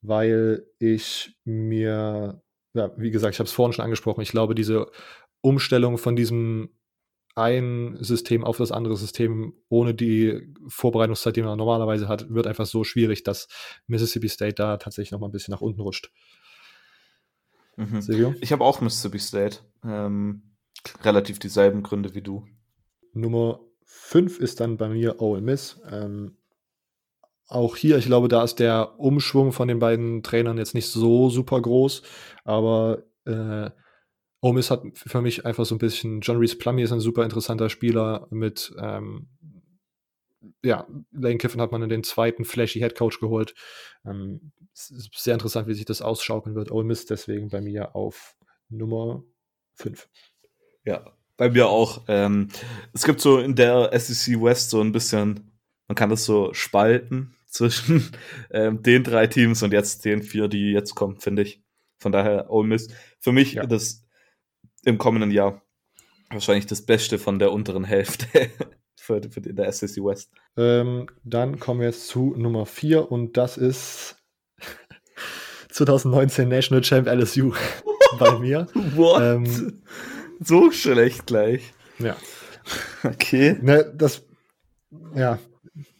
[0.00, 2.42] weil ich mir
[2.74, 4.90] ja, wie gesagt, ich habe es vorhin schon angesprochen, ich glaube, diese
[5.40, 6.70] Umstellung von diesem
[7.36, 12.66] ein System auf das andere System ohne die Vorbereitungszeit, die man normalerweise hat, wird einfach
[12.66, 13.48] so schwierig, dass
[13.86, 16.10] Mississippi State da tatsächlich noch mal ein bisschen nach unten rutscht.
[17.80, 18.36] Mhm.
[18.40, 19.58] Ich habe auch Mississippi State.
[19.84, 20.42] Ähm,
[21.02, 22.46] relativ dieselben Gründe wie du.
[23.12, 25.80] Nummer 5 ist dann bei mir Ole Miss.
[25.90, 26.36] Ähm,
[27.46, 31.30] auch hier, ich glaube, da ist der Umschwung von den beiden Trainern jetzt nicht so
[31.30, 32.02] super groß,
[32.44, 33.70] aber äh,
[34.40, 37.24] Ole Miss hat für mich einfach so ein bisschen, John Reese Plummy ist ein super
[37.24, 39.28] interessanter Spieler mit, ähm,
[40.62, 43.54] ja, Lane Kiffin hat man in den zweiten flashy Head Coach geholt.
[44.04, 44.52] Ähm,
[44.88, 46.70] sehr interessant, wie sich das ausschaukeln wird.
[46.70, 48.36] Ole Miss deswegen bei mir auf
[48.68, 49.22] Nummer
[49.74, 50.08] 5.
[50.84, 52.04] Ja, bei mir auch.
[52.08, 52.48] Ähm,
[52.92, 55.52] es gibt so in der SEC West so ein bisschen,
[55.88, 58.10] man kann das so spalten zwischen
[58.50, 61.62] ähm, den drei Teams und jetzt den vier, die jetzt kommen, finde ich.
[61.98, 62.88] Von daher Ole Miss
[63.18, 63.66] für mich ja.
[63.66, 64.04] das
[64.84, 65.62] im kommenden Jahr
[66.30, 68.26] wahrscheinlich das Beste von der unteren Hälfte
[68.96, 70.30] für, für die, der SEC West.
[70.56, 74.19] Ähm, dann kommen wir jetzt zu Nummer vier und das ist
[75.86, 77.52] 2019 National Champ LSU
[78.18, 78.66] bei mir.
[78.94, 79.22] What?
[79.22, 79.80] Ähm,
[80.40, 81.72] so schlecht gleich.
[81.98, 82.16] Ja.
[83.02, 83.56] Okay.
[83.60, 84.22] Ne, das,
[85.14, 85.38] ja,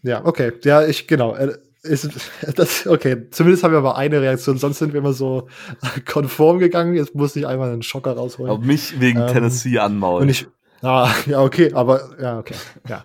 [0.03, 0.53] ja, okay.
[0.65, 1.35] Ja, ich, genau.
[1.35, 2.09] Äh, ist,
[2.57, 5.49] das, okay, zumindest haben wir aber eine Reaktion, sonst sind wir immer so
[6.07, 6.95] konform gegangen.
[6.95, 8.53] Jetzt musste ich einmal einen Schocker rausholen.
[8.53, 10.23] Aber mich wegen ähm, Tennessee anmaulen.
[10.25, 10.47] Und ich,
[10.83, 12.55] ah, ja, okay, aber, ja, okay,
[12.89, 13.05] ja.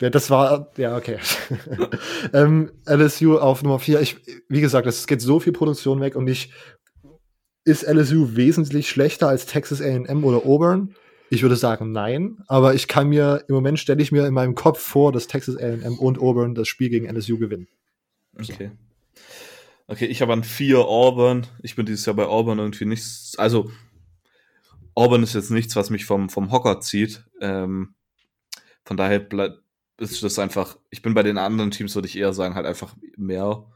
[0.00, 1.18] Ja, das war, ja, okay.
[2.32, 4.00] ähm, LSU auf Nummer 4.
[4.00, 4.16] Ich,
[4.48, 6.52] wie gesagt, es geht so viel Produktion weg und ich,
[7.64, 10.94] ist LSU wesentlich schlechter als Texas AM oder Auburn?
[11.30, 12.38] Ich würde sagen, nein.
[12.46, 15.56] Aber ich kann mir, im Moment stelle ich mir in meinem Kopf vor, dass Texas
[15.56, 17.68] AM und Auburn das Spiel gegen LSU gewinnen.
[18.38, 18.70] Okay.
[19.88, 21.46] Okay, ich habe an vier Auburn.
[21.62, 23.34] Ich bin dieses Jahr bei Auburn irgendwie nichts.
[23.36, 23.70] Also,
[24.94, 27.24] Auburn ist jetzt nichts, was mich vom, vom Hocker zieht.
[27.40, 27.94] Ähm,
[28.84, 29.62] von daher bleibt
[29.98, 30.78] ist das einfach.
[30.90, 33.66] Ich bin bei den anderen Teams, würde ich eher sagen, halt einfach mehr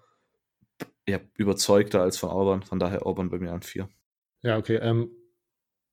[1.06, 2.62] ja, überzeugter als von Auburn.
[2.62, 3.88] Von daher Auburn bei mir an vier.
[4.42, 4.76] Ja, okay.
[4.76, 5.10] Ähm,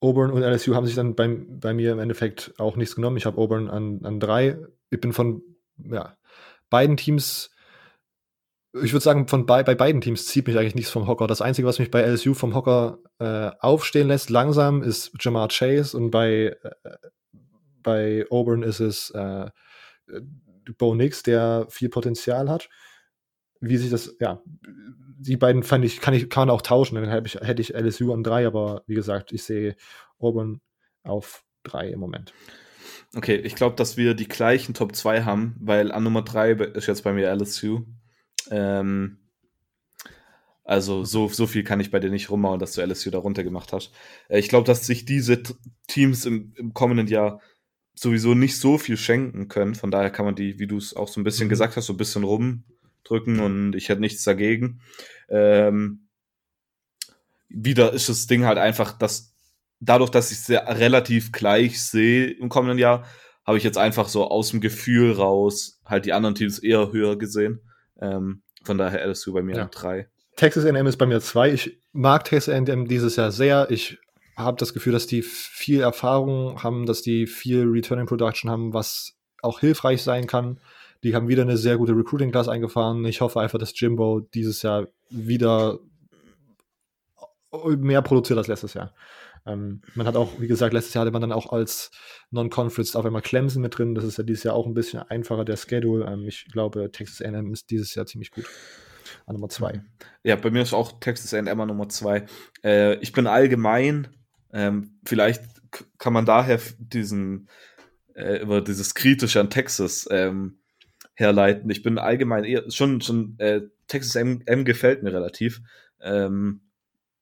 [0.02, 3.18] Auburn und LSU haben sich dann bei, bei mir im Endeffekt auch nichts genommen.
[3.18, 4.58] Ich habe Auburn an, an drei.
[4.92, 5.42] Ich bin von
[5.78, 6.18] ja,
[6.70, 7.52] beiden Teams,
[8.82, 11.28] ich würde sagen, von bei, bei beiden Teams zieht mich eigentlich nichts vom Hocker.
[11.28, 15.98] Das Einzige, was mich bei LSU vom Hocker äh, aufstehen lässt, langsam, ist Jamar Chase
[15.98, 16.96] und bei, äh,
[17.82, 19.50] bei Auburn ist es äh,
[20.78, 22.70] Bo Nix, der viel Potenzial hat.
[23.62, 24.42] Wie sich das, ja,
[25.18, 26.96] die beiden fand ich, kann ich, kann man auch tauschen.
[26.96, 29.76] Dann hätte ich, hätte ich LSU an drei, aber wie gesagt, ich sehe
[30.18, 30.62] Auburn
[31.04, 32.34] auf drei im Moment.
[33.16, 36.88] Okay, ich glaube, dass wir die gleichen Top 2 haben, weil an Nummer 3 ist
[36.88, 37.86] jetzt bei mir LSU.
[38.52, 39.18] Ähm,
[40.64, 43.44] also so, so viel kann ich bei dir nicht rummauen, dass du LSU da runter
[43.44, 43.92] gemacht hast.
[44.28, 45.42] Äh, ich glaube, dass sich diese
[45.88, 47.42] Teams im, im, kommenden Jahr
[48.02, 49.76] sowieso nicht so viel schenken können.
[49.76, 51.50] Von daher kann man die, wie du es auch so ein bisschen mhm.
[51.50, 52.64] gesagt hast, so ein bisschen rum
[53.04, 54.82] drücken und ich hätte nichts dagegen.
[55.30, 56.08] Ähm,
[57.50, 59.36] wieder ist das Ding halt einfach, dass
[59.80, 63.06] dadurch, dass ich es relativ gleich sehe im kommenden Jahr,
[63.46, 67.18] habe ich jetzt einfach so aus dem Gefühl raus halt die anderen Teams eher höher
[67.18, 67.62] gesehen.
[68.00, 69.66] Ähm, Von daher LSU bei mir ja.
[69.66, 70.08] drei.
[70.36, 71.52] Texas A&M ist bei mir zwei.
[71.52, 73.68] Ich mag Texas A&M dieses Jahr sehr.
[73.72, 73.98] Ich
[74.40, 79.16] habe das Gefühl, dass die viel Erfahrung haben, dass die viel Returning Production haben, was
[79.42, 80.60] auch hilfreich sein kann.
[81.04, 83.06] Die haben wieder eine sehr gute Recruiting Class eingefahren.
[83.06, 85.80] Ich hoffe einfach, dass Jimbo dieses Jahr wieder
[87.52, 88.94] mehr produziert als letztes Jahr.
[89.46, 91.92] Ähm, man hat auch, wie gesagt, letztes Jahr hatte man dann auch als
[92.32, 93.96] Non-Conference auf einmal Clemson mit drin.
[93.96, 96.06] Das ist ja dieses Jahr auch ein bisschen einfacher, der Schedule.
[96.06, 98.46] Ähm, ich glaube, Texas A&M ist dieses Jahr ziemlich gut.
[99.26, 99.82] An Nummer zwei.
[100.24, 102.26] Ja, bei mir ist auch Texas A&M Nummer zwei.
[102.64, 104.08] Äh, ich bin allgemein,
[104.52, 105.44] ähm, vielleicht
[105.98, 107.48] kann man daher diesen,
[108.16, 110.60] äh, über dieses Kritische an Texas ähm,
[111.14, 111.70] herleiten.
[111.70, 115.62] Ich bin allgemein eher, schon, schon äh, Texas M, M gefällt mir relativ.
[116.02, 116.62] Ähm,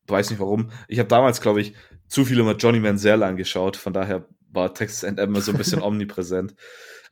[0.08, 0.72] weiß nicht warum.
[0.88, 1.74] Ich habe damals, glaube ich,
[2.08, 6.56] zu viel immer Johnny Manziel angeschaut, von daher war Texas immer so ein bisschen omnipräsent.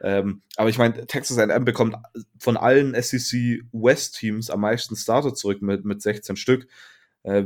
[0.02, 1.96] Ähm, aber ich meine, Texas A&M bekommt
[2.40, 6.68] von allen SEC West Teams am meisten Starter zurück mit, mit 16 Stück.
[7.24, 7.46] Äh,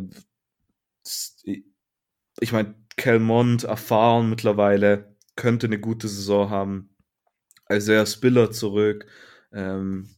[2.40, 6.96] ich meine, Kelmont erfahren mittlerweile, könnte eine gute Saison haben.
[7.72, 9.06] Isaiah Spiller zurück.
[9.54, 10.10] Ähm,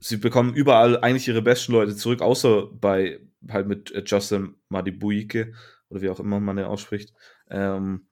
[0.00, 5.52] sie bekommen überall eigentlich ihre besten Leute zurück, außer bei halt mit äh, Justin Madibuike
[5.88, 7.12] oder wie auch immer man den ausspricht.
[7.50, 8.08] Ähm,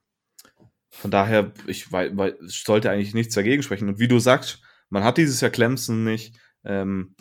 [0.91, 3.89] von daher, ich weil, weil, sollte eigentlich nichts dagegen sprechen.
[3.89, 6.37] Und wie du sagst, man hat dieses Jahr Clemson nicht.
[6.65, 7.17] Ähm,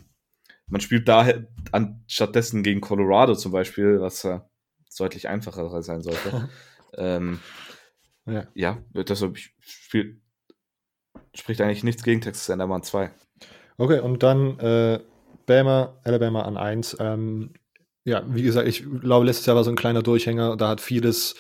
[0.68, 1.48] man spielt daher
[2.08, 4.40] stattdessen gegen Colorado zum Beispiel, was äh,
[4.98, 6.50] deutlich einfacher sein sollte.
[6.98, 7.40] ähm,
[8.26, 8.48] ja.
[8.54, 10.22] ja, deshalb spiel,
[11.34, 13.12] spricht eigentlich nichts gegen Texas A&M an 2.
[13.78, 15.00] Okay, und dann äh,
[15.46, 16.98] Bama, Alabama an 1.
[17.00, 17.54] Ähm,
[18.04, 20.58] ja, wie gesagt, ich glaube, letztes Jahr war so ein kleiner Durchhänger.
[20.58, 21.36] Da hat vieles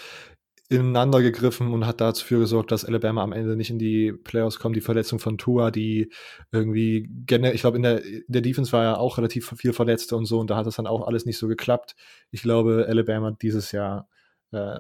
[0.71, 4.77] ineinander gegriffen und hat dafür gesorgt, dass Alabama am Ende nicht in die Playoffs kommt.
[4.77, 6.11] Die Verletzung von Tua, die
[6.51, 10.25] irgendwie generell, ich glaube, in der, der Defense war ja auch relativ viel Verletzte und
[10.25, 11.95] so und da hat das dann auch alles nicht so geklappt.
[12.31, 14.07] Ich glaube, Alabama dieses Jahr,
[14.51, 14.79] äh,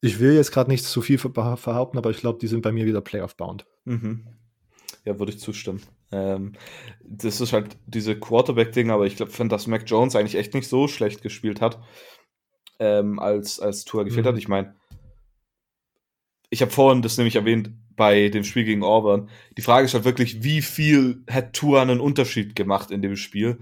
[0.00, 2.86] ich will jetzt gerade nicht zu viel behaupten, aber ich glaube, die sind bei mir
[2.86, 3.66] wieder Playoff-bound.
[3.84, 4.28] Mhm.
[5.04, 5.82] Ja, würde ich zustimmen.
[6.10, 6.54] Ähm,
[7.04, 10.88] das ist halt diese Quarterback-Ding, aber ich glaube, dass Mac Jones eigentlich echt nicht so
[10.88, 11.78] schlecht gespielt hat,
[12.78, 14.30] ähm, als, als Tour gefehlt mhm.
[14.30, 14.38] hat.
[14.38, 14.74] Ich meine,
[16.50, 19.28] ich habe vorhin das nämlich erwähnt bei dem Spiel gegen Auburn.
[19.56, 23.58] Die Frage ist halt wirklich, wie viel hat Tour einen Unterschied gemacht in dem Spiel?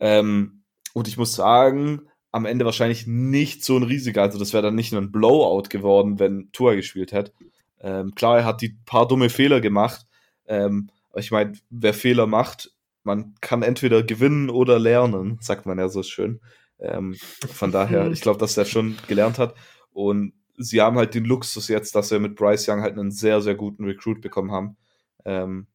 [0.00, 0.62] Ähm,
[0.92, 4.22] und ich muss sagen, am Ende wahrscheinlich nicht so ein riesiger.
[4.22, 7.32] Also das wäre dann nicht nur ein Blowout geworden, wenn Tour gespielt hätte.
[7.80, 10.06] Ähm, klar, er hat die paar dumme Fehler gemacht,
[10.46, 12.72] ähm, ich meine, wer Fehler macht,
[13.02, 16.40] man kann entweder gewinnen oder lernen, sagt man ja so schön.
[16.84, 17.16] Ähm,
[17.52, 19.54] von daher, ich glaube, dass er schon gelernt hat.
[19.92, 23.40] Und sie haben halt den Luxus jetzt, dass sie mit Bryce Young halt einen sehr,
[23.40, 24.76] sehr guten Recruit bekommen haben.
[25.24, 25.66] Ähm,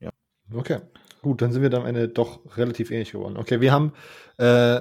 [0.00, 0.10] ja.
[0.52, 0.80] Okay,
[1.22, 3.36] gut, dann sind wir dann am Ende doch relativ ähnlich geworden.
[3.36, 3.92] Okay, wir haben
[4.38, 4.80] äh,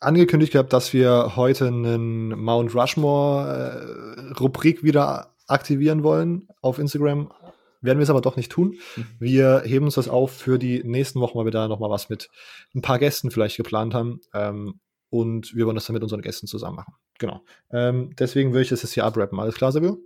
[0.00, 7.32] angekündigt gehabt, dass wir heute einen Mount Rushmore-Rubrik äh, wieder aktivieren wollen auf Instagram.
[7.80, 8.76] Werden wir es aber doch nicht tun.
[8.96, 9.06] Mhm.
[9.18, 12.30] Wir heben uns das auf für die nächsten Wochen, weil wir da nochmal was mit
[12.74, 14.20] ein paar Gästen vielleicht geplant haben.
[14.34, 16.94] Ähm, und wir wollen das dann mit unseren Gästen zusammen machen.
[17.18, 17.44] Genau.
[17.70, 19.40] Ähm, deswegen würde ich das jetzt hier abrappen.
[19.40, 19.98] Alles klar, Sabio?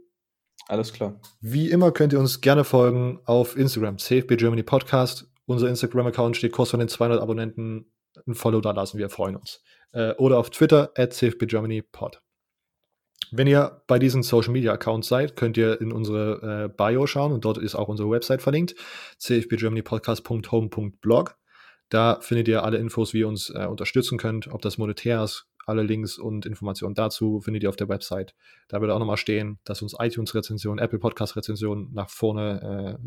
[0.66, 1.20] Alles klar.
[1.40, 5.30] Wie immer könnt ihr uns gerne folgen auf Instagram, CFB Germany Podcast.
[5.46, 7.92] Unser Instagram-Account steht kurz von den 200 Abonnenten.
[8.26, 9.62] Ein Follow da lassen, wir freuen uns.
[9.92, 12.22] Äh, oder auf Twitter, at CFB Germany Pod.
[13.30, 17.32] Wenn ihr bei diesen Social Media Accounts seid, könnt ihr in unsere äh, Bio schauen
[17.32, 18.74] und dort ist auch unsere Website verlinkt:
[19.18, 21.36] cfbgermanypodcast.home.blog.
[21.88, 25.46] Da findet ihr alle Infos, wie ihr uns äh, unterstützen könnt, ob das monetär ist.
[25.66, 28.34] Alle Links und Informationen dazu findet ihr auf der Website.
[28.68, 33.04] Da wird auch nochmal stehen, dass uns iTunes-Rezensionen, Apple Podcast-Rezensionen nach vorne äh,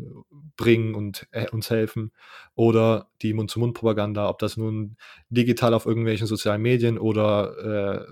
[0.56, 2.12] bringen und äh, uns helfen.
[2.56, 4.96] Oder die Mund-zu-Mund-Propaganda, ob das nun
[5.30, 8.06] digital auf irgendwelchen sozialen Medien oder äh,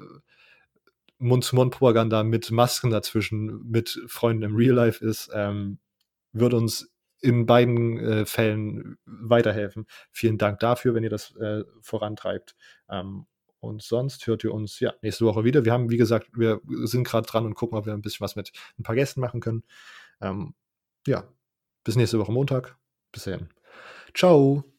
[1.19, 5.79] Mund-zu-Mund-Propaganda mit Masken dazwischen, mit Freunden im Real Life ist, ähm,
[6.33, 9.87] wird uns in beiden äh, Fällen weiterhelfen.
[10.13, 12.55] Vielen Dank dafür, wenn ihr das äh, vorantreibt.
[12.91, 13.27] Ähm,
[13.61, 15.65] und sonst hört ihr uns ja nächste Woche wieder.
[15.65, 18.37] Wir haben, wie gesagt, wir sind gerade dran und gucken, ob wir ein bisschen was
[18.37, 19.65] mit ein paar Gästen machen können.
[20.21, 20.55] Ähm,
[21.07, 21.25] ja,
[21.85, 22.77] bis nächste Woche Montag.
[23.13, 23.49] Bis dahin.
[24.15, 24.76] Ciao.